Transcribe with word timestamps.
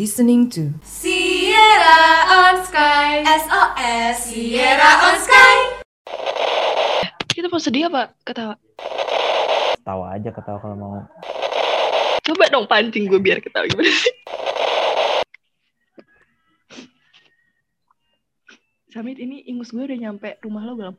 listening 0.00 0.48
to 0.48 0.72
Sierra 0.80 2.24
on 2.24 2.64
Sky 2.64 3.20
SOS 3.20 4.32
Sierra 4.32 4.90
on 5.04 5.16
Sky 5.20 5.56
Kita 7.28 7.52
mau 7.52 7.60
sedih 7.60 7.92
apa 7.92 8.16
ketawa? 8.24 8.56
Tawa 9.84 10.16
aja 10.16 10.32
ketawa 10.32 10.56
kalau 10.56 10.76
mau. 10.80 10.96
Coba 12.24 12.44
dong 12.48 12.64
pancing 12.64 13.12
gue 13.12 13.20
biar 13.20 13.44
ketawa 13.44 13.68
gimana 13.68 13.92
sih? 13.92 14.14
Samit 18.96 19.20
ini 19.20 19.44
ingus 19.52 19.68
gue 19.68 19.84
udah 19.84 20.00
nyampe 20.00 20.40
rumah 20.40 20.64
lo 20.64 20.80
belum? 20.80 20.96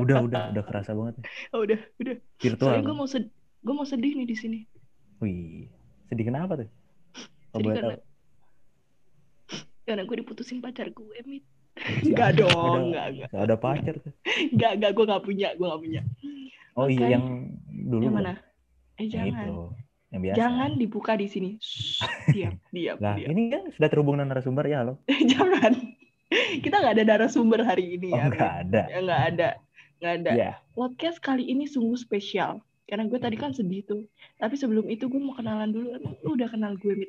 Udah, 0.00 0.24
udah, 0.24 0.56
udah 0.56 0.64
kerasa 0.64 0.96
banget. 0.96 1.20
ya. 1.20 1.24
Oh 1.52 1.68
udah, 1.68 1.80
udah. 2.00 2.16
Virtual. 2.40 2.68
Soalnya 2.72 2.88
gue 2.88 2.96
mau 2.96 3.08
sedih, 3.08 3.30
gue 3.60 3.74
mau 3.76 3.84
sedih 3.84 4.12
nih 4.16 4.24
di 4.24 4.36
sini. 4.40 4.58
Wih, 5.20 5.68
sedih 6.12 6.28
kenapa 6.28 6.52
tuh? 6.60 6.68
Sedih 7.56 7.64
boleh 7.64 7.76
karena 7.80 7.94
tahu. 7.96 8.00
karena 9.82 10.02
gue 10.04 10.16
diputusin 10.20 10.60
pacar 10.60 10.92
gue, 10.92 11.16
Mit. 11.24 11.44
Enggak 12.06 12.36
dong, 12.36 12.92
enggak, 12.92 13.06
enggak. 13.16 13.28
nggak 13.32 13.44
ada 13.48 13.56
pacar 13.56 13.94
tuh. 13.96 14.12
Enggak, 14.52 14.72
enggak, 14.76 14.92
gue 14.92 15.04
gak 15.08 15.24
punya, 15.24 15.48
gue 15.56 15.66
gak 15.66 15.82
punya. 15.82 16.02
Oh 16.76 16.84
iya, 16.84 17.16
yang 17.16 17.48
dulu. 17.88 18.04
Yang 18.04 18.14
mana? 18.20 18.32
Eh 19.00 19.08
jangan. 19.08 19.48
itu. 19.48 19.56
Yang 20.12 20.20
biasa. 20.20 20.36
Jangan 20.36 20.70
dibuka 20.76 21.12
di 21.16 21.26
sini. 21.32 21.50
Shh, 21.56 22.04
diam, 22.36 22.54
diam, 22.68 22.96
Lah, 23.00 23.16
diam. 23.16 23.32
ini 23.32 23.42
kan 23.48 23.62
sudah 23.72 23.88
terhubung 23.88 24.20
dengan 24.20 24.36
narasumber 24.36 24.68
ya, 24.68 24.84
halo? 24.84 25.00
jangan. 25.32 25.72
Kita 26.60 26.76
nggak 26.76 26.94
ada 27.00 27.04
narasumber 27.08 27.60
hari 27.64 27.96
ini 27.96 28.12
Oh, 28.12 28.20
ya. 28.20 28.24
enggak 28.28 28.52
ada. 28.68 28.82
Ya 28.92 28.98
nggak 29.00 29.22
ada, 29.32 29.48
nggak 29.98 30.12
ada. 30.20 30.30
Iya. 30.36 30.50
Podcast 30.76 31.18
kali 31.24 31.48
ini 31.48 31.64
sungguh 31.64 31.96
spesial. 31.96 32.60
Karena 32.92 33.08
gue 33.08 33.16
tadi 33.16 33.40
kan 33.40 33.56
sedih 33.56 33.80
tuh. 33.82 34.04
Tapi 34.36 34.52
sebelum 34.52 34.84
itu 34.86 35.08
gue 35.08 35.16
mau 35.16 35.32
kenalan 35.32 35.72
dulu. 35.72 35.96
Emang 35.96 36.12
Lu 36.20 36.36
udah 36.36 36.44
kenal 36.46 36.76
gue, 36.76 36.92
Mit? 36.94 37.08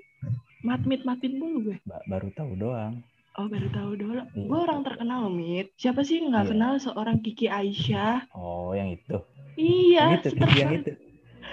Mat, 0.63 0.79
Mit, 0.81 1.03
matin 1.03 1.35
dulu 1.35 1.57
gue. 1.65 1.77
Ba- 1.83 1.99
baru 2.07 2.31
tahu 2.31 2.55
doang. 2.55 3.03
Oh, 3.33 3.51
baru 3.51 3.67
tahu 3.67 3.91
dulu. 3.97 4.23
Iya. 4.23 4.47
Gue 4.47 4.59
orang 4.61 4.79
terkenal 4.81 5.27
Mit. 5.27 5.75
Siapa 5.75 6.01
sih 6.01 6.23
nggak 6.23 6.39
Iya. 6.41 6.51
kenal 6.55 6.73
seorang 6.79 7.19
Kiki 7.19 7.51
Aisyah? 7.51 8.31
Oh, 8.31 8.71
yang 8.71 8.95
itu. 8.95 9.19
Iya, 9.53 10.03
yang 10.07 10.15
itu, 10.15 10.29
Kiki 10.31 10.57
yang 10.57 10.71
itu. 10.73 10.91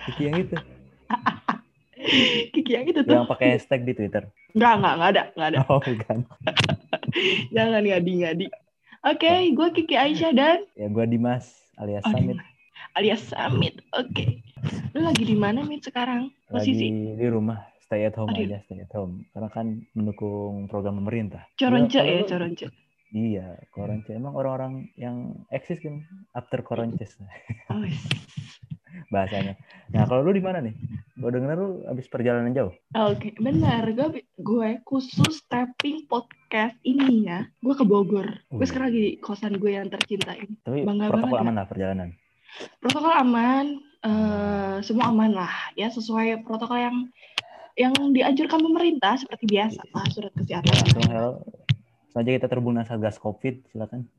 Kiki 0.07 0.23
yang 0.23 0.37
itu. 0.39 0.57
Kiki 2.55 2.71
yang 2.73 2.85
itu 2.87 3.01
tuh. 3.03 3.13
yang 3.13 3.27
pakai 3.27 3.47
hashtag 3.53 3.83
di 3.83 3.93
Twitter. 3.93 4.31
Nggak, 4.53 4.73
nggak, 4.79 4.95
nggak 4.95 5.11
ada, 5.11 5.23
nggak 5.35 5.49
ada. 5.49 5.59
Oh, 5.69 5.81
bukan. 5.81 6.19
Jangan 7.55 7.83
ngadi-ngadi. 7.83 8.47
Oke, 9.03 9.33
gue 9.51 9.69
Kiki 9.75 9.97
Aisyah 9.97 10.31
dan 10.31 10.59
Ya, 10.73 10.87
gua 10.87 11.03
Dimas 11.03 11.51
alias 11.75 12.05
Oh, 12.05 12.13
Samit. 12.13 12.37
Alias 12.95 13.31
Samit. 13.31 13.81
Oke. 13.95 14.43
Lu 14.93 15.01
lagi 15.01 15.25
di 15.25 15.37
mana, 15.37 15.63
Mit, 15.63 15.87
sekarang? 15.87 16.29
Lagi 16.49 16.73
Posisi 16.73 16.87
di 17.17 17.27
rumah. 17.31 17.59
Stay 17.81 18.07
at 18.07 18.15
home 18.15 18.31
Aduh. 18.31 18.47
aja, 18.47 18.59
stay 18.65 18.79
at 18.81 18.93
home. 18.95 19.27
Karena 19.35 19.51
kan 19.51 19.67
mendukung 19.99 20.71
program 20.71 21.03
pemerintah. 21.03 21.43
coronce 21.59 21.99
kalau 21.99 22.07
ya, 22.07 22.23
coronce. 22.23 22.67
Iya, 23.11 23.47
koronce. 23.75 24.11
Emang 24.15 24.39
orang-orang 24.39 24.87
yang 24.95 25.35
eksis 25.51 25.83
kan 25.83 26.07
after 26.31 26.63
koronces 26.63 27.19
Oh, 27.67 27.83
bahasanya. 29.15 29.59
Nah, 29.91 30.07
kalau 30.07 30.23
lu 30.23 30.31
di 30.31 30.43
mana 30.43 30.63
nih? 30.63 30.71
Gue 31.19 31.35
denger 31.35 31.59
lu 31.59 31.83
habis 31.91 32.07
perjalanan 32.07 32.55
jauh. 32.55 32.71
Oke, 32.95 33.35
benar. 33.43 33.91
Gue 33.91 34.23
gue 34.39 34.69
khusus 34.87 35.43
tapping 35.51 36.07
podcast 36.07 36.79
ini 36.87 37.27
ya. 37.27 37.43
Gue 37.59 37.75
ke 37.75 37.83
Bogor. 37.83 38.31
Gue 38.47 38.67
sekarang 38.71 38.95
lagi 38.95 39.01
di 39.03 39.11
kosan 39.19 39.59
gue 39.59 39.75
yang 39.75 39.91
tercinta 39.91 40.39
ini. 40.39 40.55
Tapi 40.63 40.87
Bangga 40.87 41.11
protokol 41.11 41.27
banget 41.27 41.35
ya. 41.35 41.43
aman 41.43 41.55
lah 41.59 41.67
perjalanan. 41.67 42.09
Protokol 42.77 43.13
aman, 43.13 43.65
eh, 44.01 44.77
semua 44.81 45.09
aman 45.09 45.31
lah 45.33 45.53
ya 45.73 45.89
sesuai 45.89 46.43
protokol 46.43 46.79
yang 46.79 46.97
yang 47.75 47.95
dianjurkan 48.11 48.61
pemerintah 48.61 49.17
seperti 49.17 49.49
biasa 49.49 49.81
lah 49.89 50.05
surat 50.09 50.33
Ya, 50.45 50.61
kesehatan. 50.61 51.01
hello. 51.07 51.31
Sengaja 52.11 52.31
kita 52.35 52.47
terhubung 52.47 52.75
dengan 52.75 52.85
Satgas 52.85 53.17
Covid, 53.17 53.63
silakan. 53.71 54.11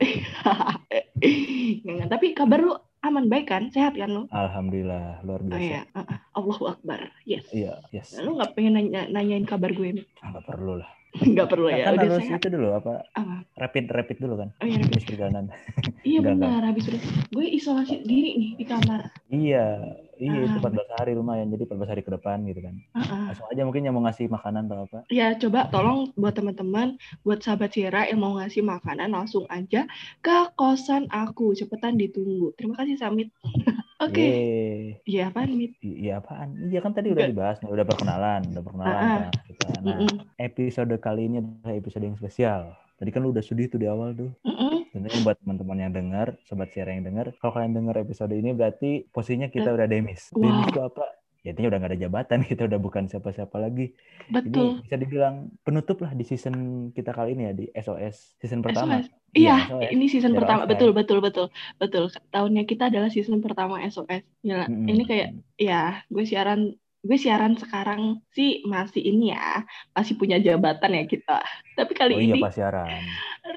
Nggak, 1.83 2.07
tapi 2.09 2.31
kabar 2.31 2.59
lu 2.59 2.73
aman 3.01 3.27
baik 3.27 3.51
kan? 3.51 3.67
Sehat 3.67 3.93
kan 3.93 4.07
lu? 4.07 4.23
Alhamdulillah, 4.31 5.19
luar 5.21 5.41
Oh 5.41 5.45
biasa. 5.45 5.59
iya, 5.61 5.81
uh, 5.91 5.99
uh, 5.99 6.19
Allahu 6.33 6.71
Akbar. 6.71 7.11
Yes. 7.23 7.45
Iya, 7.51 7.83
yes. 7.91 8.15
Lu 8.17 8.33
nggak 8.33 8.55
pengen 8.55 8.79
nanya, 8.79 9.05
nanyain 9.07 9.43
kabar 9.43 9.69
gue? 9.69 10.07
Nggak 10.17 10.45
perlu 10.47 10.79
lah. 10.79 10.87
Nggak 11.31 11.47
perlu 11.47 11.67
ya. 11.67 11.83
kan 11.83 11.93
Udah 11.93 12.07
harus 12.07 12.23
sehat. 12.23 12.39
itu 12.39 12.47
dulu 12.49 12.67
apa? 12.71 13.03
Apa? 13.11 13.35
Rapid 13.57 13.85
rapid 13.87 14.17
dulu 14.17 14.35
kan. 14.37 14.49
Oh 14.55 14.65
iya, 14.65 14.79
Habis 14.79 15.03
perjalanan. 15.03 15.45
Iya 16.01 16.17
Enggak, 16.19 16.33
benar, 16.33 16.61
habis 16.65 16.83
udah 16.87 17.01
gue 17.29 17.45
isolasi 17.47 18.01
diri 18.01 18.29
nih 18.33 18.51
di 18.55 18.65
kamar. 18.65 19.13
iya, 19.29 19.85
iya 20.17 20.39
itu 20.39 20.57
Ah. 20.57 20.65
14 20.65 20.97
hari 20.97 21.11
lumayan. 21.13 21.47
Jadi 21.47 21.63
14 21.63 21.87
hari 21.87 22.01
ke 22.01 22.09
depan 22.09 22.41
gitu 22.43 22.57
kan. 22.59 22.73
Heeh. 22.95 23.23
Langsung 23.27 23.47
aja 23.47 23.61
mungkin 23.61 23.81
yang 23.81 23.93
mau 23.93 24.03
ngasih 24.03 24.25
makanan 24.27 24.65
atau 24.65 24.83
apa. 24.83 24.99
Ya 25.07 25.35
coba 25.35 25.69
tolong 25.69 26.09
buat 26.15 26.33
teman-teman, 26.33 26.95
buat 27.21 27.39
sahabat 27.39 27.71
Sierra 27.71 28.05
yang 28.05 28.17
mau 28.17 28.33
ngasih 28.35 28.61
makanan 28.61 29.09
langsung 29.09 29.45
aja 29.47 29.85
ke 30.19 30.37
kosan 30.53 31.05
aku. 31.07 31.53
Cepetan 31.53 31.95
ditunggu. 31.95 32.55
Terima 32.55 32.73
kasih 32.75 32.97
Samit. 32.97 33.29
Oke. 34.01 34.17
Yeay. 34.17 34.81
Iya 35.05 35.29
apaan? 35.29 35.49
I- 35.53 35.77
Iya 35.79 36.13
apaan? 36.17 36.49
Iya 36.67 36.79
kan 36.81 36.91
tadi 36.91 37.13
udah 37.13 37.21
dibahas, 37.23 37.57
nih, 37.61 37.69
udah 37.69 37.85
perkenalan, 37.85 38.41
udah 38.49 38.63
perkenalan 38.63 38.91
Ah, 38.91 39.05
ah. 39.05 39.19
sama 39.29 39.41
kita. 39.45 39.65
Nah, 39.79 39.97
Mm-mm. 40.01 40.15
episode 40.35 40.93
kali 40.97 41.21
ini 41.25 41.35
adalah 41.37 41.73
episode 41.73 42.03
yang 42.03 42.17
spesial. 42.17 42.61
Tadi 42.97 43.09
kan 43.09 43.21
lu 43.21 43.29
udah 43.29 43.41
sedih 43.41 43.65
tuh 43.65 43.77
di 43.77 43.85
awal 43.85 44.13
tuh. 44.13 44.33
Mm-mm. 44.41 44.89
Tentunya 44.89 45.19
buat 45.21 45.37
teman-teman 45.39 45.77
yang 45.79 45.93
dengar, 45.93 46.27
sobat 46.43 46.69
share 46.69 46.89
yang 46.89 47.01
dengar, 47.01 47.31
kalau 47.37 47.53
kalian 47.53 47.73
dengar 47.73 47.95
episode 47.95 48.33
ini 48.33 48.51
berarti 48.51 49.05
posisinya 49.07 49.47
kita 49.47 49.69
udah 49.69 49.85
demis. 49.85 50.33
Wow. 50.33 50.41
Demis 50.43 50.65
itu 50.67 50.81
apa? 50.81 51.05
Ya, 51.41 51.57
intinya 51.57 51.73
udah 51.73 51.79
gak 51.81 51.91
ada 51.93 52.01
jabatan, 52.05 52.39
kita 52.45 52.61
udah 52.69 52.79
bukan 52.79 53.03
siapa-siapa 53.09 53.57
lagi. 53.57 53.97
Betul. 54.29 54.77
Ini 54.77 54.85
bisa 54.85 54.97
dibilang 55.01 55.35
penutup 55.65 56.05
lah 56.05 56.13
di 56.13 56.21
season 56.21 56.55
kita 56.93 57.17
kali 57.17 57.33
ini 57.33 57.43
ya 57.49 57.53
di 57.57 57.65
SOS 57.73 58.37
season 58.37 58.61
pertama. 58.61 59.01
SOS. 59.01 59.09
Iya, 59.33 59.57
SOS. 59.65 59.89
ini 59.89 60.05
season 60.05 60.31
Sierra 60.37 60.41
pertama. 60.45 60.61
Betul, 60.69 60.91
betul, 60.93 61.19
betul. 61.19 61.47
Betul. 61.81 62.13
Tahunnya 62.29 62.63
kita 62.69 62.93
adalah 62.93 63.09
season 63.09 63.41
pertama 63.41 63.81
SOS. 63.89 64.21
Gila. 64.45 64.69
Mm-mm. 64.69 64.85
Ini 64.85 65.03
kayak 65.09 65.29
ya, 65.57 66.05
gue 66.13 66.23
siaran 66.29 66.77
gue 67.01 67.17
siaran 67.17 67.57
sekarang 67.57 68.21
sih 68.37 68.61
masih 68.61 69.01
ini 69.01 69.33
ya, 69.33 69.65
masih 69.97 70.21
punya 70.21 70.37
jabatan 70.37 70.93
ya 70.93 71.03
kita. 71.09 71.41
Tapi 71.73 71.91
kali 71.97 72.13
Oh 72.13 72.21
iya 72.21 72.37
ini 72.37 72.41
pas 72.45 72.53
siaran. 72.53 73.01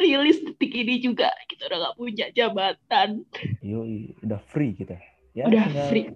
rilis 0.00 0.40
detik 0.40 0.72
ini 0.72 1.04
juga 1.04 1.28
kita 1.44 1.68
udah 1.68 1.92
gak 1.92 1.96
punya 2.00 2.26
jabatan. 2.32 3.28
Yoi, 3.60 4.16
udah 4.24 4.40
free 4.40 4.72
kita. 4.72 4.96
Ya, 5.34 5.44
Udah 5.44 5.66
tinggal- 5.66 5.88
free. 5.90 6.06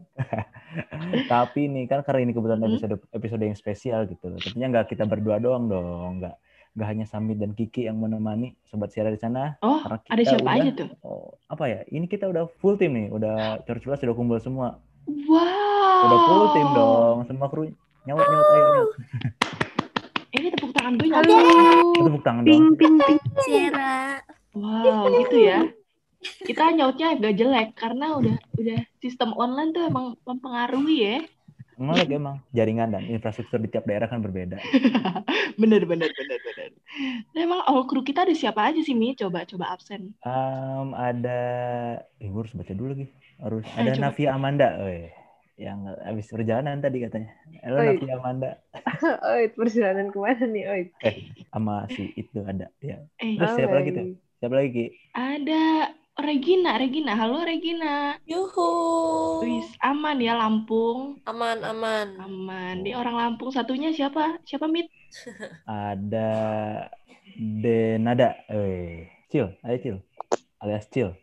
Tapi 1.32 1.66
nih 1.66 1.84
kan 1.84 2.00
karena 2.00 2.22
ini 2.22 2.32
kebetulan 2.32 2.60
Hmm. 2.60 2.70
episode 2.70 2.94
episode 3.10 3.42
yang 3.42 3.52
spesial 3.52 4.06
gitu. 4.06 4.30
Tentunya 4.32 4.66
nggak 4.68 4.86
kita 4.88 5.04
berdua 5.04 5.36
doang 5.36 5.66
dong, 5.66 6.22
nggak 6.22 6.38
nggak 6.70 6.86
hanya 6.86 7.02
Samit 7.04 7.36
dan 7.36 7.50
Kiki 7.50 7.84
yang 7.84 7.98
menemani 7.98 8.54
sobat 8.62 8.88
siara 8.88 9.08
di 9.08 9.16
sana. 9.16 9.58
Oh, 9.58 9.82
Karena 9.82 9.98
ada 10.04 10.22
siapa 10.22 10.44
udah- 10.44 10.54
aja 10.56 10.70
tuh? 10.72 10.88
Oh, 11.02 11.34
apa 11.44 11.64
ya? 11.66 11.80
Ini 11.84 12.06
kita 12.06 12.24
udah 12.24 12.46
full 12.56 12.76
tim 12.76 12.94
nih, 12.94 13.10
udah 13.10 13.36
curculas 13.64 13.98
sudah 13.98 14.14
kumpul 14.14 14.38
semua. 14.38 14.78
Wow. 15.04 16.04
Udah 16.04 16.18
full 16.22 16.44
tim 16.52 16.68
dong, 16.72 17.16
semua 17.24 17.46
kru 17.48 17.62
nyaut 18.04 18.22
nyaut 18.22 18.48
ayo 18.48 18.64
nyaut. 18.70 18.90
Ini 20.30 20.46
tepuk 20.52 20.70
tangan 20.70 20.94
gue 20.94 21.08
Halo. 21.08 21.38
Tepuk 21.98 22.22
tangan 22.22 22.42
ping 22.44 22.62
dong. 22.62 22.76
ping 22.76 22.94
ping 23.00 23.18
Sierra. 23.40 24.20
Wow, 24.52 25.08
gitu 25.16 25.36
ya. 25.40 25.58
Kita 26.48 26.72
nyautnya 26.72 27.12
agak 27.12 27.36
jelek 27.36 27.68
karena 27.76 28.16
udah 28.16 28.36
udah 28.56 28.80
sistem 28.98 29.36
online 29.36 29.70
tuh 29.70 29.84
emang 29.84 30.16
mempengaruhi 30.24 30.96
ya. 30.98 31.18
Ngelek 31.78 32.08
emang 32.10 32.40
jaringan 32.50 32.90
dan 32.90 33.04
infrastruktur 33.06 33.60
di 33.60 33.68
tiap 33.68 33.84
daerah 33.84 34.08
kan 34.08 34.18
berbeda. 34.18 34.56
Bener 35.60 35.82
bener 35.84 36.10
bener 36.10 36.38
bener. 36.40 36.70
Nah, 37.34 37.40
emang 37.42 37.60
all 37.66 37.86
kru 37.86 38.02
kita 38.02 38.24
ada 38.24 38.34
siapa 38.34 38.66
aja 38.66 38.80
sih 38.80 38.94
Mi? 38.94 39.14
Coba 39.14 39.44
coba 39.44 39.74
absen. 39.74 40.10
Em, 40.22 40.88
ada, 40.94 41.38
eh, 42.18 42.26
gue 42.26 42.40
harus 42.40 42.54
baca 42.54 42.72
dulu 42.72 42.94
lagi. 42.94 43.06
Harus 43.38 43.62
Eh, 43.68 43.78
ada 43.78 43.90
coba. 43.92 44.02
Navia 44.08 44.28
Amanda, 44.32 44.68
weh. 44.82 45.10
yang 45.58 45.90
habis 46.02 46.30
perjalanan 46.30 46.78
tadi 46.78 47.02
katanya. 47.02 47.34
Halo 47.62 47.76
Oi. 47.76 47.86
Navia 47.92 48.14
Amanda. 48.16 48.50
Oh, 49.26 49.38
perjalanan 49.54 50.08
ke 50.08 50.18
mana 50.18 50.44
nih? 50.46 50.64
Oh, 50.64 50.78
sama 51.50 51.74
si 51.90 52.10
itu 52.14 52.38
ada 52.42 52.70
ya. 52.78 53.02
Eh, 53.18 53.34
Terus 53.34 53.54
siapa 53.54 53.74
lagi 53.76 53.90
tuh? 53.92 54.06
Siapa 54.38 54.54
lagi 54.54 54.70
Ki? 54.70 54.86
ada 55.12 55.90
Regina, 56.18 56.74
Regina. 56.74 57.14
Halo 57.14 57.46
Regina. 57.46 58.18
Yuhu 58.26 59.38
Wis 59.38 59.70
aman 59.78 60.18
ya 60.18 60.34
Lampung. 60.34 61.22
Aman 61.22 61.62
aman 61.62 62.18
Aman. 62.18 62.82
Di 62.82 62.90
orang 62.90 63.14
Lampung 63.14 63.54
satunya 63.54 63.94
siapa? 63.94 64.42
Siapa 64.42 64.66
Mit? 64.66 64.90
Ada 65.70 66.30
Denada. 67.38 68.34
Eh, 68.50 69.06
Cil, 69.30 69.54
ayo 69.62 69.76
Cil. 69.78 69.96
Alias 70.58 70.90
Cil. 70.90 71.14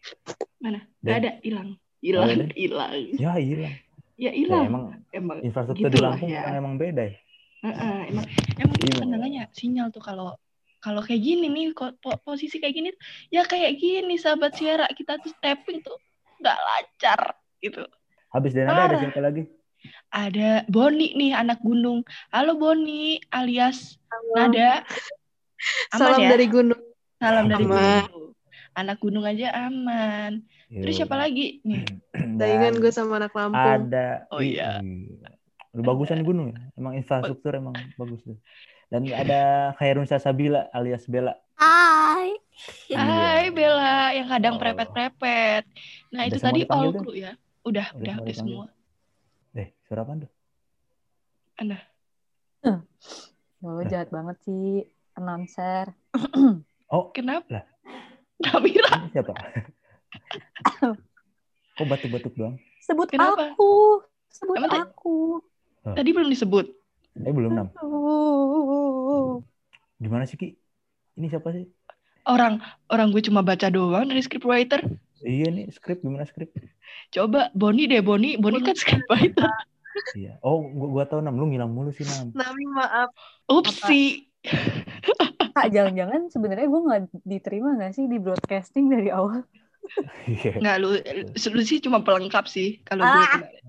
Mana? 0.64 0.80
Den. 1.04 1.12
Gak 1.12 1.18
ada, 1.20 1.32
hilang. 1.44 1.70
Hilang, 2.00 2.30
hilang. 2.56 2.92
Ya 3.20 3.36
hilang. 3.36 3.76
Ya 3.76 3.76
Ya, 4.16 4.32
hilang. 4.32 4.64
emang 4.72 4.84
emang 5.12 5.38
infrastruktur 5.44 5.92
di 5.92 6.00
gitulah 6.00 6.16
Lampung 6.16 6.32
ya. 6.32 6.56
emang 6.56 6.80
beda 6.80 7.04
ya. 7.04 7.20
Heeh, 7.68 7.98
emang 8.16 8.26
emang 8.56 8.76
itu 8.80 8.88
Iya. 8.88 9.00
kendalanya 9.04 9.44
sinyal 9.52 9.92
tuh 9.92 10.00
kalau 10.00 10.40
kalau 10.86 11.02
kayak 11.02 11.18
gini 11.26 11.50
nih 11.50 11.74
posisi 12.22 12.62
kayak 12.62 12.76
gini 12.78 12.90
ya 13.34 13.42
kayak 13.42 13.82
gini 13.82 14.22
sahabat 14.22 14.54
Sierra 14.54 14.86
kita 14.94 15.18
tuh 15.18 15.34
tapping 15.42 15.82
tuh 15.82 15.98
nggak 16.38 16.58
lancar 16.62 17.42
gitu 17.58 17.82
Habis 18.30 18.54
Denada 18.54 18.78
ada 18.78 18.86
Parah. 18.94 19.00
siapa 19.02 19.22
lagi? 19.24 19.44
ada 20.12 20.52
Boni 20.68 21.16
nih 21.16 21.32
anak 21.32 21.64
gunung. 21.64 22.04
Halo 22.36 22.60
Boni 22.60 23.18
alias 23.32 23.96
Nada. 24.36 24.84
Aman 25.96 26.00
Salam 26.04 26.20
ya? 26.20 26.30
dari 26.36 26.48
gunung. 26.52 26.82
Salam 27.16 27.46
dari 27.48 27.64
Aman. 27.64 27.80
gunung. 27.80 28.26
Anak 28.76 28.98
gunung 29.00 29.24
aja 29.24 29.56
aman. 29.56 30.44
Terus 30.68 31.00
siapa 31.00 31.16
lagi 31.16 31.64
nih? 31.64 31.88
Saingan 32.44 32.76
gue 32.84 32.92
sama 32.92 33.24
anak 33.24 33.32
Lampung. 33.32 33.56
ada 33.56 34.28
Oh, 34.36 34.44
iya. 34.44 34.84
Lu 35.72 35.82
bagusan 35.82 36.20
di 36.20 36.26
gunung 36.28 36.52
ya 36.52 36.60
emang 36.76 37.00
infrastruktur 37.00 37.56
emang 37.56 37.76
bagus 37.96 38.20
tuh 38.28 38.36
dan 38.88 39.02
ada 39.08 39.42
Khairun 39.76 40.06
Sasabila 40.06 40.70
alias 40.70 41.06
Bella 41.06 41.34
Hai. 41.56 42.36
Hai 42.92 43.48
Bella 43.50 44.12
yang 44.12 44.28
kadang 44.28 44.56
Oh. 44.56 44.60
prepet-prepet. 44.60 45.64
Nah, 46.12 46.22
Udah 46.22 46.30
itu 46.30 46.40
tadi 46.40 46.62
all 46.68 46.92
tuh? 46.92 47.02
crew 47.02 47.16
ya. 47.16 47.32
Udah, 47.64 47.88
Udah 47.92 47.96
udah, 47.96 48.14
semua 48.14 48.22
udah 48.22 48.28
dipanggil. 48.28 48.36
semua. 48.36 48.66
eh 49.56 49.70
suara 49.82 50.02
apa 50.04 50.12
tuh 50.18 50.32
Lo 53.64 53.82
jahat 53.84 54.12
banget 54.12 54.38
sih, 54.44 54.84
announcer. 55.16 55.96
oh 56.94 57.10
Kenapa? 57.10 57.48
Lah. 57.50 57.66
Namira. 58.38 58.90
ini 59.00 59.10
siapa 59.10 59.32
kok 61.76 61.88
batuk-batuk 61.88 62.36
doang 62.36 62.56
Sebut 62.80 63.08
Kenapa? 63.10 63.56
aku. 63.56 64.04
Sebut 64.28 64.56
Emang 64.60 64.72
aku. 64.86 65.40
Tadi 65.82 66.10
belum 66.12 66.28
disebut. 66.30 66.68
Eh 67.24 67.32
belum 67.32 67.52
nam 67.54 67.68
Uh. 67.80 69.40
gimana 69.98 70.28
sih 70.28 70.36
ki 70.36 70.60
ini 71.16 71.28
siapa 71.32 71.56
sih 71.56 71.66
Orang 72.26 72.58
orang 72.90 73.14
gue 73.14 73.22
cuma 73.22 73.46
baca 73.46 73.70
doang 73.70 74.10
dari 74.10 74.18
scriptwriter. 74.18 74.82
iya 75.22 75.46
nih 75.46 75.70
skrip 75.70 76.02
gimana 76.02 76.26
skrip 76.26 76.50
Coba 77.14 77.54
Boni 77.54 77.86
deh, 77.86 78.02
Boni. 78.02 78.34
Boni 78.42 78.66
kan 78.66 78.74
scriptwriter. 78.74 79.46
iya 80.18 80.42
oh 80.42 80.66
gua, 80.66 80.88
gua 80.90 81.04
tahu 81.06 81.22
nam 81.22 81.38
lu 81.38 81.46
ngilang 81.54 81.70
mulu 81.70 81.94
sih 81.94 82.02
nam 82.02 82.34
Nami 82.34 82.66
maaf. 82.74 83.14
Upsi. 83.46 84.26
Kak, 85.56 85.70
jangan-jangan 85.72 86.28
sebenarnya 86.34 86.68
gue 86.68 86.82
nggak 86.84 87.02
diterima 87.24 87.78
nggak 87.78 87.94
sih 87.94 88.06
di 88.10 88.18
broadcasting 88.20 88.90
dari 88.90 89.08
awal? 89.14 89.46
Iya. 90.26 90.52
Nggak, 90.58 90.76
lu, 90.82 90.90
lu 91.36 91.62
sih 91.62 91.80
cuma 91.80 92.02
pelengkap 92.02 92.50
sih. 92.50 92.82
Kalau 92.82 93.06
gue 93.06 93.22
Ah. 93.22 93.30
kemarin. 93.38 93.64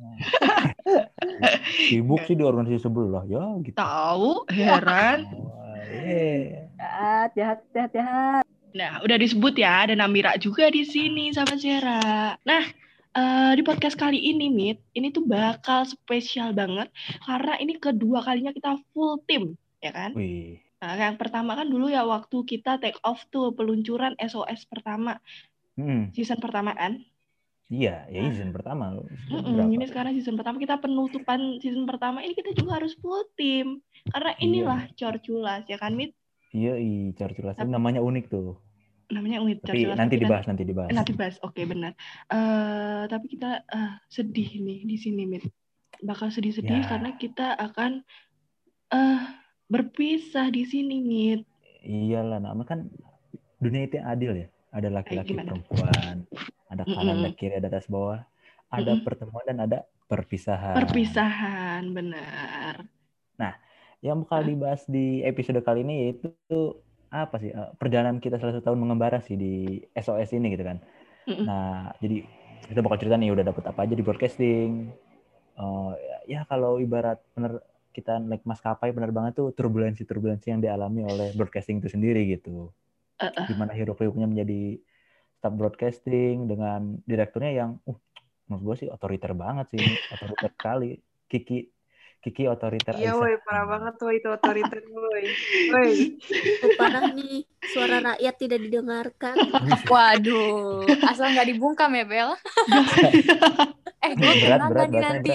sibuk 1.91 2.25
sih 2.25 2.35
di 2.39 2.45
organisasi 2.47 2.89
sebelah 2.89 3.25
ya 3.29 3.45
gitu 3.61 3.77
Tahu, 3.77 4.49
heran. 4.49 5.29
Wah, 5.29 5.77
iya. 5.93 6.67
Jahat, 6.77 7.31
jahat, 7.37 7.59
jahat, 7.75 7.91
jahat. 7.93 8.45
Nah, 8.77 9.01
udah 9.05 9.17
disebut 9.17 9.57
ya, 9.57 9.89
ada 9.89 9.95
Namira 9.97 10.37
juga 10.37 10.69
di 10.69 10.85
sini 10.85 11.33
sama 11.33 11.57
Zera. 11.57 12.37
Nah, 12.45 12.65
eh, 13.13 13.53
di 13.57 13.63
podcast 13.65 13.97
kali 13.97 14.21
ini, 14.21 14.53
Mit, 14.53 14.81
ini 14.93 15.09
tuh 15.09 15.25
bakal 15.25 15.85
spesial 15.85 16.53
banget 16.53 16.89
karena 17.25 17.57
ini 17.57 17.77
kedua 17.77 18.21
kalinya 18.21 18.53
kita 18.53 18.77
full 18.93 19.21
tim, 19.25 19.57
ya 19.81 19.93
kan? 19.93 20.13
wih 20.13 20.61
Nah, 20.77 20.93
yang 20.93 21.17
pertama 21.17 21.57
kan 21.57 21.65
dulu 21.73 21.89
ya 21.89 22.05
waktu 22.05 22.45
kita 22.45 22.77
take 22.77 23.01
off 23.01 23.25
tuh 23.33 23.57
peluncuran 23.57 24.13
SOS 24.21 24.69
pertama, 24.69 25.17
Hmm, 25.77 26.09
season 26.11 26.41
pertama 26.41 26.73
kan? 26.73 26.99
iya 27.67 28.07
ya 28.07 28.31
season 28.31 28.55
pertama. 28.55 28.95
Season 29.27 29.67
ini 29.69 29.85
sekarang 29.85 30.15
season 30.15 30.39
pertama 30.39 30.57
kita 30.57 30.79
penutupan 30.79 31.59
season 31.59 31.83
pertama 31.83 32.23
ini 32.23 32.33
kita 32.33 32.55
juga 32.55 32.79
harus 32.79 32.95
full 32.97 33.27
tim 33.35 33.83
karena 34.07 34.33
Iya. 34.33 34.41
inilah 34.41 34.81
corculas 34.95 35.67
ya 35.67 35.75
kan 35.75 35.93
Mit? 35.93 36.15
Iya 36.51 36.79
i 36.79 37.11
Carculas 37.13 37.59
Ini 37.59 37.67
namanya 37.67 37.99
unik 38.01 38.25
tuh. 38.27 38.63
Namanya 39.07 39.39
unit 39.41 39.61
tapi 39.61 39.83
corculas 39.83 39.99
nanti 39.99 40.15
tapi 40.15 40.23
dibahas 40.23 40.45
nanti 40.47 40.63
dibahas. 40.63 40.91
nanti 40.91 41.13
bahas 41.13 41.37
oke 41.43 41.59
benar. 41.61 41.93
Eh 42.29 43.03
tapi 43.07 43.27
kita 43.29 43.51
eh, 43.67 43.93
sedih 44.07 44.51
nih 44.57 44.87
di 44.87 44.97
sini 44.97 45.27
Mit. 45.27 45.43
Bakal 45.99 46.31
sedih-sedih 46.31 46.81
Ya. 46.81 46.89
karena 46.89 47.11
kita 47.13 47.51
akan 47.53 48.07
eh 48.89 49.21
berpisah 49.67 50.49
di 50.49 50.63
sini 50.65 51.03
Mit. 51.03 51.43
Iyalah 51.83 52.39
namanya 52.39 52.67
kan 52.69 52.81
dunia 53.59 53.85
itu 53.85 53.99
yang 53.99 54.07
adil 54.07 54.33
ya 54.37 54.49
ada 54.77 54.89
laki-laki 54.93 55.33
gimana? 55.33 55.57
perempuan 55.57 56.17
ada 56.69 56.83
kanan 56.85 57.25
ada 57.25 57.31
kiri 57.33 57.55
ada 57.57 57.69
atas 57.73 57.89
bawah. 57.89 58.21
Ada 58.67 58.99
Mm-mm. 58.99 59.07
pertemuan 59.07 59.45
dan 59.47 59.59
ada 59.63 59.79
perpisahan. 60.11 60.75
Perpisahan 60.85 61.95
benar. 61.95 62.83
Yang 64.05 64.17
bakal 64.27 64.41
dibahas 64.45 64.83
di 64.87 65.25
episode 65.25 65.61
kali 65.65 65.83
ini 65.83 65.95
yaitu 66.07 66.79
apa 67.11 67.41
sih 67.41 67.51
eh, 67.51 67.71
perjalanan 67.81 68.21
kita 68.21 68.37
selama 68.37 68.55
satu 68.59 68.65
tahun 68.71 68.81
mengembara 68.83 69.19
sih 69.25 69.35
di 69.39 69.83
SOS 69.97 70.37
ini 70.37 70.53
gitu 70.55 70.63
kan. 70.67 70.79
Mm-mm. 71.27 71.43
nah 71.43 71.91
jadi 71.99 72.23
kita 72.71 72.87
bakal 72.87 73.03
cerita 73.03 73.19
nih 73.19 73.35
udah 73.35 73.45
dapet 73.51 73.65
apa 73.67 73.83
aja 73.83 73.95
di 73.99 74.05
broadcasting. 74.05 74.91
Eh, 75.57 75.93
ya 76.31 76.47
kalau 76.47 76.79
ibarat 76.79 77.19
bener 77.35 77.59
kita 77.91 78.21
naik 78.21 78.45
maskapai 78.45 78.93
bener 78.93 79.09
banget 79.09 79.41
tuh 79.41 79.57
turbulensi 79.57 80.05
turbulensi 80.05 80.53
yang 80.53 80.61
dialami 80.61 81.03
oleh 81.09 81.33
broadcasting 81.33 81.81
itu 81.81 81.89
sendiri 81.89 82.29
gitu 82.29 82.69
Eh, 83.17 83.33
eh. 83.33 83.47
gimana 83.49 83.73
hiruk 83.73 83.97
pikuknya 83.97 84.29
menjadi 84.29 84.77
staff 85.41 85.55
broadcasting 85.57 86.45
dengan 86.45 87.01
direkturnya 87.09 87.53
yang 87.65 87.71
uh 87.89 87.97
menurut 88.47 88.63
gue 88.63 88.87
sih 88.87 88.89
otoriter 88.93 89.35
banget 89.35 89.75
sih 89.75 89.83
otoriter 90.15 90.53
kali 90.55 91.01
Kiki 91.27 91.67
Kiki 92.23 92.51
otoriter 92.51 92.99
Iya 92.99 93.15
woi, 93.15 93.39
parah 93.47 93.71
banget 93.71 93.95
woi 94.03 94.19
itu 94.19 94.27
otoriter 94.27 94.83
woi. 94.91 95.25
Woi. 95.71 96.19
Parah 96.81 97.15
nih, 97.15 97.47
suara 97.71 98.03
rakyat 98.03 98.35
tidak 98.35 98.61
didengarkan. 98.67 99.37
Waduh, 99.87 100.83
asal 101.07 101.31
nggak 101.31 101.55
dibungkam 101.55 101.95
ya 101.95 102.03
Bel. 102.03 102.31
eh, 104.07 104.13
gue 104.13 104.33
Berat, 104.39 104.61
berat, 104.65 104.89
bahasanya 104.89 105.09
nanti? 105.13 105.31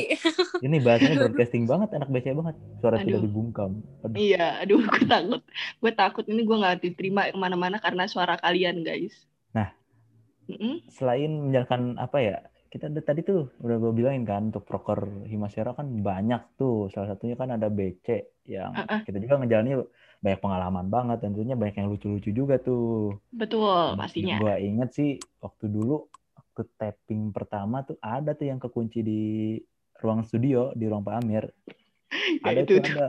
ini 0.60 0.78
bahasanya 0.78 1.16
broadcasting 1.22 1.64
banget 1.64 1.90
enak 1.92 2.10
BC 2.10 2.26
banget 2.34 2.56
suara 2.78 2.96
tidak 2.98 3.12
Aduh. 3.14 3.24
dibungkam 3.24 3.72
Aduh. 4.02 4.16
iya 4.16 4.46
aduh 4.58 4.80
gue 4.80 5.04
takut 5.06 5.42
gue 5.78 5.92
takut 5.94 6.26
ini 6.26 6.42
gue 6.42 6.58
nggak 6.58 6.78
diterima 6.82 7.22
ke 7.26 7.38
mana-mana 7.38 7.78
karena 7.78 8.06
suara 8.06 8.36
kalian 8.36 8.82
guys 8.82 9.14
Nah. 9.52 9.70
Mm-mm. 10.48 10.84
selain 10.90 11.28
menjalankan 11.30 11.96
apa 11.98 12.18
ya 12.20 12.38
kita 12.68 12.88
udah- 12.88 13.04
tadi 13.04 13.22
tuh 13.22 13.52
udah 13.58 13.78
gue 13.78 13.92
bilangin 13.94 14.24
kan 14.24 14.42
untuk 14.46 14.64
proker 14.64 15.00
Himasera 15.24 15.72
kan 15.72 15.92
banyak 15.94 16.56
tuh 16.56 16.88
salah 16.88 17.08
satunya 17.10 17.36
kan 17.36 17.52
ada 17.52 17.68
BC 17.68 18.08
yang 18.46 18.72
Uh-uh. 18.74 19.04
kita 19.04 19.18
juga 19.18 19.38
ngejalanin 19.38 19.84
banyak 20.18 20.40
pengalaman 20.40 20.86
banget 20.86 21.18
tentunya 21.20 21.54
banyak 21.54 21.76
yang 21.76 21.90
lucu-lucu 21.90 22.30
juga 22.30 22.56
tuh 22.58 23.16
betul 23.30 23.96
pastinya 23.96 24.38
gue 24.38 24.54
inget 24.62 24.90
sih 24.92 25.10
waktu 25.40 25.66
dulu 25.66 26.11
waktu 26.52 26.68
tapping 26.76 27.32
pertama 27.32 27.80
tuh 27.82 27.96
ada 27.98 28.36
tuh 28.36 28.44
yang 28.46 28.60
kekunci 28.60 29.00
di 29.00 29.22
ruang 29.98 30.20
studio 30.22 30.76
di 30.76 30.84
ruang 30.84 31.00
Pak 31.02 31.16
Amir 31.18 31.48
Ya, 32.44 32.52
ada 32.52 32.68
itu, 32.68 32.76
tuh 32.76 32.84
itu 32.84 32.92
ada 32.92 33.08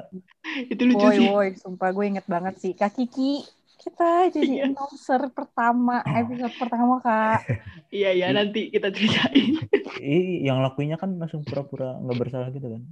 itu 0.71 0.83
lucu 0.87 1.03
Woi, 1.03 1.17
sih 1.19 1.27
woi, 1.27 1.49
sumpah 1.59 1.91
gue 1.91 2.05
inget 2.07 2.23
banget 2.23 2.55
sih. 2.55 2.71
Kak 2.71 2.95
Kiki, 2.95 3.43
kita 3.77 4.31
jadi 4.31 4.63
Iya. 4.63 4.65
announcer 4.71 5.27
pertama, 5.35 6.07
episode 6.23 6.55
pertama, 6.55 7.03
Kak. 7.03 7.43
iya 7.91 8.15
iya 8.15 8.31
nanti 8.31 8.71
kita 8.71 8.95
ceritain 8.95 9.59
Ih, 9.99 10.47
yang 10.47 10.63
lakuinnya 10.63 10.95
kan 10.97 11.19
langsung 11.19 11.43
pura-pura 11.43 11.99
nggak 11.99 12.15
bersalah 12.17 12.49
gitu 12.49 12.71
kan 12.71 12.83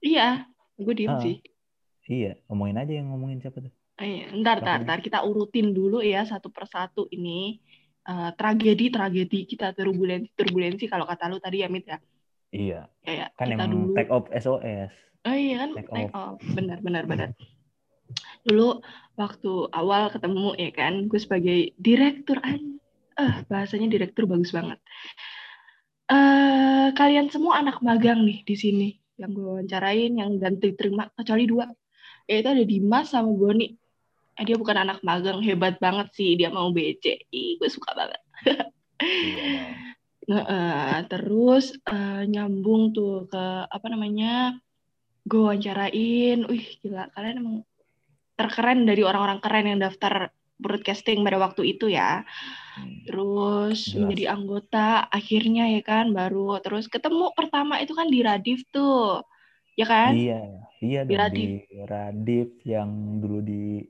iya 0.00 0.48
gue 0.74 0.94
diem 0.96 1.12
Ah. 1.12 1.20
sih 1.20 1.36
iya 2.08 2.34
ngomongin 2.48 2.80
aja 2.80 2.92
yang 2.96 3.12
ngomongin 3.12 3.38
siapa 3.38 3.60
tuh 3.60 3.72
Eh, 4.00 4.24
ntar, 4.34 4.58
ntar, 4.58 4.82
Lakuin. 4.82 4.88
ntar 4.88 4.98
kita 4.98 5.18
urutin 5.22 5.70
dulu 5.70 6.00
ya 6.00 6.24
satu 6.24 6.48
persatu 6.48 7.06
ini 7.12 7.60
eh, 8.08 8.30
tragedi 8.34 8.86
tragedi 8.90 9.46
kita 9.46 9.74
turbulensi 9.76 10.30
turbulensi 10.34 10.84
kalau 10.90 11.06
kata 11.06 11.30
lu 11.30 11.38
tadi 11.38 11.62
ya 11.62 11.68
Mit 11.70 11.86
ya? 11.86 11.98
Iya. 12.52 12.80
Kayak 13.02 13.28
kan 13.38 13.46
kita 13.48 13.64
yang 13.64 13.70
dulu 13.72 13.94
take 13.96 14.12
off 14.12 14.26
SOS 14.32 14.92
oh 15.26 15.36
iya 15.36 15.54
kan? 15.66 15.70
Take 15.78 15.90
take 15.90 16.14
off. 16.14 16.38
benar 16.54 16.78
benar 16.82 17.04
benar. 17.06 17.28
Dulu 18.42 18.82
waktu 19.14 19.52
awal 19.70 20.10
ketemu 20.10 20.58
ya 20.58 20.70
kan 20.74 21.06
gue 21.06 21.20
sebagai 21.20 21.60
direktur 21.78 22.42
an 22.42 22.80
eh 23.12 23.34
bahasanya 23.46 23.88
direktur 23.92 24.26
bagus 24.26 24.50
banget. 24.50 24.78
Eh 26.10 26.88
kalian 26.98 27.30
semua 27.30 27.62
anak 27.62 27.78
magang 27.80 28.26
nih 28.26 28.42
di 28.42 28.56
sini 28.58 28.88
yang 29.20 29.30
gue 29.36 29.44
wawancarain 29.46 30.12
yang 30.18 30.42
dan 30.42 30.58
diterima 30.58 31.08
kecuali 31.14 31.44
dua. 31.46 31.70
Yaitu 32.26 32.48
ada 32.50 32.64
Dimas 32.66 33.10
sama 33.10 33.30
Boni 33.34 33.81
eh, 34.38 34.44
dia 34.46 34.56
bukan 34.56 34.76
anak 34.86 34.98
magang 35.04 35.40
hebat 35.42 35.76
banget 35.82 36.08
sih 36.16 36.36
dia 36.38 36.48
mau 36.48 36.70
BC 36.70 37.28
Ih, 37.30 37.56
gue 37.60 37.68
suka 37.68 37.92
banget 37.92 38.20
Heeh, 40.22 40.96
terus 41.10 41.74
eh, 41.82 42.22
nyambung 42.30 42.94
tuh 42.94 43.26
ke 43.26 43.44
apa 43.66 43.86
namanya 43.90 44.54
gue 45.26 45.38
wawancarain, 45.38 46.46
wih 46.46 46.66
gila 46.82 47.10
kalian 47.14 47.36
emang 47.42 47.56
terkeren 48.38 48.86
dari 48.86 49.02
orang-orang 49.02 49.38
keren 49.42 49.66
yang 49.70 49.80
daftar 49.82 50.30
broadcasting 50.62 51.26
pada 51.26 51.42
waktu 51.42 51.74
itu 51.74 51.90
ya. 51.90 52.22
Hmm, 52.78 53.02
Terus 53.06 53.90
Jelas. 53.90 53.98
menjadi 53.98 54.24
anggota 54.30 55.10
akhirnya 55.10 55.74
ya 55.74 55.82
kan 55.82 56.14
baru 56.14 56.62
terus 56.62 56.86
ketemu 56.86 57.34
pertama 57.34 57.82
itu 57.82 57.92
kan 57.92 58.06
di 58.06 58.22
Radif 58.22 58.62
tuh, 58.70 59.26
ya 59.74 59.86
kan? 59.90 60.14
iya 60.14 60.40
iya 60.78 61.02
Di 61.02 61.14
dong 61.14 61.18
Radif. 61.18 61.46
di 61.66 61.82
Radif 61.82 62.50
yang 62.62 62.90
dulu 63.18 63.38
di 63.42 63.82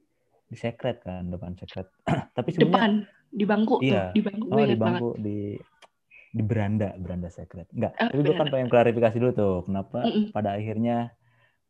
di 0.52 0.58
secret 0.58 1.00
kan 1.00 1.24
depan 1.26 1.56
secret 1.56 1.88
tapi 2.36 2.52
sebenarnya 2.52 2.68
Depan 2.68 2.92
di 3.32 3.44
bangku 3.44 3.74
Iya. 3.80 3.88
tuh, 3.88 4.12
di 4.12 4.20
bangku 4.20 4.46
oh 4.46 4.52
di 4.52 4.60
banget. 4.60 4.76
bangku 4.76 5.10
di 5.18 5.38
di 6.28 6.42
beranda 6.42 6.88
beranda 6.94 7.28
secret 7.28 7.68
enggak 7.70 7.92
Oh, 7.94 8.06
tapi 8.06 8.20
gue 8.22 8.34
kan 8.34 8.48
pengen 8.48 8.68
klarifikasi 8.68 9.16
dulu 9.16 9.32
tuh 9.32 9.54
kenapa 9.64 9.98
Mm-mm. 10.02 10.24
pada 10.30 10.52
akhirnya 10.52 11.12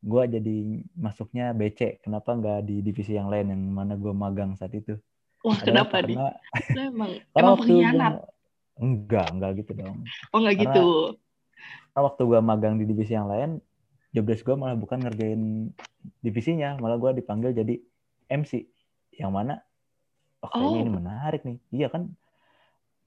gue 0.00 0.22
jadi 0.28 0.56
masuknya 0.96 1.50
BC 1.52 1.80
kenapa 2.00 2.30
nggak 2.32 2.58
di 2.64 2.76
divisi 2.80 3.12
yang 3.12 3.26
lain 3.26 3.46
yang 3.48 3.62
mana 3.64 3.94
gue 3.94 4.10
magang 4.12 4.52
saat 4.52 4.70
itu 4.72 4.98
Wah, 5.40 5.54
Adalah 5.56 5.86
kenapa 5.86 5.94
karena 6.00 6.26
Lo 6.68 6.80
emang 6.84 7.10
emang 7.38 7.54
pengkhianat. 7.56 8.12
enggak 8.76 9.26
enggak 9.28 9.50
gitu 9.56 9.72
dong 9.76 9.96
Oh, 10.28 10.38
enggak 10.38 10.54
Karena- 10.56 10.66
gitu. 10.72 10.86
Karena 11.88 12.00
waktu 12.04 12.22
gue 12.24 12.40
magang 12.40 12.74
di 12.76 12.84
divisi 12.84 13.12
yang 13.12 13.26
lain, 13.26 13.50
job 14.10 14.24
desk 14.24 14.42
gue 14.42 14.54
malah 14.54 14.74
bukan 14.74 14.98
ngerjain 14.98 15.70
divisinya, 16.18 16.74
malah 16.76 16.96
gue 16.96 17.10
dipanggil 17.14 17.52
jadi 17.52 17.74
MC. 18.28 18.64
Yang 19.12 19.32
mana, 19.32 19.54
oh 20.40 20.50
kayaknya 20.50 20.78
Oh. 20.78 20.84
ini 20.84 20.92
menarik 20.92 21.40
nih. 21.44 21.58
Iya 21.70 21.88
kan, 21.92 22.02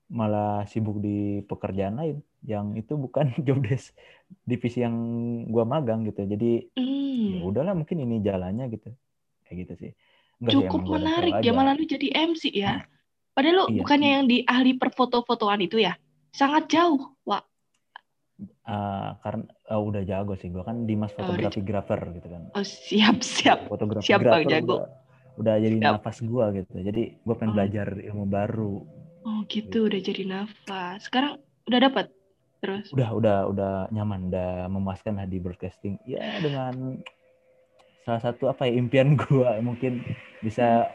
malah 0.10 0.64
sibuk 0.70 1.02
di 1.02 1.42
pekerjaan 1.44 1.98
lain. 1.98 2.18
Yang 2.46 2.86
itu 2.86 2.94
bukan 2.94 3.34
job 3.48 3.62
desk 3.66 3.94
divisi 4.46 4.86
yang 4.86 4.96
gue 5.50 5.64
magang 5.66 6.06
gitu. 6.06 6.26
Jadi 6.26 6.70
ya 7.26 7.42
Hmm. 7.42 7.50
udahlah 7.50 7.74
mungkin 7.74 7.98
ini 8.06 8.22
jalannya 8.22 8.70
gitu. 8.70 8.94
Kayak 9.50 9.58
gitu 9.66 9.74
sih. 9.82 9.92
Enggak 10.42 10.52
sih, 10.52 10.58
Cukup 10.62 10.80
gua 10.86 10.90
udah 10.94 11.00
menarik 11.02 11.34
ya 11.42 11.52
malah 11.56 11.74
lu 11.74 11.86
jadi 11.88 12.08
MC 12.14 12.54
ya. 12.54 12.86
Padahal 13.34 13.56
lo 13.56 13.66
Iya. 13.68 13.82
bukannya 13.84 14.10
yang 14.22 14.26
di 14.30 14.38
ahli 14.46 14.72
perfoto-fotoan 14.78 15.60
itu 15.66 15.82
ya? 15.82 15.98
Sangat 16.32 16.70
jauh, 16.72 17.18
Wak. 17.26 17.44
Ah, 18.68 19.16
karena 19.24 19.48
ah, 19.72 19.80
udah 19.80 20.04
jago 20.04 20.36
sih 20.36 20.52
gue 20.52 20.60
kan 20.60 20.84
Dimas 20.84 21.16
Oh, 21.16 21.24
udah 21.24 21.24
fotografi 21.24 21.62
grafer 21.64 22.00
gitu 22.20 22.28
kan. 22.28 22.42
Oh, 22.52 22.66
siap, 22.68 23.24
siap. 23.24 23.72
fotografi 23.72 24.12
Siap, 24.12 24.20
Bang, 24.28 24.44
jago. 24.48 24.84
Udah 25.36 25.56
jadi 25.60 25.76
Siap. 25.80 25.94
nafas 26.00 26.18
gua 26.24 26.52
gitu. 26.52 26.76
Jadi 26.76 27.20
gua 27.24 27.36
pengen 27.36 27.52
Oh. 27.52 27.56
belajar 27.60 27.88
ilmu 27.92 28.26
baru. 28.26 28.76
Oh, 29.26 29.40
gitu 29.50 29.90
udah 29.90 30.00
jadi 30.00 30.24
nafas. 30.24 31.10
Sekarang 31.10 31.42
udah 31.66 31.80
dapat 31.82 32.06
terus. 32.62 32.88
Udah 32.94 33.10
udah 33.12 33.38
udah 33.50 33.74
nyaman, 33.90 34.30
udah 34.30 34.70
memuaskan 34.70 35.18
lah 35.18 35.28
di 35.28 35.42
broadcasting. 35.42 35.98
Ya 36.06 36.40
dengan 36.40 37.02
salah 38.06 38.22
satu 38.22 38.48
apa 38.48 38.70
ya 38.70 38.78
impian 38.78 39.18
gua 39.22 39.58
mungkin 39.60 40.06
bisa 40.40 40.94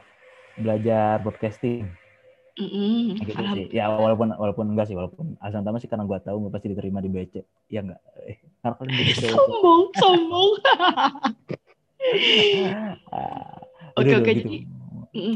belajar 0.55 1.19
broadcasting 1.21 1.91
Mm-mm. 2.61 3.17
gitu 3.25 3.43
sih. 3.57 3.67
Ya 3.73 3.89
walaupun 3.91 4.31
walaupun 4.37 4.67
enggak 4.75 4.87
sih 4.91 4.97
walaupun 4.99 5.35
alasan 5.41 5.65
utama 5.65 5.81
sih 5.83 5.89
karena 5.91 6.05
gua 6.07 6.23
tahu 6.23 6.47
gua 6.47 6.53
pasti 6.55 6.71
diterima 6.71 7.03
di 7.03 7.11
BC. 7.11 7.35
Ya 7.67 7.83
enggak. 7.83 8.01
Eh, 8.31 8.39
karena 8.63 8.77
cewek. 9.17 9.33
sombong, 9.37 9.83
sombong. 9.99 10.51
Oke, 14.01 14.15
oke, 14.17 14.31
gitu. 14.33 14.49
jadi-. 14.49 14.65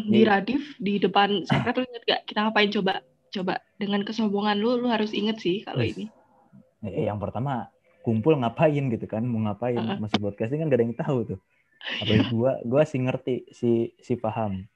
Di 0.06 0.22
Iya. 0.22 0.26
Radif 0.30 0.62
di 0.78 1.02
depan 1.02 1.42
secret 1.42 1.74
lu 1.74 1.84
inget 1.84 2.04
gak 2.06 2.20
kita 2.24 2.46
ngapain 2.46 2.70
coba? 2.70 2.94
Coba 3.28 3.54
dengan 3.74 4.00
kesombongan 4.02 4.56
lu, 4.56 4.78
lu 4.78 4.86
harus 4.86 5.10
inget 5.10 5.42
sih 5.42 5.60
kalau 5.60 5.82
ini. 5.82 6.06
Eh, 6.80 7.04
yang 7.04 7.18
pertama 7.18 7.66
kumpul 8.00 8.36
ngapain 8.36 8.84
gitu 8.86 9.08
kan 9.08 9.24
mau 9.24 9.40
ngapain 9.42 9.74
Heeh. 9.74 9.96
masih 9.96 10.20
broadcasting 10.20 10.60
kan 10.60 10.68
gak 10.68 10.76
ada 10.76 10.84
yang 10.84 10.92
tahu 10.94 11.18
tuh 11.24 11.40
apalagi 11.96 12.24
gua 12.28 12.52
gua 12.62 12.82
sih 12.84 13.00
ngerti 13.00 13.48
si 13.48 13.70
si 13.96 14.14
paham 14.14 14.68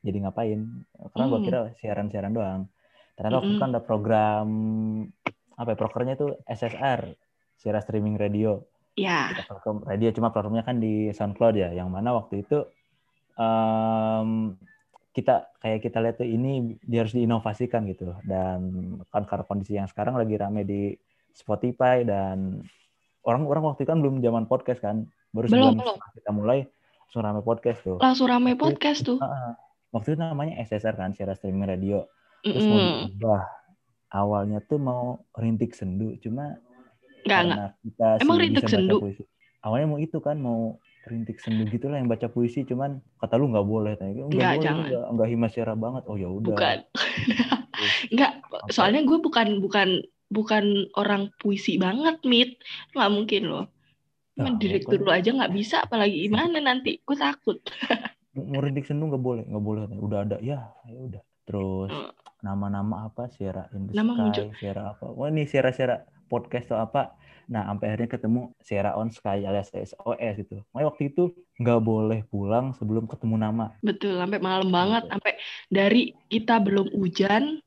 jadi 0.00 0.20
ngapain 0.20 0.68
karena 1.10 1.24
gua 1.26 1.40
Hmm. 1.40 1.46
kira 1.48 1.60
siaran-siaran 1.74 2.30
doang 2.30 2.68
ternyata 3.16 3.40
waktu 3.40 3.48
itu 3.48 3.56
Mm-mm. 3.56 3.64
kan 3.64 3.72
ada 3.72 3.80
program 3.80 4.48
apa 5.56 5.68
ya 5.72 5.76
prokernya 5.76 6.14
itu 6.14 6.28
SSR 6.44 7.00
siaran 7.56 7.82
streaming 7.82 8.14
radio 8.14 8.60
Ya, 8.94 9.30
platform 9.46 9.86
radio 9.86 10.10
cuma 10.10 10.28
platformnya 10.28 10.60
kan 10.62 10.76
di 10.76 11.08
SoundCloud 11.08 11.54
ya 11.54 11.70
yang 11.72 11.88
mana 11.88 12.12
waktu 12.12 12.42
itu 12.42 12.68
em, 13.38 14.58
kita 15.10 15.50
kayak 15.58 15.80
kita 15.80 15.98
lihat 15.98 16.16
tuh 16.16 16.26
ini 16.26 16.52
dia 16.80 17.02
harus 17.02 17.10
diinovasikan 17.10 17.86
gitu 17.86 18.14
dan 18.22 18.58
kan 19.08 19.22
karena 19.24 19.44
kondisi 19.44 19.72
yang 19.74 19.86
sekarang 19.86 20.14
lagi 20.14 20.34
rame 20.34 20.62
di 20.62 20.94
Spotify 21.32 22.02
dan 22.02 22.62
orang-orang 23.22 23.62
waktu 23.64 23.82
itu 23.82 23.90
kan 23.90 23.98
belum 23.98 24.18
zaman 24.18 24.46
podcast 24.46 24.78
kan 24.78 25.06
baru 25.30 25.46
Belum, 25.48 25.74
belum. 25.76 25.96
kita 26.14 26.30
mulai 26.30 26.58
langsung 27.02 27.22
rame 27.22 27.40
podcast 27.40 27.78
tuh 27.82 27.96
langsung 27.98 28.26
rame 28.26 28.52
Waktu- 28.52 28.62
podcast 28.64 29.00
tuh. 29.02 29.18
Waktu 29.88 30.08
itu 30.12 30.18
namanya 30.18 30.60
SSR 30.60 30.94
kan 30.94 31.10
siaran 31.12 31.34
streaming 31.34 31.66
radio 31.66 32.04
terus 32.38 32.62
mau 32.62 32.76
Mm-mm. 32.76 32.98
diubah 33.10 33.42
awalnya 34.10 34.58
tuh 34.60 34.78
mau 34.78 35.02
rintik 35.34 35.72
sendu 35.72 36.14
cuma 36.18 36.60
karena 37.24 37.74
kita 37.80 38.22
Emang 38.22 38.38
rintik 38.38 38.64
sendu? 38.64 39.02
puisi. 39.02 39.24
Awalnya 39.58 39.86
mau 39.88 39.98
itu 39.98 40.16
kan 40.18 40.38
mau 40.38 40.78
rintik 41.04 41.38
sendu 41.38 41.62
gitu 41.64 41.86
lah 41.86 41.96
yang 41.96 42.06
baca 42.06 42.26
puisi 42.26 42.62
cuman 42.62 42.98
kata 43.16 43.34
lu 43.34 43.48
nggak 43.48 43.64
boleh 43.64 43.94
tanya 43.94 44.24
Nggak, 44.24 44.28
boleh 44.28 44.58
jangan. 44.58 44.84
nggak 44.84 45.04
nggak 45.14 45.28
himasyara 45.28 45.74
banget 45.74 46.02
oh 46.04 46.16
ya 46.16 46.28
udah 46.28 46.50
Bukan. 46.50 46.78
Apa? 48.18 48.68
soalnya 48.68 49.02
gue 49.02 49.18
bukan 49.18 49.60
bukan 49.60 49.88
bukan 50.28 50.64
orang 50.92 51.32
puisi 51.36 51.76
banget, 51.76 52.20
Mit. 52.22 52.60
Nggak 52.92 53.10
mungkin 53.10 53.42
loh. 53.46 53.64
Nah, 54.34 54.54
direktur 54.54 54.98
lu 54.98 55.08
aja 55.08 55.30
nggak 55.30 55.50
bisa, 55.50 55.82
apalagi 55.82 56.26
gimana 56.26 56.58
nanti. 56.58 57.00
Gue 57.00 57.14
takut. 57.14 57.58
mau 58.34 58.60
rintik 58.60 58.84
sendu 58.84 59.06
nggak 59.06 59.18
boleh 59.18 59.42
nggak 59.44 59.64
boleh 59.64 59.82
udah 59.90 60.18
ada 60.22 60.36
ya 60.38 60.62
ya 60.84 60.94
udah 60.96 61.18
terus 61.42 61.90
Hmm. 61.90 62.14
nama-nama 62.40 63.10
apa 63.10 63.26
Sierra 63.28 63.66
in 63.72 63.90
the 63.90 63.92
Nama 63.92 64.06
Sky 64.08 64.20
muncul. 64.20 64.46
Sierra 64.54 64.82
apa 64.92 65.06
wah 65.08 65.26
ini 65.26 65.42
Sierra 65.42 65.74
Sierra 65.74 65.98
podcast 66.24 66.70
atau 66.70 66.78
apa 66.78 67.17
nah 67.48 67.64
sampai 67.64 67.86
akhirnya 67.88 68.10
ketemu 68.12 68.40
Sierra 68.60 68.92
on 68.92 69.08
Sky 69.08 69.40
alias 69.42 69.72
SOS 69.72 70.34
gitu 70.36 70.60
makanya 70.68 70.86
waktu 70.92 71.02
itu 71.08 71.32
nggak 71.56 71.80
boleh 71.80 72.20
pulang 72.28 72.76
sebelum 72.76 73.08
ketemu 73.08 73.40
nama 73.40 73.72
Betul, 73.80 74.20
sampai 74.20 74.36
malam 74.38 74.68
banget, 74.68 75.02
Gitu. 75.02 75.12
sampai 75.16 75.32
dari 75.66 76.02
kita 76.28 76.60
belum 76.60 76.92
hujan 76.92 77.64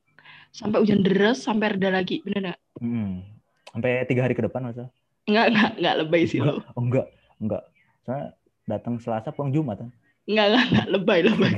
sampai 0.48 0.78
hujan 0.78 1.02
deras 1.02 1.42
sampai 1.42 1.74
reda 1.74 1.90
lagi, 1.90 2.22
bener 2.22 2.40
nggak? 2.46 2.58
Hmm. 2.78 3.26
sampai 3.68 4.06
tiga 4.06 4.22
hari 4.22 4.32
ke 4.32 4.42
depan 4.42 4.62
masa 4.62 4.86
Nggak, 5.24 5.46
nggak, 5.50 5.70
nggak 5.78 5.94
lebay 5.98 6.22
sih 6.24 6.38
lo. 6.38 6.62
oh 6.62 6.78
enggak 6.78 7.06
enggak 7.38 7.62
soalnya 8.02 8.38
datang 8.64 9.02
Selasa 9.02 9.34
pulang 9.34 9.50
Jumat 9.50 9.82
kan 9.82 9.90
Nggak, 10.22 10.46
nggak, 10.46 10.64
nggak 10.70 10.88
lebay, 10.94 11.18
lebay. 11.26 11.52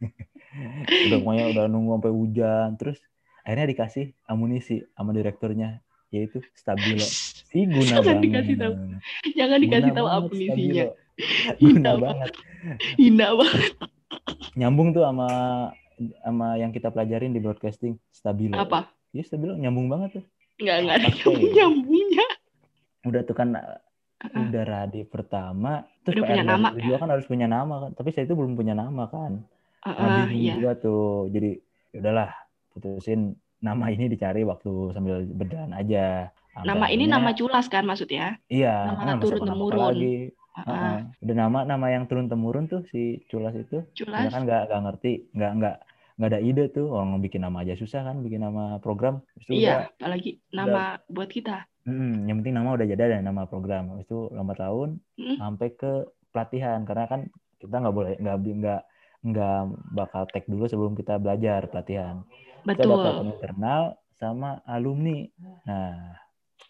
udah 1.06 1.18
pokoknya 1.20 1.44
udah 1.52 1.64
nunggu 1.68 1.90
sampai 1.94 2.12
hujan 2.12 2.68
terus 2.76 2.98
akhirnya 3.44 3.66
dikasih 3.66 4.04
amunisi 4.24 4.80
sama 4.92 5.12
direkturnya 5.12 5.80
yaitu 6.08 6.40
Stabilo 6.56 7.04
si 7.48 7.64
guna 7.64 7.84
Jangan 8.00 8.04
banget 8.04 8.22
dikasih 8.24 8.56
tahu. 8.60 8.72
Jangan 9.36 9.58
dikasih 9.60 9.90
Guna 9.92 9.98
tahu. 9.98 10.08
Hina 10.38 10.92
guna 11.58 11.90
banget. 11.98 12.30
Hina 13.00 13.28
banget. 13.34 13.72
nyambung 14.54 14.88
tuh 14.94 15.02
sama 15.04 15.28
sama 16.22 16.54
yang 16.56 16.70
kita 16.70 16.88
pelajarin 16.94 17.34
di 17.34 17.40
broadcasting 17.42 17.98
Stabilo 18.14 18.54
Apa? 18.54 18.86
ya 19.10 19.22
Stabilo 19.26 19.58
nyambung 19.58 19.90
banget 19.90 20.22
tuh 20.22 20.24
Nggak, 20.58 20.76
nggak 20.86 20.96
ada 20.98 21.06
Pakai. 21.06 21.22
nyambung-nyambungnya. 21.22 22.26
udah 23.06 23.20
tuh 23.22 23.36
kan 23.36 23.48
udah 24.18 24.64
radio 24.66 25.04
pertama 25.06 25.86
terus 26.02 26.18
Udah 26.18 26.26
punya 26.26 26.42
PR 26.42 26.50
nama, 26.50 26.68
dari 26.74 26.78
kedua 26.82 26.96
kan 26.98 27.08
harus 27.14 27.26
punya 27.30 27.46
nama 27.46 27.74
kan 27.86 27.90
tapi 27.94 28.08
saya 28.10 28.26
itu 28.26 28.34
belum 28.34 28.52
punya 28.58 28.74
nama 28.74 29.06
kan 29.06 29.32
ah, 29.86 30.26
bingung 30.26 30.34
iya. 30.34 30.54
juga 30.58 30.72
tuh 30.74 31.30
jadi 31.30 31.50
ya 31.94 31.98
udahlah 32.02 32.30
putusin 32.74 33.38
nama 33.58 33.88
ini 33.88 34.06
dicari 34.06 34.42
waktu 34.42 34.70
sambil 34.92 35.22
berjalan 35.24 35.72
aja 35.72 36.30
Nama 36.58 36.90
ini 36.90 37.06
nama 37.06 37.30
culas 37.32 37.66
kan 37.66 37.86
maksudnya? 37.86 38.34
iya 38.48 38.90
nama 38.90 39.22
turun 39.22 39.38
nama 39.38 39.46
apa 39.46 39.52
temurun. 39.54 39.94
lagi. 39.94 40.18
Heeh. 40.58 40.94
udah 41.22 41.36
nama 41.38 41.58
nama 41.62 41.86
yang 41.86 42.10
turun 42.10 42.26
temurun 42.26 42.66
tuh 42.66 42.82
si 42.90 43.22
culas 43.26 43.54
itu 43.54 43.86
Culas. 43.94 44.26
Karena 44.26 44.30
kan 44.32 44.42
nggak 44.42 44.62
nggak 44.66 44.80
ngerti 44.82 45.12
nggak 45.30 45.52
nggak 45.54 45.76
nggak 46.18 46.30
ada 46.34 46.40
ide 46.42 46.64
tuh 46.68 46.90
orang 46.90 47.22
bikin 47.22 47.46
nama 47.46 47.62
aja 47.62 47.78
susah 47.78 48.02
kan 48.02 48.18
bikin 48.20 48.42
nama 48.42 48.82
program 48.82 49.22
itu 49.38 49.54
udah 49.54 49.62
Iya, 49.62 49.74
apalagi 49.86 50.30
nama 50.50 50.98
buat 51.06 51.30
kita. 51.30 51.62
Mm, 51.86 52.26
yang 52.26 52.36
penting 52.42 52.54
nama 52.54 52.74
udah 52.74 52.86
jadi 52.86 53.02
ada 53.06 53.22
nama 53.22 53.46
program. 53.46 53.94
Habis 53.94 54.04
itu 54.04 54.18
lambat 54.28 54.58
tahun 54.58 54.98
Mm. 55.14 55.36
sampai 55.38 55.68
ke 55.72 55.92
pelatihan 56.28 56.82
karena 56.82 57.06
kan 57.06 57.20
kita 57.56 57.74
nggak 57.76 57.94
boleh 57.94 58.12
nggak 58.18 58.36
nggak 58.36 58.80
nggak 59.20 59.58
bakal 59.92 60.22
tag 60.26 60.42
dulu 60.44 60.66
sebelum 60.66 60.92
kita 60.92 61.16
belajar 61.16 61.66
pelatihan. 61.66 62.26
Betul. 62.64 63.28
internal 63.28 63.98
sama 64.18 64.58
alumni. 64.66 65.26
Nah, 65.66 66.18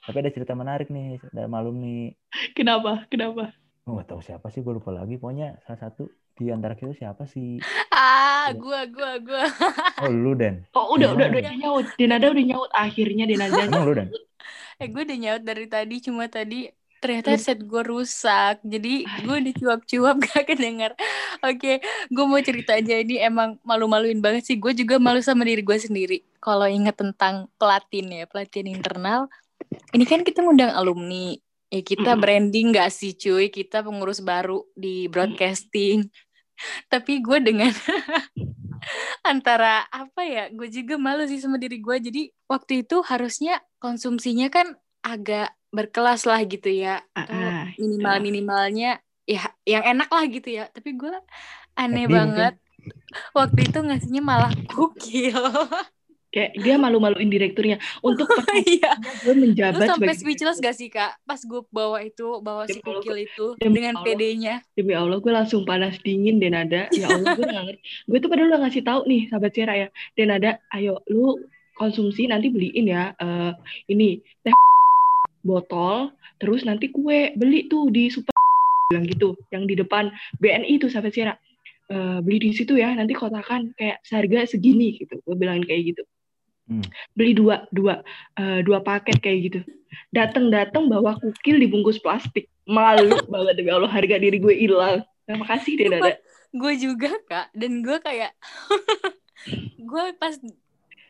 tapi 0.05 0.17
ada 0.21 0.31
cerita 0.33 0.53
menarik 0.53 0.93
nih 0.93 1.21
dalam 1.33 1.53
alumni. 1.57 2.13
Kenapa? 2.57 3.09
Kenapa? 3.09 3.53
Oh, 3.89 3.97
nggak 3.97 4.09
tahu 4.13 4.21
siapa 4.21 4.53
sih, 4.53 4.61
gue 4.61 4.77
lupa 4.77 4.93
lagi. 4.93 5.17
Pokoknya 5.17 5.57
salah 5.65 5.89
satu 5.89 6.13
di 6.37 6.53
antara 6.53 6.77
kita 6.77 6.93
siapa 6.93 7.25
sih? 7.25 7.59
Ah, 7.89 8.53
gua, 8.55 8.85
gua, 8.87 9.19
gua. 9.19 9.45
Oh, 10.05 10.13
lu 10.13 10.37
Dan. 10.37 10.63
Oh, 10.77 10.95
udah, 10.95 11.17
udah, 11.17 11.27
udah 11.33 11.43
Gimana? 11.43 11.59
nyaut. 11.59 11.87
Denada 11.97 12.27
udah 12.31 12.45
nyaut. 12.45 12.71
Akhirnya 12.77 13.25
Denada 13.27 13.59
Emang 13.65 13.83
lu 13.89 13.95
Dan? 13.97 14.09
Eh, 14.79 14.87
gue 14.87 15.03
udah 15.03 15.19
nyaut 15.19 15.43
dari 15.43 15.67
tadi, 15.67 15.99
cuma 15.99 16.31
tadi 16.31 16.71
ternyata 16.99 17.35
headset 17.35 17.63
gue 17.63 17.83
rusak. 17.83 18.63
Jadi 18.63 19.07
gue 19.25 19.37
udah 19.41 19.55
cuap-cuap 19.55 20.17
gak 20.29 20.45
kedenger. 20.51 20.93
Oke, 21.43 21.83
gue 22.11 22.25
mau 22.27 22.41
cerita 22.43 22.79
aja. 22.79 22.99
Ini 22.99 23.31
emang 23.31 23.59
malu-maluin 23.63 24.19
banget 24.19 24.51
sih. 24.53 24.57
Gue 24.59 24.75
juga 24.75 24.99
malu 24.99 25.23
sama 25.23 25.47
diri 25.47 25.63
gue 25.63 25.79
sendiri. 25.79 26.19
Kalau 26.39 26.67
inget 26.67 26.99
tentang 26.99 27.51
pelatin 27.59 28.07
ya, 28.11 28.25
pelatihan 28.27 28.69
internal. 28.71 29.21
Ini 29.95 30.05
kan 30.07 30.23
kita 30.23 30.43
ngundang 30.43 30.75
alumni. 30.75 31.35
Ya 31.69 31.85
kita 31.85 32.17
branding 32.17 32.73
gak 32.77 32.91
sih 32.95 33.13
cuy? 33.15 33.53
Kita 33.53 33.85
pengurus 33.85 34.23
baru 34.23 34.65
di 34.73 35.07
broadcasting. 35.11 36.09
tapi 36.93 37.23
gue 37.23 37.39
dengan 37.39 37.71
antara 39.31 39.87
apa 39.91 40.23
ya 40.25 40.51
gue 40.51 40.69
juga 40.71 40.99
malu 40.99 41.27
sih 41.27 41.39
sama 41.39 41.59
diri 41.59 41.79
gue 41.79 41.97
jadi 41.99 42.23
waktu 42.51 42.87
itu 42.87 43.03
harusnya 43.07 43.63
konsumsinya 43.83 44.49
kan 44.51 44.75
agak 45.03 45.55
berkelas 45.71 46.25
lah 46.25 46.41
gitu 46.45 46.69
ya. 46.73 47.05
Atau 47.13 47.37
Ah, 47.37 47.65
ah. 47.65 47.67
minimal 47.77 48.17
minimalnya 48.25 48.91
ya 49.29 49.53
yang 49.69 49.85
enak 49.85 50.09
lah 50.09 50.25
gitu 50.29 50.49
ya. 50.49 50.65
Tapi 50.73 50.97
gue 50.97 51.13
aneh 51.77 52.09
Happy 52.09 52.15
banget. 52.15 52.55
Waktu 53.37 53.61
itu 53.69 53.79
ngasihnya 53.85 54.23
malah 54.25 54.53
kukil 54.73 55.37
Kayak 56.29 56.61
dia 56.61 56.77
malu-maluin 56.77 57.33
direkturnya. 57.33 57.81
Untuk 58.05 58.29
pertama 58.33 58.61
iya 58.69 58.93
gue 59.25 59.33
lu 59.33 59.49
menjabat 59.49 59.81
sampai 59.81 60.13
sebagai 60.13 60.21
speechless 60.21 60.61
gak 60.61 60.77
sih 60.77 60.93
kak? 60.93 61.17
Pas 61.25 61.41
gue 61.41 61.61
bawa 61.73 62.05
itu 62.05 62.41
bawa 62.45 62.69
si 62.69 62.81
Demi 62.81 62.85
Allah, 62.85 63.01
kukil 63.01 63.17
itu 63.25 63.47
demi 63.57 63.75
dengan 63.81 63.95
Allah. 63.97 64.05
PD-nya. 64.05 64.55
Demi 64.77 64.93
Allah 64.93 65.19
gue 65.25 65.33
langsung 65.33 65.65
panas 65.65 65.97
dingin 66.05 66.37
dan 66.37 66.53
ada. 66.69 66.89
Ya 66.93 67.09
Allah 67.09 67.33
gue 67.33 67.45
nggak 67.49 67.65
ngerti. 67.73 67.83
Gue 68.05 68.19
tuh 68.21 68.29
padahal 68.29 68.49
udah 68.53 68.61
ngasih 68.61 68.83
tahu 68.85 69.01
nih 69.09 69.21
sahabat 69.33 69.53
Sierra 69.57 69.75
ya. 69.77 69.89
Dan 70.17 70.29
ada 70.37 70.51
ayo 70.77 71.01
lu 71.09 71.41
konsumsi 71.79 72.27
nanti 72.29 72.51
beliin 72.51 72.91
ya 72.91 73.15
eh, 73.15 73.53
ini 73.89 74.19
teh 74.43 74.53
botol 75.49 76.13
terus 76.37 76.69
nanti 76.69 76.93
kue 76.93 77.33
beli 77.33 77.73
tuh 77.73 77.89
di 77.89 78.13
super 78.13 78.37
bilang 78.93 79.09
gitu 79.09 79.37
yang 79.49 79.65
di 79.65 79.77
depan 79.77 80.13
BNI 80.37 80.77
tuh 80.77 80.93
sahabat 80.93 81.13
Sierra 81.17 81.35
Eh, 81.89 82.19
beli 82.21 82.37
di 82.37 82.53
situ 82.53 82.77
ya 82.77 82.93
nanti 82.93 83.17
kotakan 83.17 83.73
kayak 83.73 84.05
seharga 84.05 84.45
segini 84.45 85.01
gitu 85.01 85.25
gue 85.25 85.35
bilangin 85.37 85.65
kayak 85.65 85.97
gitu. 85.97 86.05
Hmm. 86.69 86.85
beli 87.17 87.33
dua 87.33 87.65
dua 87.73 88.05
eh, 88.37 88.61
dua 88.61 88.85
paket 88.85 89.25
kayak 89.25 89.39
gitu. 89.49 89.61
Datang 90.13 90.53
datang 90.53 90.93
bawa 90.93 91.17
kukil 91.17 91.57
dibungkus 91.57 91.97
plastik. 91.97 92.45
Malu 92.69 93.17
banget 93.33 93.57
demi 93.57 93.73
Allah 93.73 93.89
harga 93.89 94.21
diri 94.21 94.37
gue 94.37 94.53
hilang. 94.53 95.01
Terima 95.25 95.49
kasih 95.49 95.73
deh 95.81 95.89
Nada 95.89 96.21
gue 96.53 96.73
juga 96.77 97.17
kak. 97.25 97.57
Dan 97.57 97.81
gue 97.81 97.97
kayak 98.05 98.37
gue 99.89 100.05
pas 100.21 100.37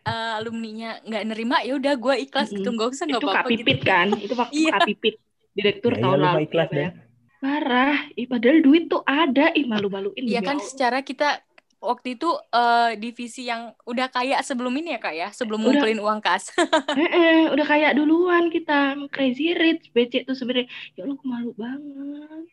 uh, 0.04 0.38
alumninya 0.38 1.00
nggak 1.02 1.24
nerima 1.24 1.56
ya 1.62 1.74
udah 1.74 1.94
gue 1.94 2.14
ikhlas 2.22 2.48
gitu 2.48 2.68
nggak 2.68 2.88
usah 2.90 3.04
nggak 3.04 3.18
itu 3.18 3.26
apa-apa 3.26 3.40
Kak 3.40 3.50
Pipit 3.50 3.78
gitu. 3.78 3.86
kan 3.86 4.08
itu 4.14 4.34
waktu 4.34 4.52
Iya. 4.54 4.70
Kak 4.72 4.80
Pipit 4.86 5.14
direktur 5.50 5.90
Ya, 5.90 5.96
iya, 5.96 6.02
tahun 6.04 6.16
lu 6.16 6.24
lalu 6.24 6.40
ikhlas 6.44 6.68
ya, 6.68 6.76
deh. 6.76 6.90
Parah 7.38 7.96
Ih, 8.12 8.26
padahal 8.26 8.58
duit 8.60 8.84
tuh 8.86 9.02
ada 9.02 9.46
ih 9.52 9.64
malu-maluin 9.64 10.18
Iya 10.20 10.40
kan 10.40 10.58
Allah. 10.58 10.66
secara 10.66 10.98
kita 11.00 11.38
waktu 11.78 12.14
itu 12.14 12.26
uh, 12.26 12.90
divisi 12.94 13.46
yang 13.46 13.70
udah 13.84 14.06
kaya 14.08 14.38
sebelum 14.40 14.74
ini 14.74 14.90
ya 14.90 15.00
kak 15.00 15.14
ya 15.14 15.28
sebelum 15.30 15.62
Udah. 15.62 15.78
ngumpulin 15.78 16.02
uang 16.02 16.18
kas 16.18 16.50
Eh-eh, 16.98 17.46
udah 17.48 17.62
kayak 17.64 17.94
duluan 17.94 18.50
kita 18.50 18.78
crazy 19.08 19.54
rich 19.54 19.86
BC 19.88 20.26
tuh 20.26 20.34
sebenarnya 20.34 20.66
ya 20.92 21.06
Allah 21.06 21.14
gue 21.14 21.28
malu 21.28 21.52
banget 21.54 22.44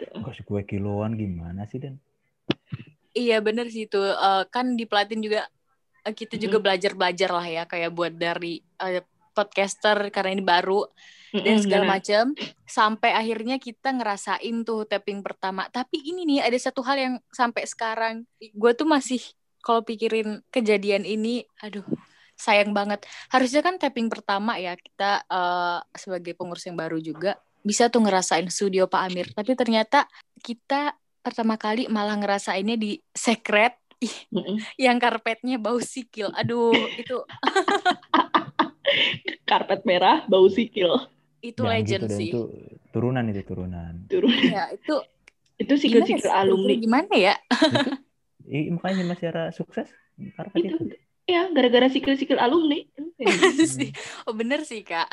Kasih 0.00 0.42
kue 0.42 0.62
kiloan 0.64 1.14
gimana 1.14 1.62
sih 1.64 1.78
Den? 1.78 2.02
iya 3.12 3.38
bener 3.38 3.68
sih 3.68 3.84
itu 3.84 3.98
Uh, 4.00 4.42
kan 4.46 4.74
di 4.74 4.82
Platin 4.82 5.20
juga 5.20 5.46
kita 6.04 6.40
juga 6.40 6.58
belajar 6.58 6.92
belajar 6.96 7.30
lah 7.30 7.46
ya 7.46 7.62
kayak 7.68 7.90
buat 7.92 8.12
dari 8.16 8.60
uh, 8.80 9.02
podcaster 9.32 10.10
karena 10.10 10.30
ini 10.34 10.44
baru 10.44 10.84
dan 11.30 11.62
segala 11.62 11.84
macam 11.86 12.34
sampai 12.66 13.14
akhirnya 13.14 13.62
kita 13.62 13.94
ngerasain 13.94 14.66
tuh 14.66 14.82
tapping 14.86 15.22
pertama. 15.22 15.70
Tapi 15.70 16.02
ini 16.02 16.26
nih 16.26 16.42
ada 16.42 16.58
satu 16.58 16.82
hal 16.82 16.96
yang 16.98 17.14
sampai 17.30 17.62
sekarang 17.70 18.26
gue 18.38 18.72
tuh 18.74 18.86
masih 18.88 19.22
kalau 19.62 19.86
pikirin 19.86 20.42
kejadian 20.50 21.06
ini 21.06 21.46
aduh 21.62 21.86
sayang 22.34 22.74
banget. 22.74 23.06
Harusnya 23.30 23.62
kan 23.62 23.78
tapping 23.78 24.10
pertama 24.10 24.58
ya 24.58 24.74
kita 24.74 25.22
eh, 25.28 25.78
sebagai 25.94 26.34
pengurus 26.34 26.66
yang 26.66 26.74
baru 26.74 26.98
juga 26.98 27.38
bisa 27.60 27.92
tuh 27.92 28.02
ngerasain 28.02 28.48
studio 28.50 28.90
Pak 28.90 29.02
Amir. 29.12 29.28
Tapi 29.30 29.52
ternyata 29.54 30.08
kita 30.40 30.96
pertama 31.20 31.60
kali 31.60 31.86
malah 31.86 32.16
ngerasainnya 32.16 32.80
di 32.80 32.98
secret. 33.12 33.76
yang 34.84 34.96
karpetnya 34.96 35.60
bau 35.60 35.80
sikil. 35.80 36.32
Aduh 36.36 36.72
itu. 36.96 37.20
Karpet 39.48 39.86
merah 39.86 40.26
bau 40.26 40.46
sikil. 40.50 41.08
Itu 41.40 41.64
Jangan 41.64 41.74
legend 41.74 42.02
gitu, 42.04 42.16
sih. 42.16 42.30
Itu 42.32 42.42
turunan 42.90 43.24
itu 43.30 43.42
turunan. 43.46 43.94
turun 44.10 44.34
ya 44.50 44.66
itu 44.74 44.94
itu 45.60 45.72
gimana 45.76 46.06
sikil-sikil 46.08 46.32
alumni. 46.32 46.74
gimana 46.74 47.14
ya? 47.14 47.34
Ih, 48.48 48.70
makanya 48.74 49.04
Mas 49.06 49.22
Yara 49.22 49.44
sukses 49.54 49.88
karpet 50.36 50.58
itu 50.58 50.76
itu. 50.76 50.96
ya 51.28 51.46
gara-gara 51.54 51.86
sikil-sikil 51.86 52.40
alumni. 52.40 52.82
Oh 54.26 54.34
bener 54.34 54.66
sih 54.66 54.82
kak. 54.82 55.06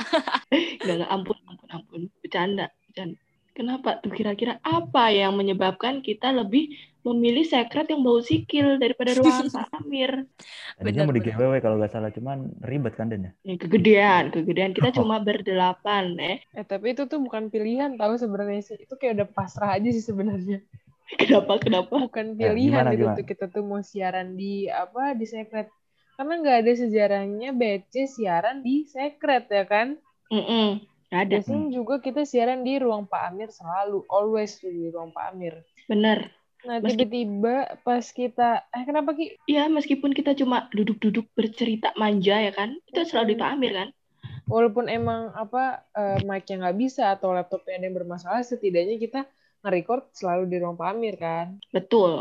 Enggak, 0.50 0.96
enggak, 1.04 1.12
ampun, 1.12 1.38
ampun, 1.46 1.70
ampun. 1.70 2.02
Bercanda, 2.24 2.72
bercanda. 2.90 3.18
Kenapa 3.54 3.98
tuh? 4.02 4.14
Kira-kira 4.14 4.62
apa 4.62 5.10
yang 5.10 5.34
menyebabkan 5.34 6.06
kita 6.06 6.30
lebih 6.30 6.78
memilih 7.08 7.46
sekret 7.48 7.88
yang 7.92 8.02
bau 8.06 8.20
sikil 8.20 8.68
daripada 8.84 9.12
ruangan 9.20 9.48
Pak 9.56 9.68
Amir? 9.80 10.12
Tadinya 10.78 11.04
mau 11.08 11.16
di 11.16 11.24
giveaway 11.26 11.60
kalau 11.64 11.76
nggak 11.80 11.92
salah, 11.94 12.10
cuman 12.14 12.38
ribet 12.62 12.94
kan 12.98 13.10
Den 13.10 13.28
ya? 13.28 13.32
Ya, 13.48 13.56
kegedean, 13.58 14.24
kegedean. 14.34 14.72
Kita 14.78 14.90
cuma 14.98 15.18
berdelapan, 15.24 16.06
eh. 16.20 16.38
Eh 16.54 16.66
tapi 16.68 16.94
itu 16.94 17.08
tuh 17.12 17.20
bukan 17.24 17.50
pilihan 17.54 17.96
tahu 17.98 18.14
sebenarnya 18.20 18.62
sih. 18.68 18.78
Itu 18.84 18.94
kayak 19.00 19.14
udah 19.22 19.28
pasrah 19.32 19.78
aja 19.78 19.90
sih 19.90 20.04
sebenarnya. 20.04 20.62
Kenapa, 21.22 21.56
kenapa? 21.64 21.94
Bukan 22.04 22.36
Ya, 22.36 22.52
pilihan 22.52 22.84
gimana, 22.84 22.92
gitu 22.92 23.08
gimana? 23.08 23.18
tuh 23.18 23.26
kita 23.26 23.46
tuh 23.48 23.64
mau 23.64 23.80
siaran 23.80 24.36
di 24.36 24.68
apa 24.68 25.16
di 25.16 25.24
secret. 25.24 25.72
Karena 26.20 26.34
nggak 26.44 26.58
ada 26.68 26.74
sejarahnya 26.76 27.50
BC 27.56 27.94
siaran 28.12 28.60
di 28.60 28.84
secret 28.86 29.48
ya 29.48 29.64
kan. 29.64 29.96
Mm-mm. 30.28 30.84
Nggak 31.08 31.22
ada. 31.32 31.38
Biasanya 31.40 31.68
juga 31.72 32.04
kita 32.04 32.28
siaran 32.28 32.68
di 32.68 32.76
ruang 32.84 33.08
Pak 33.08 33.24
Amir 33.32 33.50
selalu, 33.56 34.04
always 34.12 34.60
di 34.60 34.92
ruang 34.92 35.16
Pak 35.16 35.26
Amir. 35.32 35.56
Bener. 35.88 36.37
Nah 36.68 36.84
tiba-tiba 36.84 37.80
pas 37.88 38.04
kita, 38.04 38.68
eh 38.76 38.84
kenapa 38.84 39.16
Ki? 39.16 39.40
Ya, 39.48 39.72
meskipun 39.72 40.12
kita 40.12 40.36
cuma 40.36 40.68
duduk-duduk 40.76 41.24
bercerita 41.32 41.96
manja 41.96 42.36
ya 42.44 42.52
kan, 42.52 42.76
itu 42.92 43.08
selalu 43.08 43.34
di 43.34 43.36
Pak 43.40 43.50
Amir 43.56 43.72
kan? 43.72 43.90
Walaupun 44.52 44.92
emang 44.92 45.32
apa 45.32 45.88
eh, 45.96 46.20
mic-nya 46.28 46.68
nggak 46.68 46.78
bisa 46.78 47.16
atau 47.16 47.32
laptopnya 47.32 47.80
ada 47.80 47.88
yang 47.88 47.96
bermasalah, 47.96 48.44
setidaknya 48.44 49.00
kita 49.00 49.24
nge-record 49.64 50.12
selalu 50.12 50.44
di 50.52 50.56
ruang 50.60 50.76
Pak 50.76 50.88
Amir 50.92 51.16
kan. 51.16 51.56
Betul. 51.72 52.12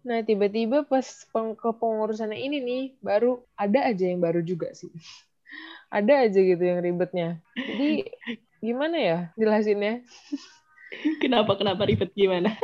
Nah, 0.00 0.24
tiba-tiba 0.24 0.84
pas 0.84 1.04
peng 1.32 1.56
kepengurusannya 1.56 2.36
ini 2.36 2.58
nih, 2.60 2.82
baru 3.00 3.40
ada 3.56 3.88
aja 3.88 4.04
yang 4.08 4.20
baru 4.20 4.44
juga 4.44 4.72
sih. 4.76 4.92
ada 5.96 6.24
aja 6.28 6.40
gitu 6.40 6.60
yang 6.60 6.84
ribetnya. 6.84 7.40
Jadi, 7.56 8.08
gimana 8.60 8.96
ya 8.96 9.18
jelasinnya? 9.40 10.04
Kenapa, 11.22 11.54
kenapa 11.54 11.82
ribet 11.86 12.10
gimana? 12.14 12.50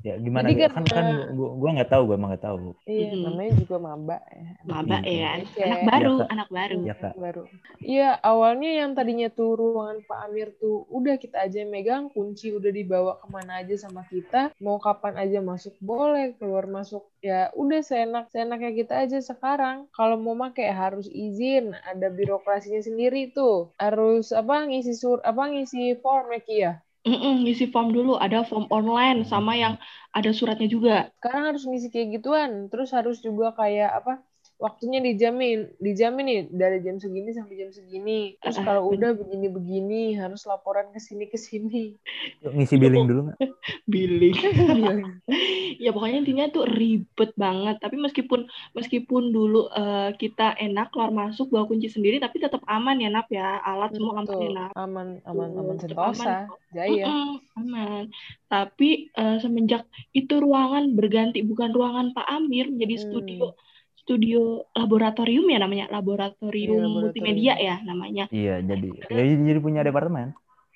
Ya 0.00 0.16
gimana? 0.16 0.48
Jadi 0.48 0.64
kan 0.64 0.72
kan 0.80 0.84
karena- 0.88 1.28
gua, 1.36 1.50
gua 1.60 1.70
nggak 1.76 1.90
tahu, 1.92 2.02
gua 2.08 2.16
emang 2.16 2.32
nggak 2.32 2.44
tahu. 2.48 2.72
Iya, 2.88 3.12
Mm-mm. 3.12 3.20
namanya 3.20 3.52
juga 3.60 3.76
maba 3.76 4.18
ya. 4.32 4.50
Maba 4.64 4.96
Iya. 5.04 5.12
ya 5.12 5.28
kan? 5.28 5.40
Oke. 5.44 5.60
Anak 5.60 5.80
baru, 5.84 6.08
Iya, 6.16 6.20
Kak. 6.24 6.28
anak 6.32 6.48
baru. 6.48 6.76
Iya, 6.80 6.94
Kak. 6.96 7.14
baru. 7.20 7.42
Iya, 7.84 8.08
awalnya 8.24 8.70
yang 8.80 8.90
tadinya 8.96 9.28
tuh 9.28 9.50
ruangan 9.60 9.98
Pak 10.08 10.18
Amir 10.24 10.48
tuh 10.56 10.88
udah 10.88 11.14
kita 11.20 11.36
aja 11.44 11.56
yang 11.60 11.68
megang, 11.68 12.08
kunci 12.08 12.48
udah 12.48 12.72
dibawa 12.72 13.20
ke 13.20 13.26
mana 13.28 13.52
aja 13.60 13.76
sama 13.76 14.08
kita, 14.08 14.56
mau 14.56 14.80
kapan 14.80 15.20
aja 15.20 15.38
masuk 15.44 15.76
boleh, 15.84 16.32
keluar 16.40 16.64
masuk 16.64 17.04
ya 17.20 17.52
udah 17.52 17.80
seenak 17.84 18.32
seenaknya 18.32 18.72
kita 18.72 19.04
aja 19.04 19.20
sekarang. 19.20 19.84
Kalau 19.92 20.16
mau 20.16 20.32
make 20.32 20.64
harus 20.64 21.12
izin, 21.12 21.76
ada 21.76 22.08
birokrasinya 22.08 22.80
sendiri 22.80 23.36
tuh, 23.36 23.76
harus 23.76 24.32
apa 24.32 24.64
ngisi 24.64 24.96
sur 24.96 25.20
apa 25.20 25.44
ngisi 25.52 25.92
form 26.00 26.32
ya 26.32 26.40
ya. 26.48 26.72
Mm-mm, 27.08 27.34
ngisi 27.44 27.64
form 27.72 27.88
dulu, 27.96 28.12
ada 28.24 28.38
form 28.48 28.64
online 28.78 29.18
sama 29.32 29.52
yang 29.62 29.74
ada 30.16 30.30
suratnya 30.38 30.68
juga. 30.74 30.96
Sekarang 31.16 31.42
harus 31.48 31.62
ngisi 31.68 31.88
kayak 31.94 32.08
gituan, 32.16 32.50
terus 32.70 32.88
harus 32.96 33.16
juga 33.26 33.46
kayak 33.58 33.90
apa? 33.98 34.12
Waktunya 34.60 35.00
dijamin, 35.00 35.72
dijamin 35.80 36.24
nih 36.28 36.40
dari 36.52 36.84
jam 36.84 37.00
segini 37.00 37.32
sampai 37.32 37.56
jam 37.56 37.72
segini. 37.72 38.36
Terus 38.44 38.60
Ah, 38.60 38.64
kalau 38.68 38.92
udah 38.92 39.16
begini-begini 39.16 40.20
harus 40.20 40.44
laporan 40.44 40.92
ke 40.92 41.00
sini 41.00 41.24
ke 41.32 41.40
sini. 41.40 41.96
Ngisi 42.44 42.76
billing 42.76 43.08
dulu 43.08 43.20
nggak? 43.32 43.38
Billing. 43.92 44.36
ya 45.84 45.90
pokoknya 45.96 46.18
intinya 46.20 46.44
tuh 46.52 46.68
ribet 46.68 47.32
banget. 47.40 47.80
Tapi 47.80 47.96
meskipun 47.96 48.44
meskipun 48.76 49.32
dulu 49.32 49.72
eh, 49.72 50.12
kita 50.20 50.60
enak 50.60 50.92
keluar 50.92 51.08
masuk 51.08 51.48
bawa 51.48 51.64
kunci 51.64 51.88
sendiri, 51.88 52.20
tapi 52.20 52.36
tetap 52.44 52.60
aman 52.68 53.00
ya 53.00 53.08
Nap 53.08 53.32
ya. 53.32 53.64
Alat 53.64 53.96
semua 53.96 54.20
aman 54.20 54.28
ya 54.28 54.28
Betul. 54.28 54.52
Nap. 54.60 54.72
Aman, 54.76 55.08
aman, 55.24 55.50
aman 55.56 55.74
Tuh, 55.80 55.88
tetap 55.88 56.12
sentosa, 56.12 56.28
aman 56.44 56.60
jaya. 56.76 57.04
Aman. 57.56 58.02
Tapi 58.44 59.08
eh, 59.08 59.36
semenjak 59.40 59.88
itu 60.12 60.34
ruangan 60.36 60.92
berganti 60.92 61.40
bukan 61.40 61.72
ruangan 61.72 62.12
Pak 62.12 62.28
Amir 62.28 62.68
menjadi 62.68 63.00
Hmm. 63.00 63.04
studio 63.08 63.56
studio 64.10 64.66
laboratorium 64.74 65.46
ya 65.54 65.58
namanya 65.62 65.86
laboratorium 65.94 66.74
Iya, 66.74 66.82
laboratorium. 66.82 66.98
multimedia 66.98 67.54
ya 67.62 67.74
namanya. 67.86 68.24
Iya, 68.34 68.52
jadi 68.70 68.88
ya, 69.06 69.22
jadi 69.46 69.60
punya 69.62 69.80
departemen. 69.86 70.28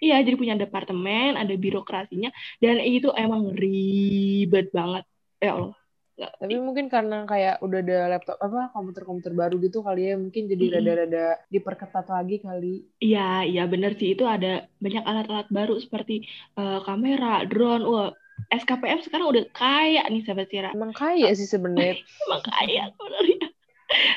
Iya, 0.05 0.15
jadi 0.27 0.37
punya 0.41 0.55
departemen, 0.63 1.31
ada 1.43 1.55
birokrasinya, 1.65 2.29
dan 2.63 2.77
itu 2.83 3.09
emang 3.15 3.43
ribet 3.63 4.67
banget. 4.79 5.05
Ya 5.43 5.51
Allah. 5.57 5.75
Nggak- 6.19 6.35
Tapi 6.41 6.55
mungkin 6.67 6.87
karena 6.95 7.17
kayak 7.31 7.55
udah 7.65 7.79
ada 7.83 7.97
laptop 8.13 8.37
apa 8.47 8.61
komputer-komputer 8.75 9.33
baru 9.35 9.55
gitu 9.67 9.79
kali 9.87 10.01
ya, 10.09 10.15
mungkin 10.15 10.43
jadi 10.53 10.65
Mm-mm. 10.67 10.75
rada-rada 10.79 11.25
diperketat 11.55 12.07
lagi 12.07 12.37
kali. 12.47 12.87
Iya, 13.05 13.21
iya 13.51 13.63
bener 13.73 13.91
sih. 13.99 14.09
Itu 14.15 14.25
ada 14.35 14.49
banyak 14.85 15.03
alat-alat 15.11 15.49
baru 15.59 15.75
seperti 15.85 16.13
eh, 16.59 16.79
kamera, 16.87 17.27
drone. 17.51 17.83
Wah, 17.91 18.09
SKPM 18.51 19.01
sekarang 19.03 19.27
udah 19.31 19.45
kaya 19.55 20.03
nih 20.11 20.23
sahabat 20.27 20.49
Sira. 20.51 20.71
Emang 20.75 20.95
kaya 20.95 21.31
sih 21.35 21.47
sebenarnya. 21.49 21.99
Emang 22.27 22.43
kaya 22.43 22.83
sebenarnya. 22.95 23.47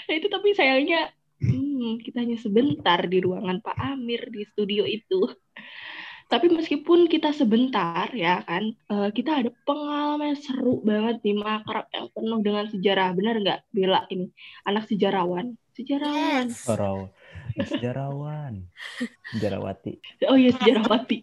Nah 0.07 0.13
itu 0.15 0.27
tapi 0.31 0.47
sayangnya 0.57 1.01
hmm, 1.41 2.01
kita 2.01 2.23
hanya 2.25 2.37
sebentar 2.41 2.99
di 3.05 3.17
ruangan 3.21 3.61
Pak 3.61 3.77
Amir 3.77 4.29
di 4.29 4.45
studio 4.45 4.83
itu. 4.85 5.29
Tapi 6.27 6.51
meskipun 6.51 7.07
kita 7.07 7.31
sebentar 7.31 8.11
ya 8.11 8.43
kan, 8.43 8.75
eh, 8.75 9.09
kita 9.15 9.39
ada 9.39 9.51
pengalaman 9.63 10.35
seru 10.35 10.83
banget 10.83 11.23
di 11.23 11.31
makrab 11.31 11.87
yang 11.95 12.11
penuh 12.11 12.39
dengan 12.43 12.65
sejarah. 12.67 13.15
Benar 13.15 13.35
nggak 13.39 13.59
Bella 13.71 14.03
ini? 14.11 14.27
Anak 14.67 14.91
sejarawan. 14.91 15.55
Sejarawan. 15.71 16.51
Yes. 16.51 16.67
Ya, 16.67 17.07
sejarawan, 17.65 18.61
sejarawati. 19.33 19.97
Oh 20.29 20.37
iya 20.37 20.51
sejarawati. 20.53 21.17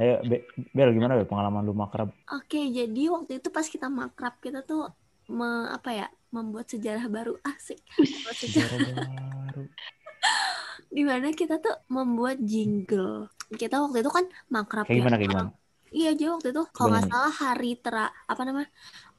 Ayo, 0.00 0.14
Be- 0.26 0.46
Bel, 0.74 0.90
gimana 0.92 1.16
Bel 1.16 1.28
pengalaman 1.28 1.62
lu 1.64 1.72
makrab? 1.72 2.10
Oke, 2.30 2.60
jadi 2.70 3.02
waktu 3.10 3.40
itu 3.40 3.48
pas 3.48 3.66
kita 3.66 3.86
makrab 3.88 4.36
kita 4.42 4.62
tuh 4.66 4.90
me- 5.30 5.70
apa 5.70 5.90
ya 5.94 6.06
membuat 6.34 6.66
sejarah 6.70 7.06
baru 7.10 7.34
asik. 7.42 7.78
Membuat 7.98 8.36
sejarah 8.38 8.78
Sejarah 8.78 9.06
baru. 9.50 9.62
di 10.90 11.02
mana 11.06 11.30
kita 11.30 11.62
tuh 11.62 11.74
membuat 11.90 12.38
jingle. 12.42 13.30
Kita 13.50 13.82
waktu 13.82 14.02
itu 14.02 14.10
kan 14.10 14.24
makrab 14.50 14.86
Kayak 14.86 14.94
ya. 14.94 15.00
gimana, 15.02 15.16
kayak 15.18 15.30
gimana? 15.30 15.50
Iya, 15.90 16.10
jadi 16.14 16.28
waktu 16.30 16.48
itu 16.54 16.62
kalau 16.70 16.88
nggak 16.94 17.06
salah 17.10 17.34
hari 17.34 17.70
tera 17.82 18.06
apa 18.30 18.42
namanya 18.46 18.70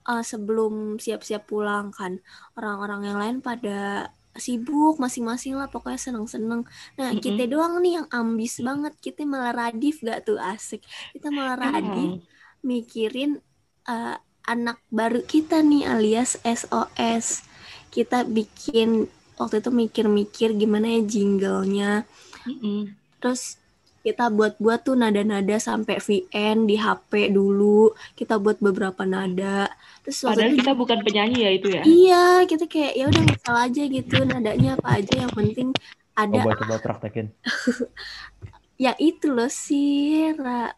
eh, 0.07 0.23
sebelum 0.23 0.73
siap-siap 1.03 1.43
pulang 1.51 1.91
kan 1.91 2.19
orang-orang 2.55 3.01
yang 3.11 3.17
lain 3.19 3.37
pada 3.43 4.07
sibuk 4.37 4.95
masing-masing 5.03 5.53
lah 5.59 5.67
pokoknya 5.71 5.99
seneng-seneng. 5.99 6.61
Nah 6.99 7.09
Mm-mm. 7.11 7.19
kita 7.19 7.47
doang 7.51 7.79
nih 7.83 7.99
yang 8.01 8.07
ambis 8.11 8.59
banget 8.63 8.93
kita 9.03 9.27
malah 9.27 9.51
radif 9.51 9.99
gak 10.03 10.23
tuh 10.27 10.39
asik. 10.39 10.81
Kita 11.15 11.27
malah 11.33 11.55
radif 11.59 12.11
Emang. 12.11 12.21
mikirin 12.63 13.41
eh, 13.89 14.15
anak 14.47 14.77
baru 14.91 15.21
kita 15.25 15.61
nih 15.65 15.83
alias 15.89 16.39
SOS. 16.45 17.45
Kita 17.91 18.23
bikin 18.23 19.09
waktu 19.39 19.59
itu 19.63 19.71
mikir-mikir 19.73 20.49
gimana 20.55 20.87
ya 20.95 21.01
jinglenya. 21.03 22.07
Mm-mm. 22.45 22.95
Terus 23.21 23.60
kita 24.01 24.27
buat-buat 24.27 24.81
tuh 24.81 24.97
nada-nada 24.97 25.55
sampai 25.55 26.01
VN 26.01 26.65
di 26.65 26.75
HP 26.75 27.29
dulu. 27.29 27.93
Kita 28.13 28.41
buat 28.41 28.57
beberapa 28.57 29.05
nada. 29.05 29.69
Terus 30.01 30.17
waktu 30.25 30.33
Padahal 30.33 30.49
itu 30.51 30.59
kita 30.65 30.73
bukan 30.73 30.99
penyanyi 31.01 31.37
ya 31.39 31.51
itu 31.53 31.67
ya. 31.69 31.81
iya 31.85 32.25
kita 32.43 32.65
kayak 32.65 32.93
ya 32.97 33.05
udah 33.07 33.21
ngasal 33.21 33.55
aja 33.55 33.83
gitu 33.85 34.15
nadanya 34.25 34.69
apa 34.75 34.89
aja 34.97 35.13
yang 35.21 35.31
penting 35.31 35.69
ada 36.11 36.41
Coba 36.41 36.57
coba 36.57 36.75
praktekin. 36.81 37.29
ya 38.81 38.97
itu 38.97 39.29
loh 39.29 39.45
sih 39.45 40.33
Ra 40.33 40.73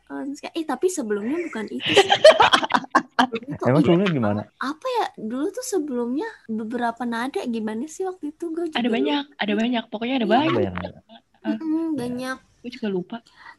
eh 0.52 0.66
tapi 0.68 0.92
sebelumnya 0.92 1.40
bukan 1.48 1.66
itu 1.72 1.88
sih. 1.88 2.10
Sebelumnya 3.16 3.56
tuh 3.60 3.66
Emang 3.72 3.80
iya, 3.80 3.86
sebelumnya 3.88 4.10
gimana? 4.12 4.42
apa 4.60 4.88
ya 5.00 5.06
dulu 5.16 5.48
tuh 5.50 5.64
sebelumnya 5.64 6.28
beberapa 6.52 7.08
nada 7.08 7.40
gimana 7.48 7.88
sih 7.88 8.04
waktu 8.04 8.36
itu 8.36 8.52
gue 8.52 8.68
juga 8.68 8.76
Ada 8.76 8.90
banyak, 8.92 9.24
ada 9.40 9.54
banyak. 9.56 9.84
Pokoknya 9.88 10.16
ada 10.20 10.28
Iya. 10.28 10.34
banyak. 10.36 10.52
Banyak, 10.52 10.74
banyak. 10.76 10.94
lupa. 11.00 11.16
Mm, 11.44 11.88
banyak 11.96 12.38
Gue 12.64 12.72
juga 12.72 12.88
lupa. 12.88 13.18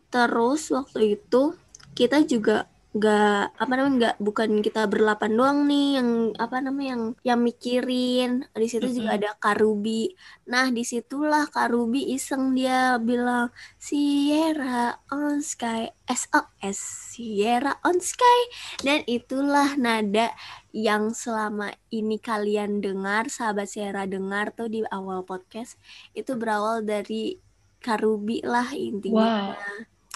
terus 0.09 0.71
waktu 0.73 1.21
itu 1.21 1.53
kita 1.93 2.23
juga 2.25 2.71
nggak 2.95 3.59
apa 3.59 3.73
namanya 3.75 3.95
nggak 3.99 4.17
bukan 4.23 4.63
kita 4.63 4.87
berlapan 4.87 5.35
doang 5.35 5.59
nih 5.67 5.99
yang 5.99 6.11
apa 6.39 6.63
namanya 6.63 6.89
yang 6.95 7.05
yang 7.27 7.41
mikirin. 7.43 8.47
Di 8.55 8.71
situ 8.71 8.87
juga 8.87 9.19
ada 9.19 9.35
Karubi 9.35 10.15
nah 10.47 10.71
di 10.71 10.87
situlah 10.87 11.51
Karubi 11.51 12.15
iseng 12.15 12.55
dia 12.55 12.95
bilang 13.03 13.51
Sierra 13.83 15.03
on 15.11 15.43
Sky 15.43 15.91
SOS 16.07 16.79
Sierra 17.19 17.83
on 17.83 17.99
Sky. 17.99 18.41
Dan 18.79 19.03
itulah 19.11 19.75
nada 19.75 20.31
yang 20.71 21.11
selama 21.11 21.75
ini 21.91 22.23
kalian 22.23 22.79
dengar 22.79 23.27
sahabat 23.27 23.75
Sierra 23.75 24.07
dengar 24.07 24.55
tuh 24.55 24.71
di 24.71 24.87
awal 24.87 25.27
podcast 25.27 25.83
itu 26.15 26.39
berawal 26.39 26.87
dari 26.87 27.43
Karubi 27.85 28.37
lah 28.53 28.69
intinya 28.87 29.29
Wow. 29.29 29.57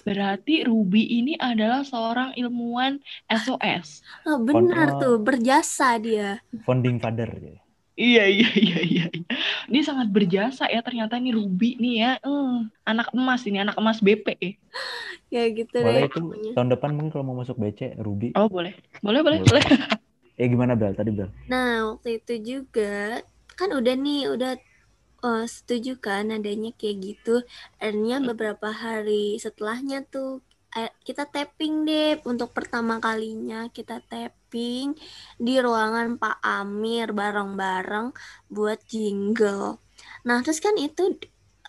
Berarti 0.08 0.64
Ruby 0.64 1.02
ini 1.20 1.32
adalah 1.36 1.84
seorang 1.84 2.32
ilmuwan 2.40 2.96
SOS. 3.28 4.00
Oh, 4.28 4.38
benar 4.48 4.86
Kon- 4.88 5.00
tuh, 5.02 5.14
berjasa 5.26 6.00
dia. 6.00 6.40
Founding 6.64 6.96
father. 7.02 7.28
ya. 7.28 7.60
Iya, 7.98 8.24
iya, 8.30 8.48
iya, 8.56 8.78
iya. 8.86 9.04
Dia 9.72 9.82
sangat 9.82 10.08
berjasa 10.14 10.64
ya 10.70 10.80
ternyata 10.86 11.18
nih 11.18 11.34
Ruby 11.34 11.76
nih 11.82 11.94
ya. 11.98 12.10
Hmm, 12.24 12.70
anak 12.86 13.10
emas 13.12 13.42
ini, 13.44 13.58
anak 13.60 13.76
emas 13.76 13.98
BP. 14.00 14.26
ya. 14.38 14.52
Ya 15.28 15.42
gitu 15.52 15.76
Boleh 15.84 16.00
deh. 16.00 16.08
itu 16.08 16.18
tahun 16.56 16.68
depan 16.74 16.90
mungkin 16.94 17.10
kalau 17.12 17.24
mau 17.28 17.36
masuk 17.42 17.56
BC, 17.60 17.80
Ruby. 18.00 18.32
Oh, 18.38 18.48
boleh. 18.48 18.72
Boleh, 19.04 19.20
boleh, 19.26 19.38
Boleh. 19.42 19.50
boleh. 19.50 19.64
Eh 20.38 20.46
gimana 20.46 20.72
Bel? 20.78 20.94
Tadi 20.94 21.10
Bel? 21.10 21.28
Nah, 21.50 21.94
waktu 21.94 22.08
itu 22.22 22.32
juga 22.50 23.22
kan 23.58 23.70
udah 23.78 23.94
nih, 23.98 24.20
udah 24.34 24.52
eh, 25.26 25.44
setuju 25.54 25.90
kan 26.06 26.24
adanya 26.36 26.70
kayak 26.78 26.96
gitu. 27.06 27.30
Akhirnya 27.80 28.16
beberapa 28.28 28.68
hari 28.84 29.38
setelahnya 29.44 29.96
tuh 30.12 30.28
eh, 30.76 30.90
kita 31.06 31.22
tapping 31.34 31.74
deh 31.88 32.08
untuk 32.30 32.50
pertama 32.56 32.94
kalinya 33.06 33.56
kita 33.76 33.94
tapping 34.10 34.86
di 35.46 35.52
ruangan 35.64 36.08
Pak 36.22 36.36
Amir 36.44 37.06
bareng-bareng 37.20 38.06
buat 38.54 38.78
jingle. 38.92 39.80
Nah, 40.26 40.38
terus 40.44 40.60
kan 40.64 40.74
itu 40.78 41.02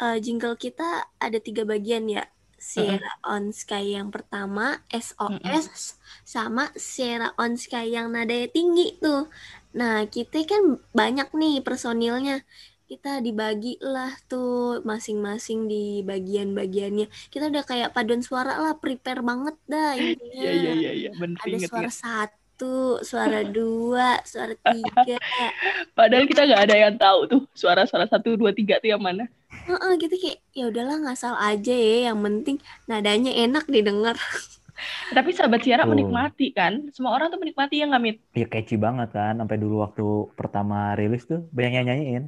eh, 0.01 0.17
jingle 0.25 0.55
kita 0.59 0.83
ada 1.25 1.37
tiga 1.47 1.63
bagian 1.71 2.05
ya. 2.09 2.23
Sierra 2.59 3.07
on 3.23 3.55
Sky 3.55 3.95
yang 3.95 4.11
pertama, 4.11 4.83
SOS, 4.91 5.95
sama 6.27 6.75
Sierra 6.75 7.31
on 7.39 7.55
Sky 7.55 7.87
yang 7.95 8.11
nadanya 8.11 8.51
tinggi 8.51 8.99
tuh. 8.99 9.31
Nah, 9.79 10.03
kita 10.11 10.43
kan 10.43 10.63
banyak 10.91 11.31
nih 11.39 11.63
personilnya. 11.63 12.43
Kita 12.89 13.21
dibagi 13.21 13.77
lah 13.85 14.09
tuh 14.25 14.81
masing-masing 14.81 15.69
di 15.69 16.01
bagian-bagiannya. 16.01 17.05
Kita 17.29 17.53
udah 17.53 17.61
kayak 17.61 17.93
paduan 17.93 18.25
suara 18.25 18.57
lah, 18.57 18.73
prepare 18.81 19.21
banget 19.21 19.53
dah 19.69 19.93
intinya. 19.93 20.41
Iya, 20.41 20.51
iya, 20.57 20.71
iya, 20.73 20.91
iya. 20.97 21.09
Bener 21.13 21.37
Ada 21.37 21.53
inget, 21.53 21.69
suara 21.69 21.85
inget. 21.85 22.01
satu, 22.01 22.97
suara 23.05 23.39
dua, 23.45 24.17
suara 24.25 24.57
tiga. 24.57 25.21
Padahal 25.97 26.25
kita 26.25 26.49
nggak 26.49 26.63
ada 26.65 26.75
yang 26.81 26.95
tahu 26.97 27.19
tuh 27.29 27.41
suara-suara 27.53 28.09
satu, 28.09 28.33
dua, 28.33 28.57
tiga 28.57 28.81
tuh 28.81 28.89
yang 28.89 29.05
mana. 29.05 29.29
Heeh, 29.69 29.91
gitu 30.01 30.15
kayak 30.17 30.41
ya 30.57 30.65
udahlah 30.73 30.97
ngasal 31.05 31.37
aja 31.37 31.75
ya, 31.77 32.09
yang 32.09 32.17
penting 32.25 32.57
nadanya 32.89 33.29
enak 33.37 33.69
didengar. 33.69 34.17
Tapi 35.13 35.29
sahabat 35.35 35.61
Siara 35.61 35.85
Tuh. 35.85 35.93
menikmati 35.93 36.57
kan. 36.57 36.89
Semua 36.89 37.13
orang 37.13 37.29
tuh 37.29 37.37
menikmati 37.37 37.83
ya 37.83 37.85
nggak, 37.85 38.01
Mit? 38.01 38.17
Iya 38.33 38.47
catchy 38.49 38.81
banget 38.81 39.13
kan. 39.13 39.37
Sampai 39.37 39.61
dulu 39.61 39.85
waktu 39.85 40.33
pertama 40.33 40.97
rilis 40.97 41.29
tuh 41.29 41.45
banyak 41.53 41.73
yang 41.77 41.85
nyanyiin. 41.85 42.25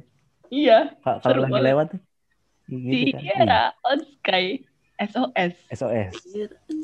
Iya. 0.52 0.78
Kalau 1.00 1.48
lagi 1.48 1.52
banget. 1.56 1.68
lewat 1.72 1.86
tuh. 1.96 2.00
Gitu 2.68 3.16
kan. 3.16 3.20
Sierra 3.24 3.62
on 3.88 3.98
Sky. 4.20 4.46
SOS. 5.00 5.54
Iya, 5.64 5.72
SOS. 5.72 6.12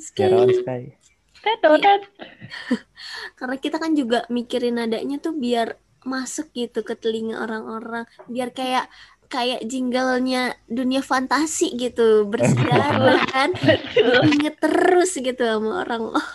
Sky. 0.08 0.16
Sierra 0.16 0.36
on 0.40 0.52
Sky. 0.56 0.82
Tetotet. 1.38 2.02
Karena 3.38 3.56
kita 3.60 3.76
kan 3.76 3.92
juga 3.92 4.24
mikirin 4.32 4.80
nadanya 4.80 5.20
tuh 5.20 5.36
biar 5.36 5.76
masuk 6.02 6.50
gitu 6.56 6.80
ke 6.80 6.96
telinga 6.96 7.44
orang-orang, 7.44 8.08
biar 8.30 8.50
kayak 8.54 8.88
kayak 9.28 9.60
jinglenya 9.68 10.56
dunia 10.64 11.04
fantasi 11.04 11.76
gitu 11.76 12.24
bersejarah 12.32 13.28
kan 13.28 13.52
inget 14.24 14.56
terus 14.56 15.20
gitu 15.20 15.44
sama 15.44 15.84
orang 15.84 16.16
oh 16.16 16.28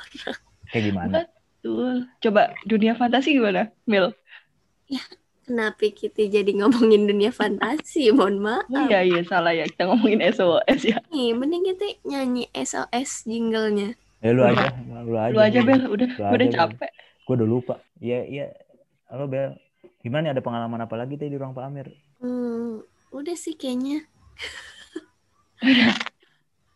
Kayak 0.69 0.84
gimana? 0.93 1.10
Betul. 1.10 2.06
Coba 2.22 2.54
dunia 2.69 2.93
fantasi 2.93 3.34
gimana, 3.34 3.74
Mil? 3.89 4.13
Kenapa 5.43 5.86
kita 5.88 6.23
jadi 6.25 6.51
ngomongin 6.56 7.03
dunia 7.03 7.29
fantasi 7.29 8.10
mohon 8.15 8.39
maaf 8.39 8.63
iya, 8.69 9.03
iya, 9.03 9.21
salah 9.23 9.51
ya. 9.51 9.63
Kita 9.63 9.86
ngomongin 9.86 10.23
SOS 10.25 10.79
ya. 10.84 10.97
nih 11.10 11.32
mending 11.32 11.63
kita 11.67 11.86
nyanyi 12.03 12.47
SOS 12.53 13.23
jinglenya 13.23 13.93
Ya 14.17 14.32
lu 14.32 14.39
aja, 14.39 14.71
lu 15.03 15.19
aja. 15.19 15.36
Lu 15.36 15.39
aja, 15.39 15.60
Bel. 15.62 15.84
Udah, 15.84 16.08
Lu 16.08 16.32
udah 16.32 16.47
aja, 16.47 16.47
Bel. 16.47 16.56
capek. 16.79 16.91
Gue 17.21 17.34
udah 17.36 17.43
lupa. 17.43 17.75
Iya, 17.99 18.23
iya. 18.23 18.45
Halo 19.12 19.27
Bel. 19.27 19.60
Gimana 19.99 20.27
nih 20.27 20.32
ada 20.32 20.39
pengalaman 20.39 20.79
apa 20.79 20.95
lagi 20.95 21.19
tadi 21.19 21.27
di 21.27 21.36
ruang 21.36 21.51
Pak 21.51 21.63
Amir? 21.63 21.91
hmm, 22.17 22.79
udah 23.12 23.36
sih 23.36 23.51
kayaknya 23.53 24.08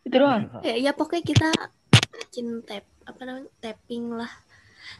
Itu 0.04 0.16
doang. 0.16 0.48
ya, 0.60 0.76
ya 0.76 0.92
pokoknya 0.92 1.24
kita 1.24 1.48
bikin 2.20 2.60
tap 2.64 2.84
apa 3.04 3.20
namanya 3.24 3.48
tapping 3.60 4.12
lah 4.12 4.28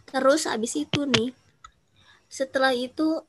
terus 0.05 0.45
abis 0.45 0.77
itu 0.77 1.05
nih 1.05 1.37
setelah 2.29 2.73
itu 2.73 3.25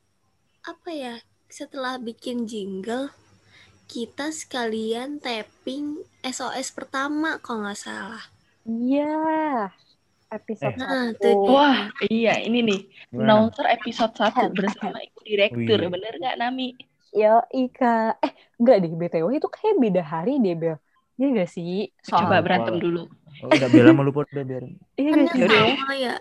apa 0.64 0.90
ya 0.92 1.16
setelah 1.50 1.98
bikin 1.98 2.46
jingle 2.46 3.10
kita 3.90 4.30
sekalian 4.30 5.18
tapping 5.18 6.06
SOS 6.22 6.70
pertama 6.76 7.42
kalau 7.42 7.66
nggak 7.66 7.80
salah 7.80 8.24
Iya. 8.70 9.74
Episode 10.30 10.78
Eh. 10.78 10.78
Nah, 10.78 11.10
satu. 11.10 11.26
tuh. 11.26 11.38
Wah, 11.50 11.90
iya 12.06 12.38
ini 12.38 12.62
nih. 12.62 12.80
Gimana? 13.10 13.50
Announcer 13.50 13.66
episode 13.66 14.14
1 14.14 14.54
bersama 14.54 15.02
ibu 15.02 15.20
direktur. 15.26 15.80
Wih. 15.82 15.90
Bener 15.90 16.14
nggak, 16.22 16.36
Nami? 16.38 16.78
Yo, 17.10 17.42
Ika. 17.50 18.14
Eh, 18.22 18.34
enggak 18.62 18.78
deh, 18.86 18.92
BTW 18.94 19.42
itu 19.42 19.50
kayak 19.50 19.76
beda 19.82 20.04
hari 20.06 20.38
deh, 20.38 20.54
Bel. 20.54 20.78
Iya 21.18 21.28
gak 21.34 21.50
sih? 21.50 21.90
Coba 22.06 22.30
Soalnya 22.30 22.42
berantem 22.46 22.76
dulu. 22.78 23.10
Oh, 23.42 23.50
udah 23.50 23.70
Bella 23.74 23.92
mau 23.92 24.06
lupa 24.06 24.24
udah 24.30 24.46
biarin. 24.46 24.78
Iya 24.96 25.10
gak 25.18 25.28
sih 25.34 25.42
sama 25.50 25.96
ya. 25.98 26.16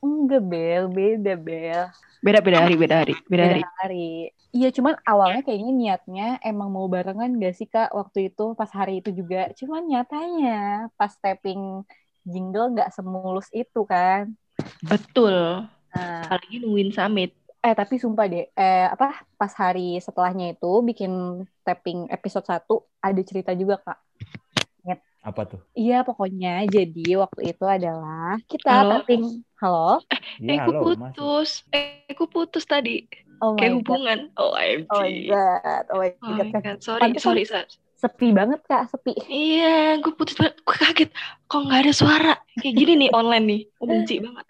Enggak 0.00 0.42
Bel, 0.48 0.84
beda 0.88 1.34
Bel. 1.36 1.84
Beda 2.24 2.40
beda 2.46 2.58
hari, 2.64 2.74
beda 2.80 2.96
hari, 3.04 3.14
beda 3.28 3.44
hari. 3.80 4.32
Iya 4.54 4.68
cuman 4.76 4.94
awalnya 5.10 5.40
kayaknya 5.46 5.72
niatnya 5.74 6.24
emang 6.46 6.68
mau 6.70 6.86
barengan 6.86 7.30
gak 7.42 7.54
sih 7.58 7.66
kak 7.66 7.90
waktu 7.98 8.30
itu 8.32 8.42
pas 8.58 8.70
hari 8.78 9.02
itu 9.02 9.10
juga. 9.20 9.50
Cuman 9.58 9.82
nyatanya 9.90 10.88
pas 10.98 11.12
tapping 11.22 11.82
jingle 12.24 12.72
gak 12.78 12.88
semulus 12.96 13.50
itu 13.52 13.80
kan. 13.92 14.32
Betul. 14.86 15.66
Nah, 15.92 16.22
Apalagi 16.26 16.56
nungguin 16.62 16.90
summit. 16.94 17.30
eh 17.64 17.72
tapi 17.72 17.96
sumpah 17.96 18.28
deh, 18.28 18.44
eh 18.52 18.86
apa 18.94 19.24
pas 19.40 19.52
hari 19.56 19.96
setelahnya 19.96 20.52
itu 20.52 20.70
bikin 20.84 21.12
tapping 21.64 22.12
episode 22.12 22.44
1 22.44 22.84
ada 23.00 23.20
cerita 23.24 23.56
juga 23.56 23.80
kak. 23.80 23.98
Apa 25.24 25.42
tuh? 25.48 25.60
Iya 25.74 25.94
pokoknya 26.06 26.48
jadi 26.74 27.00
waktu 27.22 27.40
itu 27.50 27.64
adalah 27.66 28.38
kita 28.50 28.70
Halo? 28.70 28.90
tapping. 29.02 29.22
Halo? 29.58 29.98
eh, 30.12 30.20
Iya, 30.38 30.54
aku 30.62 30.70
halo, 30.70 30.80
masih. 31.02 31.18
putus. 31.18 31.48
Eh, 31.74 32.06
aku 32.12 32.24
putus 32.30 32.64
tadi. 32.68 32.90
Oh 33.42 33.50
my 33.58 33.58
Kayak 33.58 33.72
god. 33.72 33.80
hubungan. 33.82 34.18
OMG. 34.38 34.88
Oh 34.94 35.00
my 35.02 35.12
god. 35.26 35.84
Oh 35.90 35.98
my 35.98 36.10
Oh 36.22 36.28
god. 36.38 36.46
my 36.54 36.60
God. 36.62 36.78
Sorry, 36.84 37.00
Pantesan 37.02 37.22
sorry, 37.26 37.42
Sar. 37.50 37.64
Sepi 37.98 38.26
banget 38.36 38.60
kak, 38.68 38.82
sepi. 38.92 39.12
Iya, 39.26 39.98
gue 40.02 40.12
putus 40.18 40.36
banget. 40.38 40.54
Gue 40.62 40.76
kaget. 40.76 41.10
Kok 41.50 41.58
nggak 41.66 41.80
ada 41.82 41.92
suara? 41.96 42.32
Kayak 42.60 42.74
gini 42.78 42.92
nih 43.06 43.10
online 43.10 43.44
nih. 43.50 43.60
Benci 43.80 44.14
banget. 44.20 44.46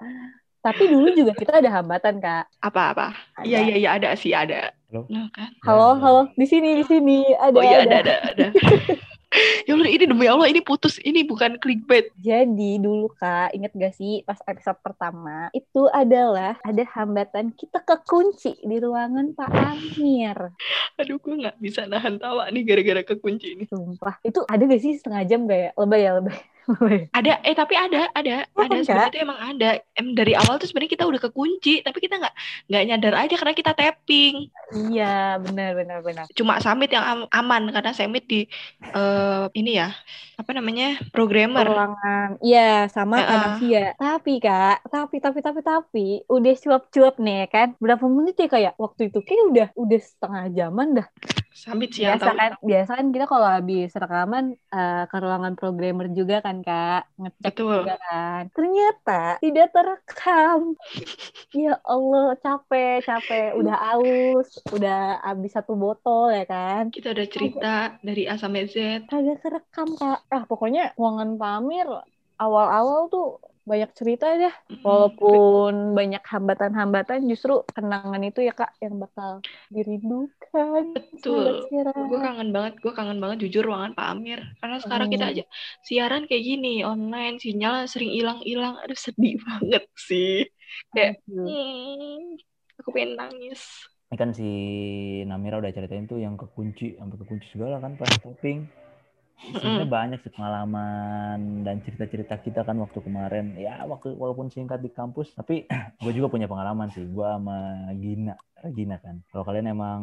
Tapi 0.65 0.83
dulu 0.89 1.07
juga 1.13 1.33
kita 1.37 1.53
ada 1.61 1.71
hambatan 1.71 2.15
kak. 2.25 2.45
Apa-apa? 2.65 3.07
Iya, 3.45 3.59
iya, 3.65 3.75
iya. 3.81 3.89
Ada 3.97 4.09
sih, 4.17 4.33
ada. 4.33 4.73
Halo? 4.91 5.01
Nah, 5.13 5.29
kan? 5.37 5.51
Halo, 5.65 5.87
Ya, 6.01 6.01
halo. 6.03 6.21
Di 6.41 6.47
sini, 6.49 6.69
di 6.81 6.85
sini. 6.89 7.17
Ada, 7.37 7.57
Oh 7.57 7.63
iya, 7.63 7.77
ada. 7.85 7.97
ada, 7.97 7.97
ada, 8.01 8.15
ada. 8.33 8.47
ya 9.67 9.75
Allah, 9.75 9.91
ini 9.91 10.05
demi 10.07 10.27
Allah, 10.31 10.47
ini 10.47 10.61
putus. 10.63 11.03
Ini 11.03 11.27
bukan 11.27 11.59
clickbait. 11.59 12.11
Jadi 12.23 12.79
dulu 12.79 13.11
kak, 13.19 13.55
inget 13.55 13.73
gak 13.75 13.95
sih 13.99 14.23
pas 14.23 14.39
episode 14.47 14.79
pertama 14.81 15.51
itu 15.51 15.91
adalah 15.91 16.59
ada 16.63 16.85
hambatan 16.95 17.51
kita 17.55 17.83
kekunci 17.83 18.63
di 18.63 18.77
ruangan 18.79 19.35
Pak 19.35 19.51
Amir. 19.51 20.55
Aduh, 20.99 21.19
gue 21.19 21.35
nggak 21.35 21.59
bisa 21.59 21.91
nahan 21.91 22.23
tawa 22.23 22.47
nih 22.51 22.63
gara-gara 22.63 23.03
kekunci 23.03 23.59
ini. 23.59 23.65
Sumpah. 23.67 24.23
Itu 24.23 24.47
ada 24.47 24.63
gak 24.63 24.83
sih 24.83 24.95
setengah 24.99 25.23
jam 25.27 25.47
gak 25.51 25.61
ya? 25.61 25.71
Lebay 25.75 26.01
ya, 26.07 26.13
lebay. 26.19 26.39
Ada, 27.19 27.45
eh 27.45 27.55
tapi 27.55 27.75
ada, 27.77 28.09
ada, 28.17 28.49
Oh, 28.57 28.65
ada. 28.65 28.81
Sebenarnya 28.81 29.13
itu 29.13 29.21
emang 29.21 29.39
ada. 29.39 29.71
Em 29.95 30.17
dari 30.17 30.33
awal 30.33 30.57
tuh 30.57 30.69
sebenarnya 30.69 30.93
kita 30.97 31.05
udah 31.05 31.21
kekunci, 31.29 31.85
tapi 31.85 31.99
kita 32.01 32.17
nggak 32.17 32.35
nggak 32.73 32.83
nyadar 32.89 33.15
aja 33.21 33.35
karena 33.37 33.55
kita 33.55 33.73
tapping. 33.77 34.35
Iya, 34.91 35.39
benar, 35.45 35.71
benar, 35.77 35.99
benar. 36.01 36.25
Cuma 36.33 36.59
summit 36.65 36.89
yang 36.89 37.05
am- 37.05 37.31
aman 37.31 37.69
karena 37.69 37.93
summit 37.93 38.25
di 38.25 38.49
eh, 38.81 39.45
ini 39.53 39.77
ya, 39.77 39.93
apa 40.41 40.51
namanya, 40.57 40.99
programmer. 41.13 41.67
Ruangan. 41.69 42.29
Iya, 42.41 42.89
sama 42.89 43.21
Heeh. 43.21 43.29
Panavia. 43.29 43.85
Tapi 44.01 44.33
kak, 44.41 44.79
tapi, 44.89 45.17
tapi, 45.21 45.39
tapi, 45.45 45.61
tapi, 45.61 46.09
udah 46.27 46.55
cuap-cuap 46.57 47.15
nih 47.21 47.37
ya 47.45 47.47
kan. 47.51 47.69
Berapa 47.77 48.05
menit 48.09 48.41
ya 48.41 48.49
kayak 48.49 48.75
waktu 48.81 49.13
itu 49.13 49.21
kayak 49.21 49.45
udah 49.53 49.69
udah 49.77 50.01
setengah 50.01 50.45
jaman 50.55 50.89
dah. 51.03 51.09
Summit 51.55 51.95
sih 51.95 52.03
yang 52.03 52.19
biasa 52.19 52.31
kan 52.35 52.53
biasa 52.67 52.91
kan 52.99 53.07
kita 53.15 53.27
kalau 53.31 53.47
habis 53.47 53.91
rekaman 53.95 54.45
eh, 54.75 55.05
ke 55.07 55.17
ruangan 55.23 55.55
programmer 55.55 56.11
juga 56.11 56.43
kan 56.43 56.54
kak? 56.63 57.09
Ngecek 57.19 57.55
Betul. 57.57 57.77
juga 57.83 57.95
kan. 57.99 58.43
Ternyata 58.55 59.43
tidak 59.43 59.67
terekam 59.75 60.61
ya 61.65 61.75
Allah 61.83 62.37
capek 62.39 63.03
capek. 63.03 63.57
Udah 63.59 63.77
aus 63.97 64.61
udah 64.71 65.25
habis 65.25 65.51
satu 65.57 65.75
botol 65.75 66.31
ya 66.31 66.45
kan? 66.47 66.93
Kita 66.95 67.11
udah 67.17 67.27
cerita 67.27 67.97
dari 68.05 68.29
A 68.29 68.39
sampai 68.39 68.69
Z. 68.69 68.75
kagak 69.11 69.41
kerekam 69.43 69.89
kak. 69.99 70.23
Ah 70.31 70.45
pokoknya 70.45 70.93
ruangan 70.95 71.35
Pamir 71.41 71.89
awal-awal 72.39 73.09
tuh 73.11 73.27
banyak 73.65 73.91
cerita 73.97 74.27
Mm-mm. 74.69 74.85
walaupun 74.85 75.97
banyak 75.97 76.21
hambatan-hambatan 76.21 77.25
justru 77.29 77.65
kenangan 77.73 78.21
itu 78.21 78.41
ya 78.45 78.53
kak 78.53 78.73
yang 78.85 79.01
bakal 79.01 79.41
dirindukan 79.73 80.85
Betul. 80.95 81.73
Gue 82.11 82.21
kangen 82.21 82.51
banget, 82.53 82.73
gue 82.85 82.93
kangen 82.93 83.19
banget 83.23 83.37
jujur 83.49 83.63
ruangan 83.67 83.93
Pak 83.97 84.07
Amir. 84.13 84.41
Karena 84.61 84.77
sekarang 84.79 85.09
kita 85.09 85.25
Hmm. 85.25 85.33
aja 85.33 85.45
siaran 85.89 86.23
kayak 86.29 86.45
gini, 86.45 86.85
online, 86.85 87.37
sinyal 87.41 87.89
sering 87.89 88.13
hilang-hilang. 88.13 88.77
Aduh 88.85 88.99
sedih 88.99 89.35
banget 89.41 89.85
sih. 89.97 90.45
Kayak, 90.93 91.25
hmm, 91.27 92.39
aku 92.79 92.89
pengen 92.95 93.13
nangis. 93.19 93.61
Ini 94.13 94.17
kan 94.21 94.31
si 94.31 94.49
Namira 95.27 95.59
udah 95.59 95.73
ceritain 95.75 96.07
tuh 96.07 96.23
yang 96.23 96.39
kekunci, 96.39 96.95
sampai 97.01 97.17
kekunci 97.19 97.47
segala 97.51 97.83
kan 97.83 97.99
pas 97.99 98.13
tapping. 98.23 98.69
Sebenarnya 99.53 99.89
banyak 99.97 100.19
sih 100.25 100.33
pengalaman 100.33 101.39
dan 101.67 101.77
cerita-cerita 101.85 102.35
kita 102.41 102.61
kan 102.65 102.77
waktu 102.81 102.99
kemarin. 103.05 103.45
Ya 103.61 103.85
waktu 103.85 104.17
walaupun 104.17 104.49
singkat 104.49 104.81
di 104.81 104.91
kampus, 104.91 105.37
tapi 105.39 105.69
gue 106.03 106.13
juga 106.17 106.29
punya 106.33 106.49
pengalaman 106.49 106.89
sih. 106.95 107.05
Gue 107.05 107.27
sama 107.29 107.57
Gina, 108.03 108.35
Gina 108.77 108.97
kan. 109.05 109.17
Kalau 109.31 109.45
kalian 109.45 109.67
emang 109.75 110.01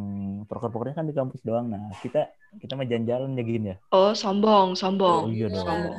proker-prokernya 0.49 0.95
kan 0.99 1.08
di 1.10 1.15
kampus 1.17 1.41
doang. 1.41 1.67
Nah 1.73 1.89
kita 2.04 2.30
kita 2.62 2.73
mah 2.77 2.86
jalan-jalan 2.86 3.32
ya 3.39 3.43
Gin 3.49 3.63
ya. 3.71 3.75
Oh, 3.91 4.12
sombong, 4.15 4.69
Oh 4.71 4.80
sombong. 4.82 5.25
iya 5.34 5.47
Iya. 5.49 5.58
dong. 5.58 5.91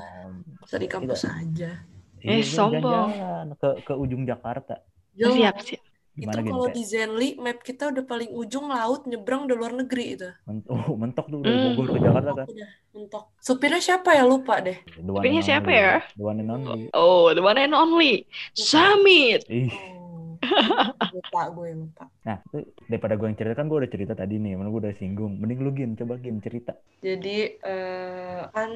Masa 0.62 0.76
di 0.78 0.88
kampus 0.88 1.22
aja. 1.26 1.70
Iya, 2.22 2.30
Eh, 2.30 2.42
gua 2.46 2.56
sombong. 2.56 2.72
jalan-jalan 2.72 3.46
ke 3.60 3.68
ke 3.86 3.92
ujung 3.98 4.22
Jakarta. 4.30 4.74
Siap, 5.18 5.56
siap. 5.66 5.82
Itu 6.12 6.28
Gimana 6.28 6.40
Gin? 6.40 6.52
kalau 6.52 6.68
di 6.68 6.82
Zenly, 6.84 7.28
map 7.36 7.58
kita 7.60 7.88
udah 7.88 8.04
paling 8.04 8.28
ujung 8.30 8.68
laut 8.68 9.08
nyebrang 9.08 9.48
udah 9.48 9.56
luar 9.56 9.72
negeri 9.72 10.04
itu. 10.12 10.28
oh, 10.68 10.92
mentok 10.92 11.26
tuh 11.26 11.40
dari 11.40 11.56
Hmm. 11.56 11.72
Bogor 11.72 11.96
ke 11.96 12.00
Jakarta 12.00 12.30
kan. 12.36 12.46
Udah 12.46 12.68
mentok. 12.92 13.24
Supirnya 13.40 13.80
siapa 13.80 14.10
ya 14.12 14.24
lupa 14.24 14.60
deh. 14.60 14.76
Supirnya 14.92 15.40
siapa 15.40 15.66
only. 15.66 15.80
ya? 15.80 15.92
The 16.12 16.22
one 16.22 16.38
and 16.38 16.50
only. 16.52 16.82
Oh, 16.92 17.32
the 17.32 17.40
one 17.40 17.56
and 17.56 17.72
only. 17.72 18.28
Summit. 18.52 19.48
Ih. 19.48 19.72
Oh, 19.72 20.36
lupa 21.14 21.42
gue 21.48 21.68
lupa. 21.72 22.04
Nah, 22.22 22.38
daripada 22.86 23.18
gue 23.18 23.26
yang 23.26 23.34
cerita 23.34 23.54
kan 23.58 23.66
gue 23.66 23.78
udah 23.82 23.90
cerita 23.90 24.14
tadi 24.14 24.38
nih, 24.38 24.54
mana 24.54 24.70
gue 24.70 24.80
udah 24.86 24.94
singgung. 24.94 25.42
Mending 25.42 25.58
lu 25.58 25.70
Gin, 25.74 25.90
coba 25.98 26.14
Gin 26.22 26.38
cerita. 26.38 26.70
Jadi 27.02 27.58
eh, 27.58 28.42
kan 28.54 28.70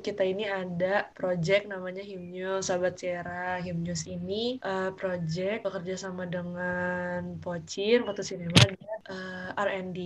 kita 0.00 0.24
ini 0.24 0.48
ada 0.48 1.12
project 1.12 1.68
namanya 1.68 2.00
Himnews 2.00 2.72
Sahabat 2.72 2.96
Sierra. 2.96 3.60
Himnews 3.60 4.08
ini 4.08 4.56
eh, 4.64 4.90
project 4.96 5.68
bekerja 5.68 5.94
sama 6.08 6.24
dengan 6.24 7.36
Pocin, 7.44 8.08
Foto 8.08 8.24
Cinema 8.24 8.56
dan 8.64 9.00
eh, 9.12 9.48
R&D. 9.52 9.98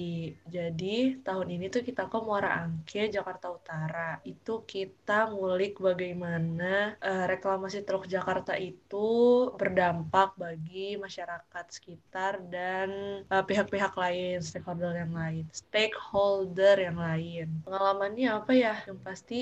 Jadi 0.51 1.23
tahun 1.23 1.49
ini 1.55 1.71
tuh 1.71 1.87
kita 1.87 2.11
ke 2.11 2.19
Muara 2.19 2.67
Angke, 2.67 3.07
Jakarta 3.07 3.55
Utara. 3.55 4.19
Itu 4.27 4.67
kita 4.67 5.31
ngulik 5.31 5.79
bagaimana 5.79 6.99
eh, 6.99 7.25
reklamasi 7.31 7.87
Teluk 7.87 8.11
Jakarta 8.11 8.59
itu 8.59 9.07
berdampak 9.55 10.35
bagi 10.35 10.99
masyarakat 10.99 11.67
sekitar 11.71 12.43
dan 12.51 12.80
eh, 12.89 13.45
pihak-pihak 13.45 13.93
lain, 13.99 14.39
stakeholder 14.41 14.97
yang 14.97 15.13
lain, 15.13 15.45
stakeholder 15.53 16.77
yang 16.81 16.97
lain. 16.97 17.49
Pengalamannya 17.69 18.29
apa 18.33 18.53
ya? 18.57 18.75
Yang 18.89 19.01
pasti 19.05 19.39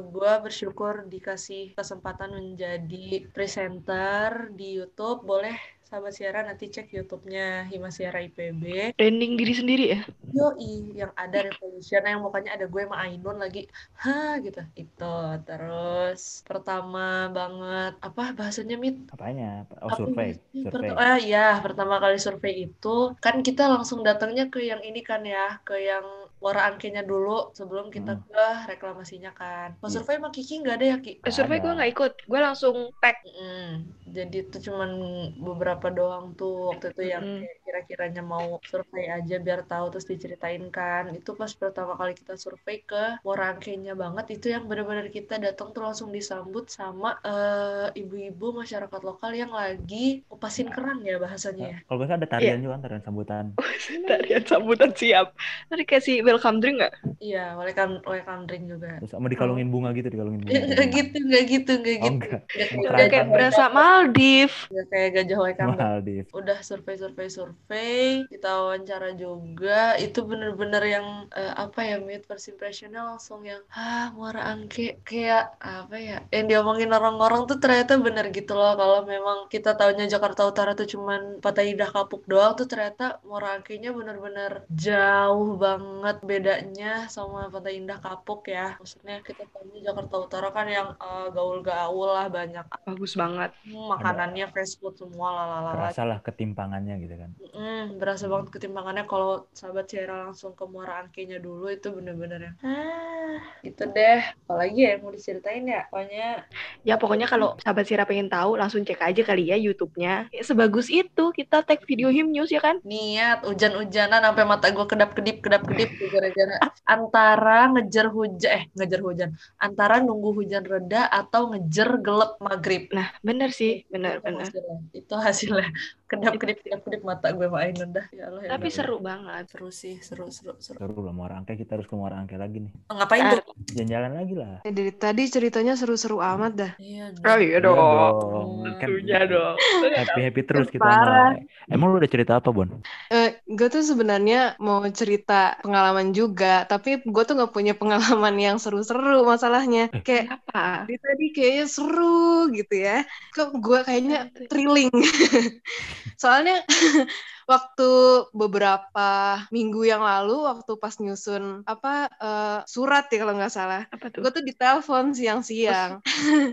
gue 0.00 0.32
bersyukur 0.44 1.08
dikasih 1.08 1.72
kesempatan 1.78 2.36
menjadi 2.36 3.24
presenter 3.32 4.52
di 4.52 4.82
YouTube. 4.82 5.24
Boleh 5.24 5.56
sahabat 5.90 6.14
siaran 6.14 6.46
nanti 6.46 6.70
cek 6.70 6.86
YouTube-nya 6.94 7.66
Hima 7.66 7.90
Siara 7.90 8.22
IPB. 8.22 8.94
Branding 8.94 9.34
diri 9.34 9.54
sendiri 9.58 9.84
ya. 9.90 10.00
Yoi, 10.30 10.94
yang 10.94 11.10
ada 11.18 11.50
Revolution 11.50 12.06
yang 12.06 12.22
pokoknya 12.22 12.54
ada 12.54 12.70
gue 12.70 12.82
sama 12.86 13.02
Ainun 13.02 13.42
lagi, 13.42 13.66
ha 13.98 14.38
gitu. 14.38 14.62
Itu 14.78 15.14
terus 15.42 16.46
pertama 16.46 17.26
banget 17.34 17.98
apa 17.98 18.22
bahasanya 18.38 18.78
Mit? 18.78 19.10
Apanya? 19.10 19.66
Oh, 19.82 19.90
Apa 19.90 19.98
survei. 19.98 20.38
Survei. 20.54 20.94
Ah 20.94 21.18
iya, 21.18 21.58
pertama 21.58 21.98
kali 21.98 22.22
survei 22.22 22.70
itu 22.70 23.10
kan 23.18 23.42
kita 23.42 23.66
langsung 23.66 24.06
datangnya 24.06 24.46
ke 24.46 24.62
yang 24.62 24.86
ini 24.86 25.02
kan 25.02 25.26
ya, 25.26 25.58
ke 25.66 25.74
yang 25.74 26.06
Muara 26.40 26.66
Angkenya 26.66 27.04
dulu 27.04 27.52
sebelum 27.52 27.92
kita 27.92 28.16
Hmm. 28.16 28.24
ke 28.24 28.46
reklamasinya 28.72 29.30
kan. 29.30 29.76
Kalau 29.76 29.86
Iya. 29.86 29.94
survei 29.94 30.16
sama 30.16 30.30
Kiki 30.32 30.54
nggak 30.58 30.76
ada 30.76 30.86
ya 30.88 30.96
Ki? 30.98 31.12
Eh, 31.20 31.28
survei 31.30 31.60
gue 31.60 31.68
nggak 31.68 31.90
ikut. 31.92 32.12
Gue 32.24 32.40
langsung 32.40 32.76
tag. 32.96 33.20
Mm, 33.28 33.72
jadi 34.08 34.36
itu 34.42 34.56
cuman 34.64 34.90
beberapa 35.36 35.92
doang 35.92 36.32
tuh 36.32 36.72
waktu 36.72 36.90
itu 36.90 37.02
yang 37.06 37.20
Mm. 37.20 37.40
kayak 37.44 37.56
kira-kiranya 37.60 38.22
mau 38.24 38.56
survei 38.64 39.06
aja 39.06 39.36
biar 39.36 39.62
tahu 39.62 39.92
terus 39.92 40.08
diceritain 40.08 40.64
kan. 40.70 41.12
Itu 41.12 41.36
pas 41.36 41.52
pertama 41.52 41.92
kali 41.94 42.16
kita 42.16 42.34
survei 42.34 42.80
ke 42.82 43.20
Muara 43.20 43.52
Angkenya 43.52 43.92
banget 43.92 44.32
itu 44.32 44.48
yang 44.48 44.64
benar-benar 44.64 45.12
kita 45.12 45.36
datang 45.36 45.70
tuh 45.70 45.84
langsung 45.84 46.08
disambut 46.08 46.66
sama 46.66 47.20
eh, 47.22 47.92
ibu-ibu 47.94 48.56
masyarakat 48.56 49.00
lokal 49.00 49.36
yang 49.36 49.52
lagi 49.52 50.24
kupasin 50.26 50.72
kerang 50.72 51.04
ya 51.04 51.20
bahasanya 51.20 51.66
ya. 51.68 51.78
Kalau 51.84 52.00
gue 52.00 52.08
ada 52.08 52.24
tarian 52.24 52.58
juga 52.58 52.80
kan, 52.80 52.82
tarian 52.82 53.02
sambutan. 53.04 53.44
Tarian 54.10 54.42
sambutan 54.42 54.90
siap. 54.94 55.36
Tadi 55.68 55.84
kasih 55.84 56.16
welcome 56.36 56.58
drink 56.62 56.76
nggak? 56.80 56.94
Iya, 57.20 57.38
welcome 57.60 57.92
welcome 58.10 58.42
drink 58.48 58.64
juga. 58.72 58.88
Terus 59.00 59.10
sama 59.12 59.26
dikalungin 59.32 59.68
bunga 59.72 59.90
gitu, 59.96 60.08
dikalungin 60.12 60.40
bunga. 60.44 60.60
Enggak 60.68 60.88
gitu, 60.96 61.16
enggak 61.24 61.44
gitu, 61.52 61.70
enggak 61.80 61.96
Oh, 62.00 62.08
gitu. 62.08 62.14
enggak. 62.16 62.40
Enggak 62.74 62.92
Udah 62.92 63.06
kayak 63.12 63.26
berasa 63.32 63.62
Maldives. 63.72 64.56
Nggak 64.72 64.86
kayak 64.92 65.08
gajah 65.16 65.38
welcome. 65.44 65.74
Maldives. 65.76 66.30
udah 66.30 66.58
survei 66.62 66.96
survei 66.96 67.28
survei 67.28 68.24
kita 68.32 68.48
wawancara 68.62 69.12
juga 69.18 69.98
itu 69.98 70.18
bener-bener 70.24 70.82
yang 70.94 71.06
eh, 71.34 71.52
apa 71.64 71.80
ya 71.84 71.96
mid 72.00 72.22
first 72.28 72.46
impressionnya 72.52 73.02
langsung 73.02 73.40
yang 73.44 73.60
ah 73.74 74.14
muara 74.16 74.40
angke 74.52 75.02
kayak 75.08 75.58
apa 75.60 75.96
ya 75.98 76.16
yang 76.34 76.46
diomongin 76.50 76.90
orang-orang 76.94 77.44
tuh 77.50 77.58
ternyata 77.62 77.98
bener 77.98 78.30
gitu 78.30 78.52
loh 78.54 78.72
kalau 78.78 78.98
memang 79.04 79.50
kita 79.52 79.74
taunya 79.78 80.04
Jakarta 80.06 80.46
Utara 80.46 80.72
tuh 80.78 80.86
cuman 80.86 81.42
Pantai 81.42 81.74
Indah 81.74 81.90
Kapuk 81.90 82.22
doang 82.30 82.54
tuh 82.58 82.66
ternyata 82.70 83.18
muara 83.26 83.58
angkenya 83.58 83.90
bener-bener 83.92 84.64
jauh 84.70 85.58
banget 85.58 86.16
bedanya 86.20 87.08
sama 87.08 87.48
Pantai 87.48 87.80
Indah 87.80 87.98
Kapuk 87.98 88.46
ya 88.48 88.76
maksudnya 88.76 89.24
kita 89.24 89.44
taunya 89.50 89.80
Jakarta 89.90 90.14
Utara 90.20 90.48
kan 90.52 90.66
yang 90.68 90.88
eh, 90.96 91.26
gaul-gaul 91.32 92.08
lah 92.12 92.26
banyak 92.28 92.64
Bagus 92.84 93.14
banget. 93.16 93.50
hmm, 93.66 93.86
makanannya 93.92 94.46
fast 94.52 94.80
food 94.80 94.96
semua 94.96 95.28
lalalala 95.32 95.90
Kerasa 95.90 96.02
lah 96.04 96.18
ketimpangannya 96.20 96.94
gitu 97.02 97.14
kan. 97.16 97.30
Mm, 97.56 98.00
berasa 98.00 98.24
banget 98.28 98.48
ketimpangannya 98.52 99.04
kalau 99.08 99.48
sahabat 99.54 99.88
Ciara 99.88 100.28
langsung 100.28 100.52
ke 100.52 100.64
Muara 100.68 101.02
Angkenya 101.04 101.38
dulu 101.40 101.70
itu 101.72 101.88
bener-bener 101.92 102.52
yang 102.52 102.56
ah 102.64 103.38
gitu 103.62 103.86
deh 103.90 104.20
apalagi 104.46 104.78
ya 104.84 104.88
yang 104.98 105.02
mau 105.06 105.12
diceritain 105.14 105.64
ya 105.64 105.86
pokoknya 105.88 106.44
Ya 106.80 106.96
pokoknya 106.96 107.28
kalau 107.28 107.60
sahabat 107.60 107.84
Sira 107.84 108.08
pengen 108.08 108.32
tahu 108.32 108.56
langsung 108.56 108.80
cek 108.80 109.04
aja 109.04 109.20
kali 109.20 109.52
ya 109.52 109.56
YouTube-nya. 109.60 110.32
Ya, 110.32 110.42
sebagus 110.42 110.88
itu 110.88 111.24
kita 111.36 111.60
tag 111.60 111.84
video 111.84 112.08
him 112.08 112.32
news 112.32 112.48
ya 112.48 112.60
kan? 112.64 112.80
niat 112.80 113.44
hujan-hujanan 113.44 114.24
sampai 114.24 114.44
mata 114.48 114.72
gue 114.72 114.86
kedap-kedip 114.88 115.44
kedap-kedip 115.44 115.90
gara-gara 116.12 116.56
antara 116.86 117.70
ngejar 117.72 118.06
hujan 118.10 118.50
eh 118.50 118.62
ngejar 118.76 119.00
hujan 119.00 119.30
antara 119.58 119.94
nunggu 120.02 120.30
hujan 120.34 120.62
reda 120.62 121.06
atau 121.10 121.50
ngejar 121.50 121.88
gelap 122.02 122.30
maghrib 122.42 122.82
Nah, 122.90 123.08
bener 123.22 123.50
sih, 123.50 123.86
itu 123.86 123.90
bener 123.92 124.18
bener. 124.20 124.44
hasilnya 124.44 124.76
itu 124.92 125.14
hasilnya 125.14 125.68
kedap-kedip 126.10 126.58
kedap-kedip 126.60 127.02
mata 127.06 127.30
gue 127.30 127.46
main 127.46 127.70
udah 127.72 128.06
ya 128.10 128.24
Allah 128.26 128.42
ya 128.42 128.50
Tapi 128.50 128.66
Allah. 128.66 128.76
seru 128.76 128.96
banget. 129.00 129.44
seru 129.46 129.68
sih 129.70 129.94
seru 130.02 130.26
seru 130.28 130.52
seru 130.58 130.78
Seru 130.80 130.98
lah 131.00 131.14
Muara 131.14 131.34
Angke, 131.38 131.54
kita 131.54 131.78
harus 131.78 131.86
ke 131.86 131.94
Muara 131.94 132.18
Angke 132.18 132.34
lagi 132.34 132.58
nih. 132.60 132.72
ngapain 132.90 133.22
Ah, 133.22 133.32
tuh 133.38 133.54
Jalan-jalan 133.70 134.12
lagi 134.18 134.34
lah. 134.34 134.52
Eh, 134.66 134.72
Dari 134.72 134.90
tadi 134.92 135.22
ceritanya 135.26 135.78
seru-seru 135.78 136.18
amat 136.18 136.52
dah. 136.58 136.72
iya 136.76 137.14
Oh 137.22 137.38
iya 137.38 137.58
Iya 137.58 137.58
dong. 137.62 137.78
dong. 137.78 138.48
Kan 138.76 138.88
Tentunya 138.90 139.18
dong. 139.24 139.54
happy-happy 139.94 140.40
terus 140.42 140.66
kita 140.66 140.82
Parah. 140.82 141.30
mah. 141.30 141.38
Emang 141.68 141.88
lu 141.88 142.02
udah 142.02 142.10
cerita 142.10 142.32
apa, 142.36 142.50
Bon? 142.50 142.68
Eh, 143.08 143.30
gue 143.50 143.68
tuh 143.68 143.82
sebenarnya 143.82 144.54
mau 144.62 144.78
cerita 144.94 145.58
pengalaman 145.66 146.14
juga, 146.14 146.62
tapi 146.70 147.02
gue 147.02 147.22
tuh 147.26 147.34
nggak 147.34 147.50
punya 147.50 147.74
pengalaman 147.74 148.38
yang 148.38 148.56
seru-seru 148.62 149.26
masalahnya. 149.26 149.90
Kayak 150.06 150.38
Apa? 150.38 150.86
dari 150.86 150.96
tadi 151.02 151.26
kayaknya 151.34 151.66
seru 151.66 152.46
gitu 152.54 152.74
ya. 152.78 153.02
Kok 153.34 153.58
gue 153.58 153.78
kayaknya 153.82 154.30
thrilling. 154.46 154.94
Soalnya 156.22 156.62
waktu 157.50 157.90
beberapa 158.30 159.42
minggu 159.50 159.82
yang 159.82 160.06
lalu, 160.06 160.46
waktu 160.46 160.72
pas 160.78 160.94
nyusun 161.02 161.66
apa 161.66 162.06
eh, 162.06 162.58
surat 162.70 163.10
ya 163.10 163.18
kalau 163.26 163.34
nggak 163.34 163.50
salah, 163.50 163.82
Apa 163.90 164.14
tuh? 164.14 164.22
gue 164.22 164.30
tuh 164.30 164.44
ditelepon 164.46 165.10
siang-siang 165.10 165.98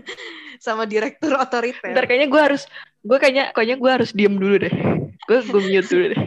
sama 0.66 0.82
direktur 0.90 1.38
otoriter. 1.38 1.94
Bentar 1.94 2.10
kayaknya 2.10 2.26
gue 2.26 2.42
harus 2.42 2.66
gue 3.06 3.18
kayaknya 3.22 3.54
kayaknya 3.54 3.76
gue 3.78 3.90
harus 4.02 4.10
diem 4.10 4.34
dulu 4.34 4.56
deh. 4.66 4.74
Gue 5.28 5.44
gue 5.44 5.60
mute 5.60 5.88
dulu 5.92 6.06
deh. 6.16 6.24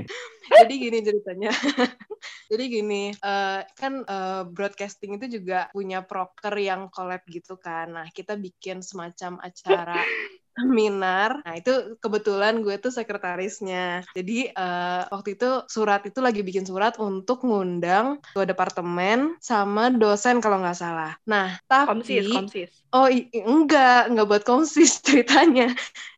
Jadi 0.61 0.73
gini 0.77 0.99
ceritanya. 1.01 1.49
Jadi 2.51 2.63
gini, 2.69 3.03
eh, 3.09 3.59
kan 3.73 3.93
eh, 4.05 4.43
broadcasting 4.45 5.17
itu 5.17 5.41
juga 5.41 5.73
punya 5.73 6.05
proker 6.05 6.53
yang 6.61 6.91
collab 6.93 7.25
gitu 7.25 7.57
kan. 7.57 7.97
Nah, 7.97 8.07
kita 8.13 8.37
bikin 8.37 8.85
semacam 8.85 9.41
acara 9.41 9.97
seminar. 10.59 11.41
Nah, 11.41 11.55
itu 11.57 11.97
kebetulan 11.97 12.61
gue 12.61 12.77
tuh 12.77 12.93
sekretarisnya. 12.93 14.05
Jadi 14.13 14.53
eh, 14.53 15.03
waktu 15.09 15.39
itu 15.39 15.65
surat 15.65 16.05
itu 16.05 16.19
lagi 16.21 16.45
bikin 16.45 16.67
surat 16.67 16.99
untuk 17.01 17.41
ngundang 17.41 18.21
ketua 18.21 18.45
departemen 18.45 19.39
sama 19.41 19.89
dosen 19.89 20.43
kalau 20.43 20.61
nggak 20.61 20.77
salah. 20.77 21.17
Nah, 21.25 21.57
tapi 21.65 21.89
Komsis, 21.89 22.27
komsis. 22.29 22.71
Oh 22.91 23.07
enggak, 23.33 24.11
enggak 24.11 24.27
buat 24.27 24.43
komsis 24.43 24.99
ceritanya. 25.07 25.71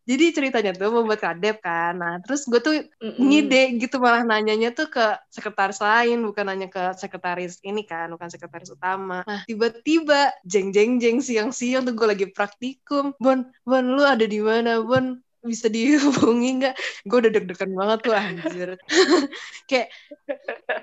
Jadi 0.03 0.35
ceritanya 0.35 0.71
tuh 0.75 0.91
membuat 0.91 1.23
kadep 1.23 1.63
kan. 1.63 1.95
Nah 1.95 2.19
terus 2.19 2.43
gue 2.43 2.59
tuh 2.59 2.75
Mm-mm. 2.99 3.23
ngide 3.23 3.79
gitu 3.79 3.95
malah 4.03 4.27
nanyanya 4.27 4.75
tuh 4.75 4.91
ke 4.91 5.05
sekretaris 5.31 5.79
lain, 5.79 6.27
bukan 6.27 6.43
nanya 6.43 6.67
ke 6.67 6.83
sekretaris 6.99 7.63
ini 7.63 7.87
kan, 7.87 8.11
bukan 8.11 8.27
sekretaris 8.27 8.75
utama. 8.75 9.23
Nah 9.23 9.47
tiba-tiba 9.47 10.35
jeng 10.43 10.75
jeng 10.75 10.99
jeng 10.99 11.23
siang-siang 11.23 11.87
tuh 11.87 11.95
gue 11.95 12.07
lagi 12.07 12.27
praktikum. 12.27 13.15
Bon, 13.15 13.47
Bon 13.63 13.83
lu 13.83 14.03
ada 14.03 14.27
di 14.27 14.43
mana? 14.43 14.83
Bon 14.83 15.15
bisa 15.43 15.67
dihubungi 15.67 16.63
nggak? 16.63 16.75
Gue 17.07 17.17
udah 17.19 17.31
deg-degan 17.31 17.71
banget 17.75 17.99
tuh 18.03 18.15
anjir. 18.15 18.69
Kayak 19.69 19.87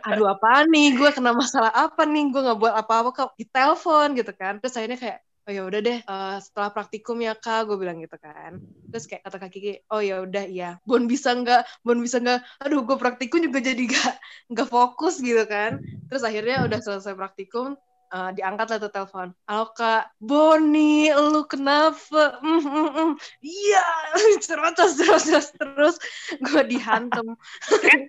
aduh 0.05 0.29
apa 0.33 0.65
nih? 0.69 0.97
Gue 0.97 1.09
kena 1.13 1.33
masalah 1.33 1.73
apa 1.73 2.05
nih? 2.09 2.29
Gue 2.33 2.41
nggak 2.45 2.59
buat 2.61 2.75
apa-apa 2.77 3.09
kok 3.13 3.31
di 3.41 3.45
telepon 3.49 4.17
gitu 4.17 4.33
kan. 4.37 4.61
Terus 4.61 4.77
akhirnya 4.77 4.99
kayak 5.01 5.19
oh 5.51 5.53
ya 5.59 5.63
udah 5.67 5.81
deh 5.83 5.99
eh, 5.99 6.37
setelah 6.39 6.71
praktikum 6.71 7.19
ya 7.27 7.35
kak 7.35 7.67
gue 7.67 7.75
bilang 7.83 7.99
gitu 7.99 8.15
kan. 8.23 8.63
Terus 8.95 9.05
kayak 9.11 9.23
kata 9.27 9.37
kak 9.43 9.51
Kiki 9.51 9.73
oh 9.91 9.99
ya 9.99 10.23
udah 10.23 10.45
iya. 10.47 10.79
Bon 10.87 11.03
bisa 11.11 11.35
nggak? 11.35 11.67
Bon 11.83 11.99
bisa 11.99 12.23
nggak? 12.23 12.39
Aduh 12.63 12.87
gue 12.87 12.95
praktikum 12.95 13.43
juga 13.43 13.59
jadi 13.59 13.83
nggak 13.91 14.15
nggak 14.55 14.69
fokus 14.71 15.19
gitu 15.19 15.43
kan. 15.51 15.83
Terus 16.07 16.23
akhirnya 16.23 16.63
udah 16.67 16.79
selesai 16.79 17.15
praktikum 17.19 17.75
eh, 18.11 18.31
diangkat 18.35 18.67
lah 18.67 18.79
tuh 18.83 18.93
telepon. 18.93 19.29
Halo 19.47 19.71
kak. 19.71 20.11
Boni 20.19 21.15
lu 21.15 21.47
kenapa? 21.47 22.43
Mm, 22.43 22.61
mm, 22.61 22.89
mm. 22.91 23.11
iya 23.47 23.87
terus 24.45 24.75
terus 24.75 24.95
terus 24.99 25.25
terus 25.25 25.49
terus. 25.55 25.95
Gue 26.43 26.63
dihantem 26.67 27.39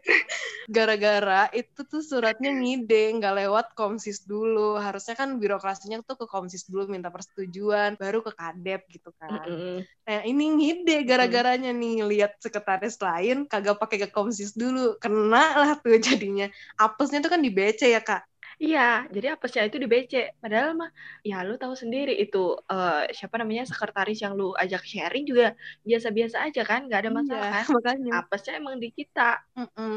gara-gara 0.76 1.54
itu 1.54 1.86
tuh 1.86 2.02
suratnya 2.02 2.50
ngide 2.50 3.22
nggak 3.22 3.46
lewat 3.46 3.68
komsis 3.78 4.26
dulu. 4.26 4.82
Harusnya 4.82 5.14
kan 5.14 5.38
birokrasinya 5.38 6.02
tuh 6.02 6.18
ke 6.18 6.26
komsis 6.26 6.66
dulu 6.66 6.90
minta 6.90 7.14
persetujuan 7.14 8.02
baru 8.02 8.26
ke 8.26 8.34
kadep 8.34 8.82
gitu 8.90 9.14
kan. 9.22 9.46
Mm-mm. 9.46 9.78
nah 10.02 10.26
ini 10.26 10.44
ngide 10.58 11.06
gara-garanya 11.06 11.72
nih 11.72 12.04
lihat 12.04 12.42
sekretaris 12.42 12.98
lain 13.00 13.46
kagak 13.46 13.78
pakai 13.78 14.08
ke 14.08 14.10
komsis 14.10 14.58
dulu. 14.58 14.98
Kena 14.98 15.46
lah 15.62 15.72
tuh 15.78 16.02
jadinya. 16.02 16.50
Apesnya 16.82 17.22
tuh 17.22 17.30
kan 17.30 17.42
di 17.46 17.54
BC 17.54 17.94
ya 17.94 18.02
kak 18.02 18.31
Iya, 18.62 19.10
jadi 19.15 19.28
apesnya 19.36 19.62
itu 19.67 19.78
di 19.84 19.88
BC. 19.91 20.13
Padahal 20.41 20.69
mah, 20.78 20.89
ya 21.26 21.36
lu 21.47 21.54
tahu 21.62 21.74
sendiri 21.74 22.13
itu 22.24 22.38
eh, 22.71 23.10
siapa 23.17 23.36
namanya 23.41 23.63
sekretaris 23.65 24.17
yang 24.21 24.34
lu 24.39 24.54
ajak 24.63 24.82
sharing 24.86 25.24
juga 25.26 25.45
biasa-biasa 25.88 26.38
aja 26.45 26.62
kan, 26.69 26.80
nggak 26.86 27.00
ada 27.02 27.12
masalah 27.19 27.45
Iya, 27.50 27.54
kan. 27.58 27.63
makanya 27.76 28.12
Apesnya 28.21 28.52
emang 28.62 28.76
di 28.84 28.89
kita. 28.93 29.21
Mm-mm. 29.58 29.93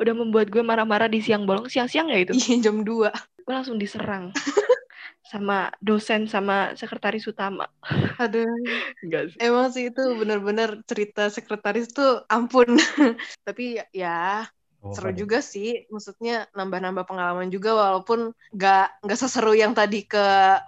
Udah 0.00 0.14
membuat 0.20 0.46
gue 0.50 0.62
marah-marah 0.70 1.08
di 1.14 1.20
siang 1.22 1.46
bolong, 1.48 1.66
siang-siang 1.70 2.10
ya 2.10 2.18
itu. 2.24 2.32
iya 2.34 2.56
jam 2.66 2.82
2 2.82 3.10
Gue 3.46 3.52
langsung 3.54 3.78
diserang 3.78 4.32
sama 5.24 5.70
dosen 5.80 6.26
sama 6.28 6.74
sekretaris 6.76 7.24
utama. 7.30 7.64
aduh 8.20 8.46
Enggak 9.04 9.22
sih. 9.32 9.38
emang 9.40 9.66
sih 9.74 9.84
itu 9.90 10.02
bener-bener 10.20 10.82
cerita 10.90 11.22
sekretaris 11.30 11.86
tuh 11.96 12.22
ampun 12.30 12.68
tapi 13.46 13.80
ya- 13.94 14.46
ya 14.84 14.92
Oh, 14.92 14.92
seru 14.92 15.10
juga 15.16 15.38
sih 15.40 15.88
maksudnya 15.88 16.44
nambah-nambah 16.52 17.04
pengalaman 17.08 17.48
juga 17.48 17.72
walaupun 17.72 18.18
nggak 18.56 19.00
nggak 19.04 19.18
seseru 19.22 19.56
yang 19.56 19.72
tadi 19.72 20.04
ke 20.04 20.18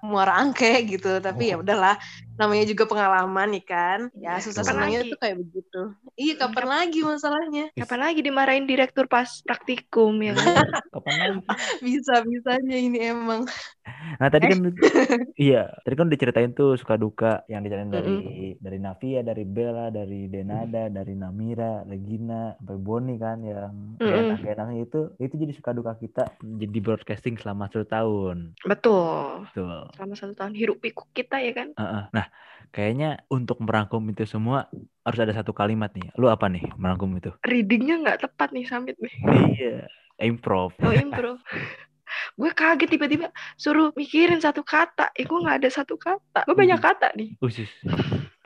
Muara 0.09 0.33
Angke 0.41 0.67
gitu 0.89 1.21
tapi 1.21 1.53
ya 1.53 1.57
Oh. 1.57 1.63
udahlah 1.63 1.95
namanya 2.41 2.65
juga 2.71 2.85
pengalaman 2.91 3.49
nih 3.55 3.65
kan 3.65 4.01
Iya, 4.17 4.29
ya 4.37 4.41
susah 4.45 4.63
kapan 4.63 4.73
senangnya 4.73 5.01
lagi? 5.01 5.11
tuh 5.13 5.19
kayak 5.23 5.37
begitu 5.43 5.79
iya 6.21 6.33
kapan 6.41 6.67
lagi 6.69 6.99
masalahnya 7.05 7.63
Kapan 7.77 8.01
lagi 8.05 8.21
dimarahin 8.25 8.65
direktur 8.71 9.05
pas 9.09 9.29
praktikum 9.47 10.13
ya 10.25 10.33
kan? 10.37 10.67
Kapan 10.95 11.15
lagi? 11.21 11.41
bisa 11.87 12.13
bisanya 12.25 12.77
ini 12.77 12.99
emang 13.13 13.43
Nah 14.21 14.29
tadi 14.33 14.45
kan 14.51 14.61
iya 15.41 15.69
tadi 15.85 15.95
kan 15.95 16.09
diceritain 16.13 16.51
tuh 16.57 16.75
suka 16.81 16.97
duka 16.99 17.45
yang 17.53 17.61
diceritain 17.63 17.93
dari 17.93 18.17
dari 18.59 18.79
Navia, 18.81 19.21
dari 19.23 19.45
Bella, 19.47 19.93
dari 19.93 20.27
Denada, 20.33 20.89
dari 20.91 21.15
Namira, 21.15 21.85
Regina, 21.87 22.57
sampai 22.59 22.77
Boni 22.81 23.15
kan 23.21 23.39
yang 23.45 23.75
Mm-mm. 24.01 24.35
enak-enaknya 24.35 24.77
itu 24.89 25.01
itu 25.21 25.35
jadi 25.37 25.53
suka 25.55 25.71
duka 25.77 25.93
kita 26.01 26.25
jadi 26.41 26.79
broadcasting 26.83 27.37
selama 27.39 27.69
satu 27.71 27.87
tahun. 27.87 28.37
Betul. 28.67 29.47
Betul. 29.53 29.79
Selama 29.95 30.15
satu 30.17 30.33
tahun 30.35 30.55
hiruk 30.57 30.79
pikuk 30.83 31.09
kita 31.15 31.37
ya 31.41 31.53
kan? 31.55 31.69
Heeh. 31.77 32.03
Nah 32.13 32.26
kayaknya 32.75 33.25
untuk 33.33 33.63
merangkum 33.63 34.03
itu 34.11 34.29
semua 34.29 34.69
harus 35.07 35.21
ada 35.23 35.33
satu 35.33 35.57
kalimat 35.57 35.91
nih. 35.97 36.13
Lu 36.21 36.29
apa 36.29 36.51
nih 36.51 36.67
merangkum 36.77 37.11
itu? 37.17 37.33
Readingnya 37.47 38.03
nggak 38.03 38.19
tepat 38.29 38.53
nih 38.53 38.65
Samit 38.69 38.97
nih. 39.01 39.15
iya. 39.57 39.77
Improv. 40.21 40.73
Oh 40.81 40.93
improv. 40.93 41.41
gue 42.41 42.51
kaget 42.53 42.89
tiba-tiba 42.89 43.29
suruh 43.59 43.91
mikirin 43.97 44.41
satu 44.41 44.63
kata. 44.63 45.13
Eh 45.17 45.27
gue 45.27 45.39
nggak 45.41 45.65
ada 45.65 45.71
satu 45.73 45.97
kata. 45.97 46.45
Gue 46.47 46.57
banyak 46.57 46.81
kata 46.81 47.13
nih. 47.17 47.37
Usus. 47.43 47.69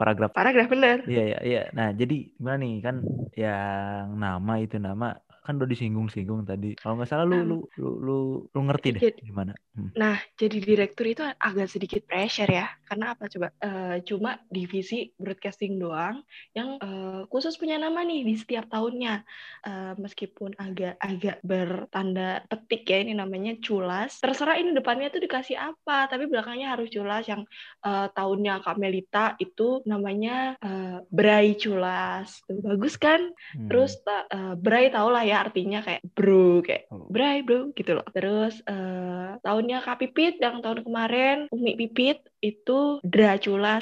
Paragraf 0.00 0.32
Paragraf 0.32 0.66
bener. 0.72 1.04
Iya, 1.04 1.36
iya, 1.36 1.38
iya. 1.44 1.62
Nah, 1.76 1.92
jadi 1.92 2.32
gimana 2.32 2.56
nih 2.64 2.74
kan 2.80 2.96
yang 3.36 4.16
nama 4.16 4.54
itu 4.64 4.80
nama 4.80 5.12
kan 5.50 5.58
udah 5.58 5.66
disinggung-singgung 5.66 6.46
tadi. 6.46 6.78
Kalau 6.78 6.94
nggak 6.94 7.10
salah 7.10 7.26
lu 7.26 7.34
Nah. 7.34 7.42
lu 7.42 7.58
lu 7.74 7.90
lu, 7.98 8.18
lu 8.46 8.60
ngerti 8.70 8.88
deh 8.94 9.02
Jadi- 9.10 9.26
gimana. 9.26 9.50
Hmm. 9.74 9.90
Nah, 9.98 10.18
jadi 10.38 10.56
direktur 10.62 11.06
itu 11.06 11.22
agak 11.26 11.66
sedikit 11.66 12.06
pressure 12.06 12.46
ya. 12.46 12.70
Karena 12.86 13.14
apa 13.14 13.26
coba? 13.26 13.50
Eh, 13.58 14.02
cuma 14.06 14.38
divisi 14.46 15.10
broadcasting 15.18 15.78
doang 15.78 16.22
yang 16.54 16.78
eh, 16.78 17.26
khusus 17.26 17.58
punya 17.58 17.76
nama 17.76 18.02
nih 18.02 18.22
di 18.22 18.34
setiap 18.38 18.70
tahunnya. 18.70 19.26
Eh, 19.66 19.92
meskipun 19.98 20.54
agak-agak 20.54 21.42
bertanda 21.42 22.46
petik 22.46 22.86
ya 22.86 23.02
ini 23.02 23.14
namanya 23.14 23.58
culas. 23.58 24.20
Terserah 24.20 24.58
ini 24.58 24.70
depannya 24.70 25.10
tuh 25.10 25.22
dikasih 25.22 25.56
apa, 25.56 26.06
tapi 26.06 26.30
belakangnya 26.30 26.76
harus 26.76 26.86
culas 26.90 27.26
yang 27.26 27.42
eh, 27.82 28.06
tahunnya 28.12 28.62
Kak 28.62 28.76
Melita 28.76 29.34
itu 29.38 29.80
namanya 29.88 30.54
eh, 30.60 30.98
Bray 31.08 31.56
Culas. 31.56 32.42
Tuh, 32.44 32.60
bagus 32.60 33.00
kan? 33.00 33.32
Hmm. 33.56 33.68
Terus 33.72 33.96
eh, 34.06 34.54
Bray 34.54 34.92
tau 34.92 35.08
lah 35.08 35.24
ya 35.24 35.39
artinya 35.40 35.78
kayak 35.80 36.00
bro 36.12 36.60
kayak 36.60 36.84
Oh. 36.90 37.06
Bray 37.06 37.40
bro 37.40 37.70
gitu 37.72 37.94
loh. 37.94 38.06
Terus 38.10 38.58
eh, 38.64 39.30
tahunnya 39.40 39.78
Kak 39.80 39.96
Pipit 39.98 40.36
yang 40.38 40.58
tahun 40.58 40.82
kemarin 40.82 41.36
Umi 41.48 41.76
Pipit 41.76 42.18
itu 42.40 42.98
Dracula 43.04 43.78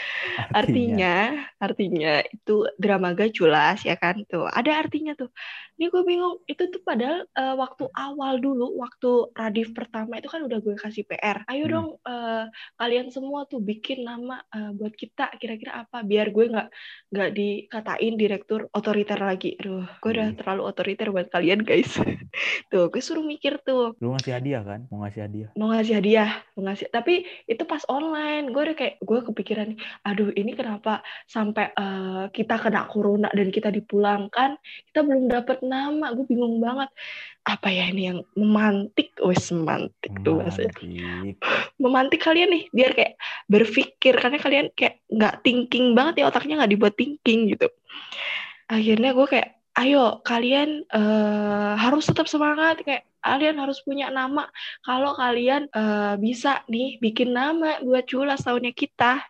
artinya 0.51 1.31
artinya 1.57 2.21
itu 2.27 2.67
dramaga 2.75 3.31
culas 3.31 3.87
ya 3.87 3.95
kan 3.95 4.27
tuh 4.27 4.51
ada 4.51 4.83
artinya 4.83 5.15
tuh 5.15 5.31
ini 5.79 5.87
gue 5.87 6.03
bingung 6.03 6.43
itu 6.45 6.67
tuh 6.67 6.83
padahal 6.83 7.23
eh, 7.25 7.55
waktu 7.55 7.87
awal 7.95 8.39
dulu 8.39 8.75
waktu 8.77 9.31
Radif 9.33 9.71
pertama 9.73 10.19
itu 10.19 10.27
kan 10.27 10.43
udah 10.43 10.59
gue 10.59 10.75
kasih 10.75 11.07
PR 11.07 11.47
ayo 11.47 11.65
Hmm. 11.65 11.73
dong 11.73 11.89
eh, 12.03 12.45
kalian 12.77 13.09
semua 13.09 13.47
tuh 13.47 13.61
bikin 13.61 14.03
nama 14.03 14.43
eh, 14.51 14.75
buat 14.75 14.91
kita 14.93 15.39
kira-kira 15.39 15.87
apa 15.87 16.03
biar 16.03 16.27
gue 16.29 16.45
nggak 16.49 16.69
nggak 17.15 17.31
dikatain 17.33 18.15
direktur 18.17 18.67
otoriter 18.71 19.19
lagi 19.21 19.55
aduh 19.55 19.87
gue 20.03 20.11
udah 20.11 20.29
Iya. 20.29 20.37
terlalu 20.37 20.63
otoriter 20.67 21.09
buat 21.09 21.31
kalian 21.31 21.48
guys. 21.57 21.97
Tuh 22.71 22.93
gue 22.93 23.01
suruh 23.01 23.25
mikir 23.25 23.65
tuh. 23.65 23.97
Lu 24.03 24.13
ngasih 24.13 24.37
hadiah 24.37 24.61
kan? 24.61 24.85
Mau 24.93 25.01
ngasih 25.01 25.25
hadiah. 25.25 25.51
mau 25.57 25.73
ngasih 25.73 25.95
hadiah 25.97 26.31
mau 26.53 26.69
ngasih. 26.69 26.93
Tapi 26.93 27.25
itu 27.49 27.63
pas 27.65 27.81
online. 27.89 28.53
Gue 28.53 28.69
udah 28.69 28.77
kayak 28.77 28.95
gue 29.01 29.21
kepikiran 29.33 29.69
aduh 30.05 30.29
ini 30.37 30.53
kenapa 30.53 31.01
sampai 31.25 31.73
eh, 31.73 32.25
kita 32.35 32.61
kena 32.61 32.85
corona 32.93 33.33
dan 33.33 33.49
kita 33.49 33.73
dipulangkan 33.73 34.61
kita 34.93 35.01
belum 35.01 35.33
dapet 35.33 35.65
nama. 35.65 36.13
Gue 36.13 36.29
bingung 36.29 36.61
banget. 36.61 36.93
Apa 37.49 37.73
ya 37.73 37.89
ini 37.89 38.13
yang 38.13 38.21
memantik? 38.37 39.17
Wes 39.25 39.49
memantik 39.49 40.13
tuh 40.21 40.45
bahasanya 40.45 40.69
Romantik. 40.77 41.37
memantik 41.83 42.21
kalian 42.21 42.51
nih 42.53 42.65
biar 42.75 42.93
kayak 42.93 43.15
berpikir. 43.49 44.15
Karena 44.19 44.39
kalian 44.39 44.67
kayak 44.77 45.01
nggak 45.09 45.35
thinking 45.41 45.97
banget 45.97 46.23
ya 46.23 46.25
otaknya 46.29 46.61
nggak 46.61 46.73
dibuat 46.77 46.95
thinking 46.95 47.57
gitu. 47.57 47.69
Akhirnya 48.69 49.17
gue 49.17 49.27
kayak 49.27 49.58
ayo 49.79 50.21
kalian 50.27 50.83
eh, 50.91 51.73
harus 51.79 52.05
tetap 52.11 52.27
semangat 52.27 52.83
kayak 52.83 53.07
kalian 53.19 53.57
harus 53.63 53.79
punya 53.83 54.11
nama. 54.11 54.51
Kalau 54.83 55.15
kalian 55.15 55.71
eh, 55.71 56.15
bisa 56.19 56.63
nih 56.67 56.99
bikin 56.99 57.31
nama 57.35 57.79
buat 57.83 58.05
culas 58.11 58.43
tahunnya 58.43 58.73
kita. 58.75 59.23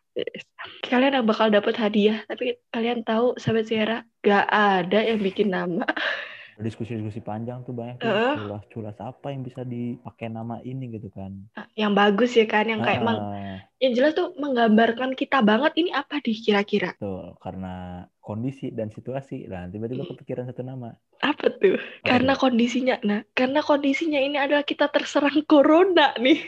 Kalian 0.82 1.22
bakal 1.22 1.46
dapat 1.54 1.78
hadiah 1.78 2.26
tapi 2.26 2.58
kalian 2.74 3.06
tahu 3.06 3.38
sahabat 3.38 3.70
Sierra 3.70 3.98
gak 4.18 4.50
ada 4.50 4.98
yang 4.98 5.22
bikin 5.22 5.54
nama 5.54 5.86
Diskusi-diskusi 6.58 7.22
panjang 7.22 7.62
tuh 7.62 7.70
banyak 7.70 7.96
tuh. 7.96 8.10
Heeh. 8.10 8.34
Culas-culas 8.34 8.98
apa 8.98 9.30
yang 9.30 9.46
bisa 9.46 9.62
dipakai 9.62 10.26
nama 10.26 10.58
ini 10.60 10.90
gitu 10.90 11.06
kan. 11.08 11.32
yang 11.72 11.94
bagus 11.94 12.34
ya 12.34 12.42
kan 12.44 12.66
yang 12.66 12.82
kayak 12.82 12.98
meng- 13.00 13.22
Ah, 13.22 13.62
yang 13.78 13.94
jelas 13.94 14.12
tuh 14.12 14.34
menggambarkan 14.34 15.14
kita 15.14 15.38
banget 15.40 15.70
ini 15.78 15.94
apa 15.94 16.18
di 16.18 16.34
kira-kira 16.34 16.98
Betul, 16.98 17.38
karena 17.38 17.74
kondisi 18.18 18.74
dan 18.74 18.90
situasi. 18.90 19.46
Nah, 19.46 19.70
tiba-tiba 19.70 20.02
kepikiran 20.04 20.50
satu 20.50 20.66
nama. 20.66 20.98
apa 21.18 21.50
tuh 21.50 21.78
Apa 21.78 22.06
karena 22.06 22.32
tuh? 22.34 22.46
kondisinya 22.46 22.94
nah 23.02 23.26
karena 23.34 23.58
kondisinya 23.58 24.18
ini 24.18 24.38
adalah 24.38 24.62
kita 24.62 24.86
terserang 24.86 25.42
corona 25.46 26.14
nih 26.14 26.42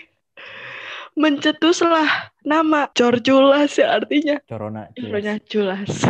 mencetuslah 1.15 2.07
nama 2.43 2.87
Corculas 2.91 3.75
ya 3.75 3.99
artinya 3.99 4.39
Corona. 4.47 4.87
Corona 4.95 5.35
culas 5.43 5.91
So, 5.91 6.07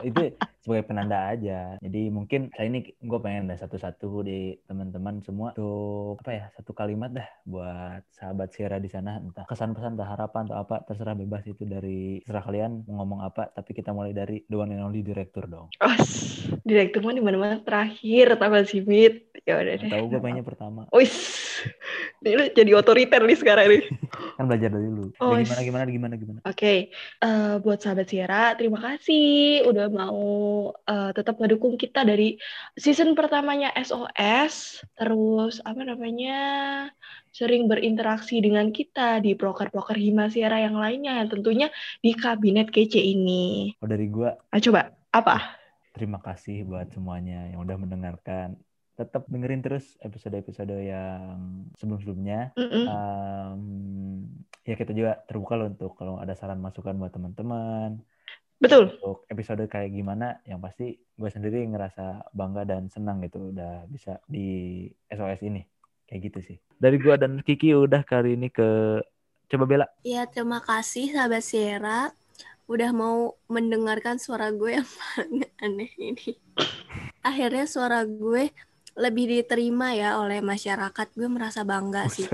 itu 0.00 0.32
sebagai 0.62 0.88
penanda 0.88 1.28
aja. 1.28 1.76
Jadi 1.82 2.08
mungkin 2.08 2.48
saya 2.54 2.70
ini 2.70 2.94
gue 2.96 3.18
pengen 3.20 3.50
dah 3.50 3.58
satu-satu 3.58 4.24
di 4.24 4.56
teman-teman 4.64 5.20
semua 5.20 5.52
tuh 5.52 6.16
apa 6.22 6.30
ya 6.32 6.44
satu 6.54 6.70
kalimat 6.72 7.10
dah 7.10 7.28
buat 7.44 8.00
sahabat 8.14 8.54
Sierra 8.54 8.78
di 8.78 8.88
sana. 8.88 9.18
Entah 9.18 9.44
kesan 9.44 9.74
pesan 9.74 9.98
entah 9.98 10.06
harapan 10.06 10.46
atau 10.48 10.62
apa 10.62 10.86
terserah 10.86 11.18
bebas 11.18 11.42
itu 11.44 11.66
dari 11.66 12.22
terserah 12.22 12.46
kalian 12.46 12.86
mau 12.86 13.02
ngomong 13.02 13.26
apa. 13.26 13.50
Tapi 13.50 13.70
kita 13.74 13.90
mulai 13.90 14.14
dari 14.14 14.46
the 14.46 14.56
one 14.56 14.70
and 14.70 14.80
only 14.80 15.02
direktur 15.02 15.44
dong. 15.50 15.68
Os, 15.82 16.46
direktur 16.62 17.02
mah 17.02 17.12
di 17.18 17.22
mana-mana 17.24 17.58
terakhir 17.60 18.38
tambah 18.38 18.62
simit 18.64 19.34
ya 19.42 19.58
udah 19.58 19.74
deh. 19.82 19.90
Tahu 19.90 20.04
gue 20.14 20.20
pengennya 20.22 20.46
pertama. 20.46 20.86
Wis, 20.94 21.41
ini 22.22 22.30
lu 22.38 22.44
jadi 22.54 22.70
otoriter 22.76 23.20
nih 23.24 23.38
sekarang 23.38 23.66
nih. 23.68 23.82
kan 24.36 24.44
belajar 24.48 24.68
dari 24.72 24.88
lu. 24.88 25.10
Oh, 25.20 25.36
Ya, 25.36 25.44
gimana 25.44 25.62
gimana 25.62 25.84
gimana 25.88 26.14
gimana. 26.16 26.38
Oke, 26.46 26.90
eh, 26.94 27.54
buat 27.60 27.78
sahabat 27.80 28.06
Sierra, 28.08 28.54
terima 28.58 28.78
kasih 28.80 29.62
udah 29.68 29.86
mau 29.90 30.22
eh, 30.86 31.10
tetap 31.12 31.36
ngedukung 31.38 31.76
kita 31.76 32.02
dari 32.02 32.38
season 32.74 33.12
pertamanya 33.14 33.70
SOS, 33.76 34.82
terus 34.96 35.60
apa 35.62 35.82
namanya 35.82 36.38
sering 37.32 37.64
berinteraksi 37.64 38.44
dengan 38.44 38.68
kita 38.70 39.20
di 39.24 39.32
broker-broker 39.32 39.96
Hima 39.96 40.28
Sierra 40.28 40.60
yang 40.60 40.76
lainnya, 40.76 41.16
yang 41.24 41.28
tentunya 41.32 41.68
di 42.00 42.12
kabinet 42.12 42.68
kece 42.68 43.00
ini. 43.00 43.72
Oh 43.80 43.88
dari 43.88 44.08
gue 44.08 44.28
Ah, 44.52 44.60
coba 44.60 44.92
apa? 45.10 45.60
terima 45.92 46.16
kasih 46.24 46.64
buat 46.64 46.88
semuanya 46.88 47.52
yang 47.52 47.60
udah 47.60 47.76
mendengarkan. 47.76 48.56
Tetap 49.02 49.26
dengerin 49.26 49.66
terus 49.66 49.98
episode-episode 49.98 50.78
yang 50.78 51.66
sebelum-sebelumnya. 51.74 52.54
Mm-mm. 52.54 52.84
Em, 52.86 53.62
ya 54.62 54.78
kita 54.78 54.94
juga 54.94 55.18
terbuka 55.26 55.58
loh 55.58 55.74
untuk 55.74 55.98
kalau 55.98 56.22
ada 56.22 56.38
saran 56.38 56.62
masukan 56.62 56.94
buat 56.94 57.10
teman-teman 57.10 57.98
Betul. 58.62 58.94
untuk 58.94 59.26
episode 59.26 59.66
kayak 59.66 59.90
gimana 59.90 60.38
yang 60.46 60.62
pasti 60.62 60.94
gue 60.94 61.30
sendiri 61.30 61.66
ngerasa 61.66 62.30
bangga 62.30 62.62
dan 62.62 62.86
senang 62.86 63.18
gitu 63.26 63.50
udah 63.50 63.90
bisa 63.90 64.22
di 64.30 64.86
SOS 65.10 65.42
ini 65.50 65.66
kayak 66.06 66.30
gitu 66.30 66.38
sih 66.46 66.58
dari 66.78 67.02
gue 67.02 67.14
dan 67.18 67.42
Kiki 67.42 67.74
udah 67.74 68.06
kali 68.06 68.38
ini 68.38 68.54
ke 68.54 69.02
coba 69.50 69.64
Bella 69.66 69.86
Ya, 70.06 70.30
terima 70.30 70.62
kasih 70.62 71.10
sahabat 71.10 71.42
Sierra 71.42 72.14
udah 72.70 72.90
mau 72.94 73.34
mendengarkan 73.50 74.22
suara 74.22 74.54
gue 74.54 74.78
yang 74.78 74.86
paling 74.96 75.44
aneh 75.58 75.92
ini. 75.98 76.38
Akhirnya 77.20 77.66
suara 77.66 78.06
gue 78.06 78.48
lebih 78.94 79.24
diterima 79.28 79.92
ya 79.92 80.20
oleh 80.20 80.38
masyarakat. 80.38 81.06
Gue 81.12 81.28
merasa 81.28 81.64
bangga 81.64 82.08
sih. 82.08 82.28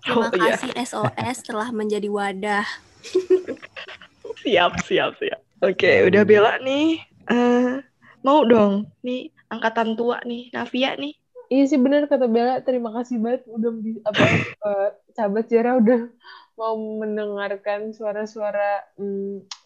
Terima 0.00 0.28
Oh, 0.28 0.34
iya. 0.34 0.54
kasih 0.56 0.70
SOS 0.76 1.36
telah 1.44 1.68
menjadi 1.70 2.08
wadah. 2.08 2.66
Siap, 4.40 4.80
siap, 4.88 5.20
siap. 5.20 5.40
Oke, 5.60 6.08
udah 6.08 6.22
bela 6.24 6.56
nih. 6.58 6.96
Eh, 7.28 7.84
mau 8.22 8.40
dong. 8.42 8.88
Nih 9.04 9.28
angkatan 9.46 9.92
tua 9.92 10.16
nih, 10.24 10.48
Navia 10.50 10.96
nih. 10.96 11.12
Iya 11.50 11.64
sih 11.66 11.76
benar 11.76 12.06
kata 12.06 12.24
Bella. 12.24 12.62
Terima 12.62 12.88
kasih 12.94 13.20
banget 13.20 13.42
udah 13.44 13.70
di- 13.76 14.00
apa 14.00 14.24
eh, 14.64 14.88
sahabat 15.12 15.44
Jara 15.50 15.76
udah 15.76 16.08
mau 16.54 16.72
mendengarkan 16.78 17.90
suara-suara 17.90 18.86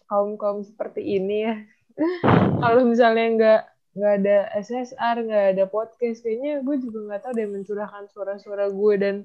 kaum 0.05 0.35
kaum 0.35 0.65
seperti 0.65 1.05
ini 1.15 1.45
ya. 1.45 1.55
Kalau 2.61 2.83
misalnya 2.83 3.25
nggak 3.31 3.61
nggak 3.95 4.13
ada 4.19 4.37
SSR, 4.55 5.15
nggak 5.23 5.45
ada 5.55 5.65
podcast, 5.65 6.19
kayaknya 6.19 6.59
gue 6.59 6.75
juga 6.77 6.99
nggak 7.05 7.21
tahu 7.21 7.33
deh 7.33 7.47
mencurahkan 7.47 8.03
suara-suara 8.07 8.67
gue 8.67 8.93
dan 8.95 9.15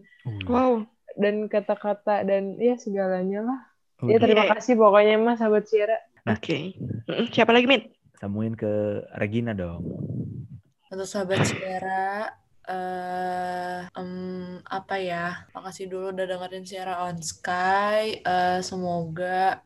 Wow. 0.47 0.87
dan 1.15 1.47
kata-kata 1.47 2.23
dan 2.23 2.55
ya 2.57 2.75
segalanya 2.75 3.43
lah. 3.43 3.61
Ya 4.01 4.17
Udah. 4.17 4.23
terima 4.23 4.45
Iya. 4.45 4.53
kasih 4.55 4.75
pokoknya 4.75 5.15
mas 5.19 5.37
sahabat 5.37 5.67
Sierra. 5.67 5.99
Oke. 6.25 6.79
Mm-mm, 7.05 7.29
Siapa 7.29 7.51
lagi, 7.51 7.67
Mit? 7.67 7.91
sambungin 8.17 8.53
ke 8.53 8.69
Regina 9.17 9.51
dong 9.51 9.81
Untuk 10.87 11.05
sahabat 11.05 11.41
Sierra, 11.43 12.29
eh 12.65 13.81
em, 13.91 14.13
apa 14.63 14.97
ya? 14.97 15.49
Makasih 15.51 15.87
dulu 15.87 16.11
udah 16.11 16.27
dengerin 16.27 16.63
Sierra 16.63 17.03
on 17.03 17.19
Sky. 17.19 18.21
Eh, 18.21 18.59
semoga 18.61 19.65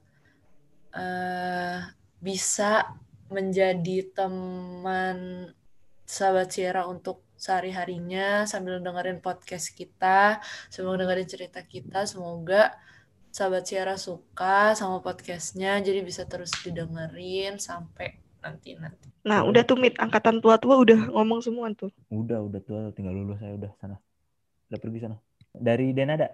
eh 0.93 1.79
bisa 2.17 2.95
menjadi 3.33 4.09
teman 4.13 5.49
sahabat 6.05 6.53
Sierra 6.53 6.85
untuk 6.85 7.25
sehari-harinya 7.35 8.45
sambil 8.49 8.81
dengerin 8.81 9.21
podcast 9.21 9.73
kita, 9.73 10.41
sambil 10.73 10.97
dengerin 11.01 11.29
cerita 11.29 11.61
kita. 11.65 12.09
Semoga 12.09 12.73
sahabat 13.35 13.67
Sierra 13.67 13.97
suka 13.99 14.73
sama 14.79 15.01
podcastnya, 15.03 15.81
jadi 15.83 16.01
bisa 16.05 16.25
terus 16.25 16.53
didengerin 16.63 17.59
sampai 17.59 18.21
nanti-nanti. 18.45 19.09
Nah, 19.25 19.41
udah 19.49 19.65
tuh, 19.65 19.81
Mit. 19.81 19.97
Angkatan 19.97 20.45
tua-tua 20.45 20.77
udah 20.77 21.09
ngomong 21.17 21.41
semua 21.41 21.73
tuh. 21.73 21.89
udah 22.13 22.45
udah 22.45 22.61
tua 22.61 22.93
tinggal 22.93 23.17
lulus 23.17 23.41
saya 23.41 23.57
udah 23.57 23.73
sana 23.81 23.97
udah 24.69 24.79
pergi 24.81 24.99
sana 25.07 25.17
dari 25.55 25.95
Den 25.95 26.11
ada 26.11 26.29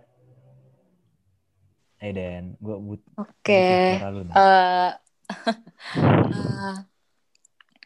eh 2.01 2.13
Den 2.17 2.57
gue 2.57 2.77
but 2.81 3.01
Oke. 3.21 4.01
butuh 4.01 4.01
suara 4.01 4.97
Eh, 6.31 6.77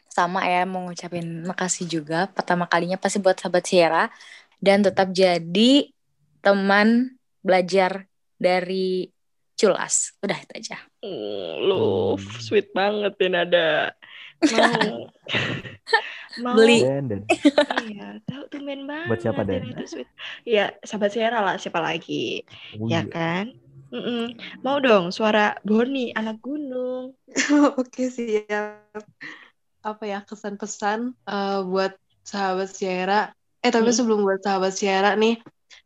pertama 0.05 0.45
ya 0.45 0.63
mau 0.67 0.85
ngucapin 0.85 1.43
makasih 1.43 1.89
juga 1.89 2.29
pertama 2.29 2.69
kalinya 2.69 2.95
pasti 2.95 3.17
buat 3.17 3.35
sahabat 3.39 3.65
Sierra 3.65 4.05
dan 4.61 4.85
tetap 4.85 5.09
jadi 5.09 5.89
teman 6.45 7.17
belajar 7.41 8.05
dari 8.37 9.09
Culas. 9.55 10.11
Udah 10.19 10.35
itu 10.35 10.53
aja. 10.59 10.77
Mm, 10.99 11.63
love, 11.63 12.27
sweet 12.43 12.75
banget 12.75 13.15
ya 13.15 13.29
Nada. 13.31 13.71
Mau 14.51 15.07
mau 16.43 16.55
Beli. 16.59 16.83
Dan, 16.83 17.03
dan. 17.07 17.21
Iya, 17.87 18.19
tahu 18.27 18.43
tumben 18.51 18.83
banget. 18.83 19.07
Buat 19.07 19.19
siapa, 19.23 19.41
Dan? 19.47 19.71
Itu 19.71 19.83
sweet. 19.87 20.09
Iya, 20.43 20.75
sahabat 20.83 21.09
Sierra 21.15 21.39
lah, 21.39 21.55
siapa 21.55 21.79
lagi? 21.79 22.43
Oh, 22.75 22.91
Ya 22.91 23.01
iya. 23.01 23.09
kan? 23.09 23.55
Mm-mm. 23.95 24.35
Mau 24.59 24.77
dong 24.83 25.15
suara 25.15 25.55
Boni, 25.63 26.11
anak 26.11 26.43
gunung. 26.43 27.15
Oke 27.79 28.11
siap. 28.11 28.83
Apa 29.79 30.03
ya 30.03 30.19
kesan 30.27 30.59
pesan 30.59 31.15
eh, 31.23 31.59
buat 31.63 31.95
sahabat 32.27 32.75
Sierra? 32.75 33.31
Eh 33.63 33.71
tapi 33.71 33.89
Hmm. 33.89 33.97
sebelum 33.97 34.19
buat 34.27 34.43
sahabat 34.43 34.75
Sierra 34.75 35.15
nih 35.15 35.39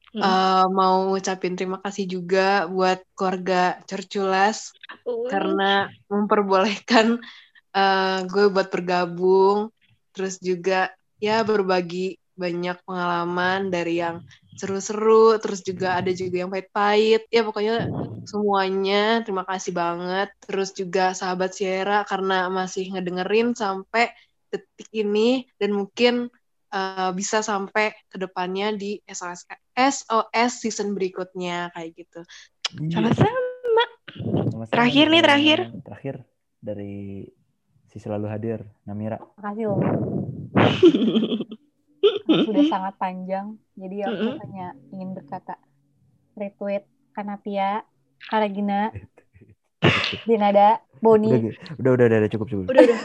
Hmm. 0.10 0.26
eh, 0.26 0.66
mau 0.74 1.06
ngucapin 1.14 1.54
terima 1.54 1.78
kasih 1.86 2.10
juga 2.10 2.66
buat 2.66 2.98
keluarga 3.14 3.78
Cerculas 3.86 4.74
Uy. 5.06 5.30
karena 5.30 5.86
memperbolehkan 6.10 7.22
eh, 7.78 8.20
gue 8.26 8.46
buat 8.50 8.74
bergabung, 8.74 9.70
terus 10.18 10.42
juga 10.42 10.90
ya 11.22 11.46
berbagi 11.46 12.18
banyak 12.34 12.82
pengalaman 12.88 13.70
dari 13.70 14.02
yang 14.02 14.26
seru-seru, 14.60 15.40
terus 15.40 15.64
juga 15.64 15.96
ada 15.96 16.12
juga 16.12 16.44
yang 16.44 16.52
pahit-pahit, 16.52 17.32
ya 17.32 17.48
pokoknya 17.48 17.88
semuanya 18.28 19.24
terima 19.24 19.48
kasih 19.48 19.72
banget. 19.72 20.36
Terus 20.44 20.76
juga 20.76 21.16
sahabat 21.16 21.56
Sierra 21.56 22.04
karena 22.04 22.52
masih 22.52 22.92
ngedengerin 22.92 23.56
sampai 23.56 24.12
detik 24.52 24.92
ini 24.92 25.48
dan 25.56 25.72
mungkin 25.72 26.28
eh, 26.76 27.12
bisa 27.16 27.40
sampai 27.40 27.96
ke 28.12 28.20
depannya 28.20 28.76
di 28.76 29.00
SOS 29.08 29.48
SOS 29.80 30.52
season 30.60 30.92
berikutnya 30.92 31.72
kayak 31.72 31.96
gitu. 31.96 32.22
Iya. 32.84 33.00
Sama-sama. 33.00 33.84
Terakhir 34.68 35.06
nih, 35.08 35.22
terakhir. 35.24 35.60
Terakhir 35.88 36.16
dari 36.60 37.24
si 37.88 37.98
selalu 37.98 38.28
hadir, 38.28 38.60
Namira. 38.84 39.24
Makasih 39.40 39.66
loh. 39.72 39.80
Sudah 42.26 42.64
sangat 42.70 42.94
panjang. 42.98 43.58
Jadi 43.76 43.98
aku 44.06 44.40
hanya 44.44 44.76
ingin 44.94 45.16
berkata 45.16 45.60
retweet 46.38 46.88
Kanapia, 47.12 47.84
Karagina, 48.30 48.94
Dinada, 50.28 50.80
Boni. 51.04 51.52
Udah, 51.80 51.92
udah, 51.96 52.06
udah, 52.08 52.18
udah, 52.24 52.30
cukup, 52.32 52.48
cukup. 52.48 52.66
Udah, 52.72 52.84
udah. 52.88 53.00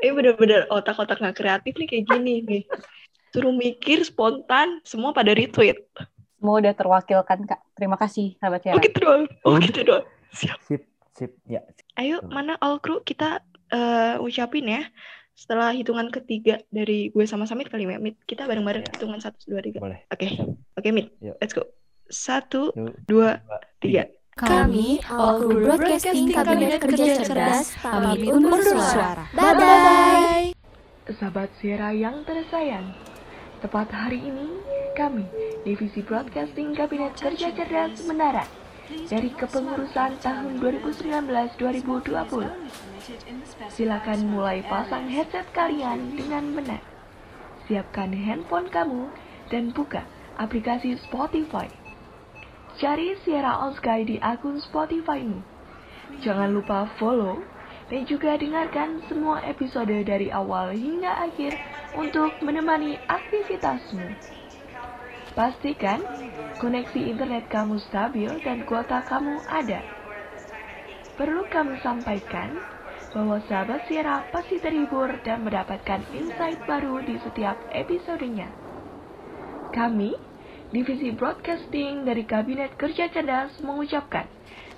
Eh 0.00 0.12
bener-bener 0.16 0.64
otak-otak 0.72 1.20
nggak 1.20 1.36
kreatif 1.36 1.72
nih 1.76 1.86
kayak 1.86 2.04
gini 2.08 2.34
nih. 2.46 2.62
Suruh 3.30 3.54
mikir 3.54 4.02
spontan, 4.02 4.80
semua 4.82 5.12
pada 5.12 5.30
retweet. 5.36 5.76
Semua 6.40 6.56
udah 6.56 6.72
terwakilkan, 6.72 7.44
Kak. 7.44 7.60
Terima 7.76 8.00
kasih, 8.00 8.34
sahabat 8.40 8.64
Oh 8.64 8.80
Sierra. 8.80 8.80
gitu 8.80 8.98
doang. 9.04 9.22
Oh 9.44 9.54
Oh, 9.54 9.56
gitu 9.60 9.80
doang. 9.84 10.04
Siap. 10.32 10.58
Sip, 10.66 10.82
sip, 11.14 11.30
ya. 11.44 11.60
Ayo, 12.00 12.24
mana 12.26 12.56
all 12.64 12.80
crew 12.80 13.04
kita 13.04 13.44
eh, 13.70 14.16
ucapin 14.24 14.66
ya. 14.72 14.82
Setelah 15.40 15.72
hitungan 15.72 16.12
ketiga 16.12 16.60
dari 16.68 17.08
gue 17.08 17.24
sama 17.24 17.48
Samit 17.48 17.72
kali 17.72 17.88
ya, 17.88 17.96
Mit. 17.96 18.20
Kita 18.28 18.44
bareng-bareng 18.44 18.84
Iya. 18.84 18.92
hitungan 18.92 19.24
satu, 19.24 19.40
dua, 19.48 19.64
tiga. 19.64 19.80
Boleh. 19.80 20.04
Oke, 20.12 20.36
Siap. 20.36 20.52
oke 20.76 20.88
Mit. 20.92 21.16
Yuk. 21.24 21.36
Let's 21.40 21.56
go. 21.56 21.64
Satu, 22.12 22.76
Satu, 22.76 22.92
dua, 23.08 23.40
dua, 23.40 23.56
tiga. 23.80 24.04
Kami, 24.36 25.00
All 25.08 25.40
Crew 25.40 25.64
Broadcasting 25.64 26.28
Kabinet 26.28 26.76
Kerja 26.80 27.24
Cerdas, 27.24 27.72
pamit 27.80 28.28
undur 28.28 28.60
suara. 28.60 29.24
Bye-bye. 29.32 30.52
Sahabat 31.08 31.48
Sierra 31.56 31.96
yang 31.96 32.20
tersayang, 32.28 32.92
tepat 33.64 33.88
hari 33.96 34.20
ini 34.20 34.60
kami, 34.92 35.24
Divisi 35.64 36.04
Broadcasting 36.04 36.76
Kabinet 36.76 37.16
Kerja 37.16 37.48
Cerdas 37.52 37.96
Menara, 38.04 38.44
dari 39.08 39.32
kepengurusan 39.32 40.20
tahun 40.20 40.60
2019-2020. 40.60 42.89
Silakan 43.72 44.28
mulai 44.28 44.60
pasang 44.60 45.08
headset 45.08 45.48
kalian 45.56 46.20
dengan 46.20 46.52
benar. 46.52 46.84
Siapkan 47.64 48.12
handphone 48.12 48.68
kamu 48.68 49.08
dan 49.48 49.72
buka 49.72 50.04
aplikasi 50.36 51.00
Spotify. 51.08 51.64
Cari 52.76 53.16
Sierra 53.24 53.56
on 53.64 53.72
Sky 53.80 54.04
di 54.04 54.16
akun 54.20 54.60
Spotify-mu. 54.60 55.40
Jangan 56.20 56.52
lupa 56.52 56.92
follow 57.00 57.40
dan 57.88 58.04
juga 58.04 58.36
dengarkan 58.36 59.00
semua 59.08 59.40
episode 59.48 59.96
dari 60.04 60.28
awal 60.28 60.76
hingga 60.76 61.24
akhir 61.24 61.56
untuk 61.96 62.36
menemani 62.44 63.00
aktivitasmu. 63.08 64.12
Pastikan 65.32 66.04
koneksi 66.60 67.00
internet 67.00 67.48
kamu 67.48 67.80
stabil 67.88 68.28
dan 68.44 68.68
kuota 68.68 69.00
kamu 69.08 69.40
ada. 69.48 69.80
Perlu 71.14 71.44
kami 71.52 71.76
sampaikan 71.84 72.60
bahwa 73.10 73.42
sahabat 73.50 73.86
Sierra 73.90 74.22
pasti 74.30 74.62
terhibur 74.62 75.10
dan 75.26 75.42
mendapatkan 75.42 76.02
insight 76.14 76.62
baru 76.66 77.02
di 77.02 77.18
setiap 77.22 77.58
episodenya. 77.74 78.50
Kami, 79.74 80.14
Divisi 80.70 81.10
Broadcasting 81.10 82.06
dari 82.06 82.22
Kabinet 82.22 82.78
Kerja 82.78 83.10
Cerdas 83.10 83.58
mengucapkan 83.58 84.30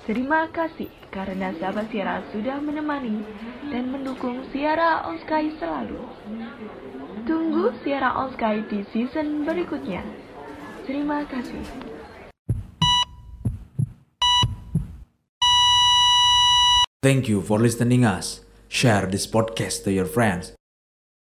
terima 0.08 0.48
kasih 0.48 0.88
karena 1.12 1.52
sahabat 1.60 1.92
Sierra 1.92 2.24
sudah 2.32 2.56
menemani 2.64 3.20
dan 3.68 3.92
mendukung 3.92 4.40
Sierra 4.48 5.04
on 5.04 5.20
Sky 5.20 5.52
selalu. 5.60 6.00
Tunggu 7.28 7.76
Sierra 7.84 8.16
on 8.16 8.32
Sky 8.32 8.64
di 8.72 8.88
season 8.88 9.44
berikutnya. 9.44 10.00
Terima 10.88 11.28
kasih. 11.28 11.91
Thank 17.03 17.28
you 17.28 17.42
for 17.42 17.59
listening 17.59 18.05
us. 18.05 18.42
Share 18.68 19.07
this 19.07 19.26
podcast 19.26 19.82
to 19.84 19.92
your 19.92 20.05
friends. 20.05 20.53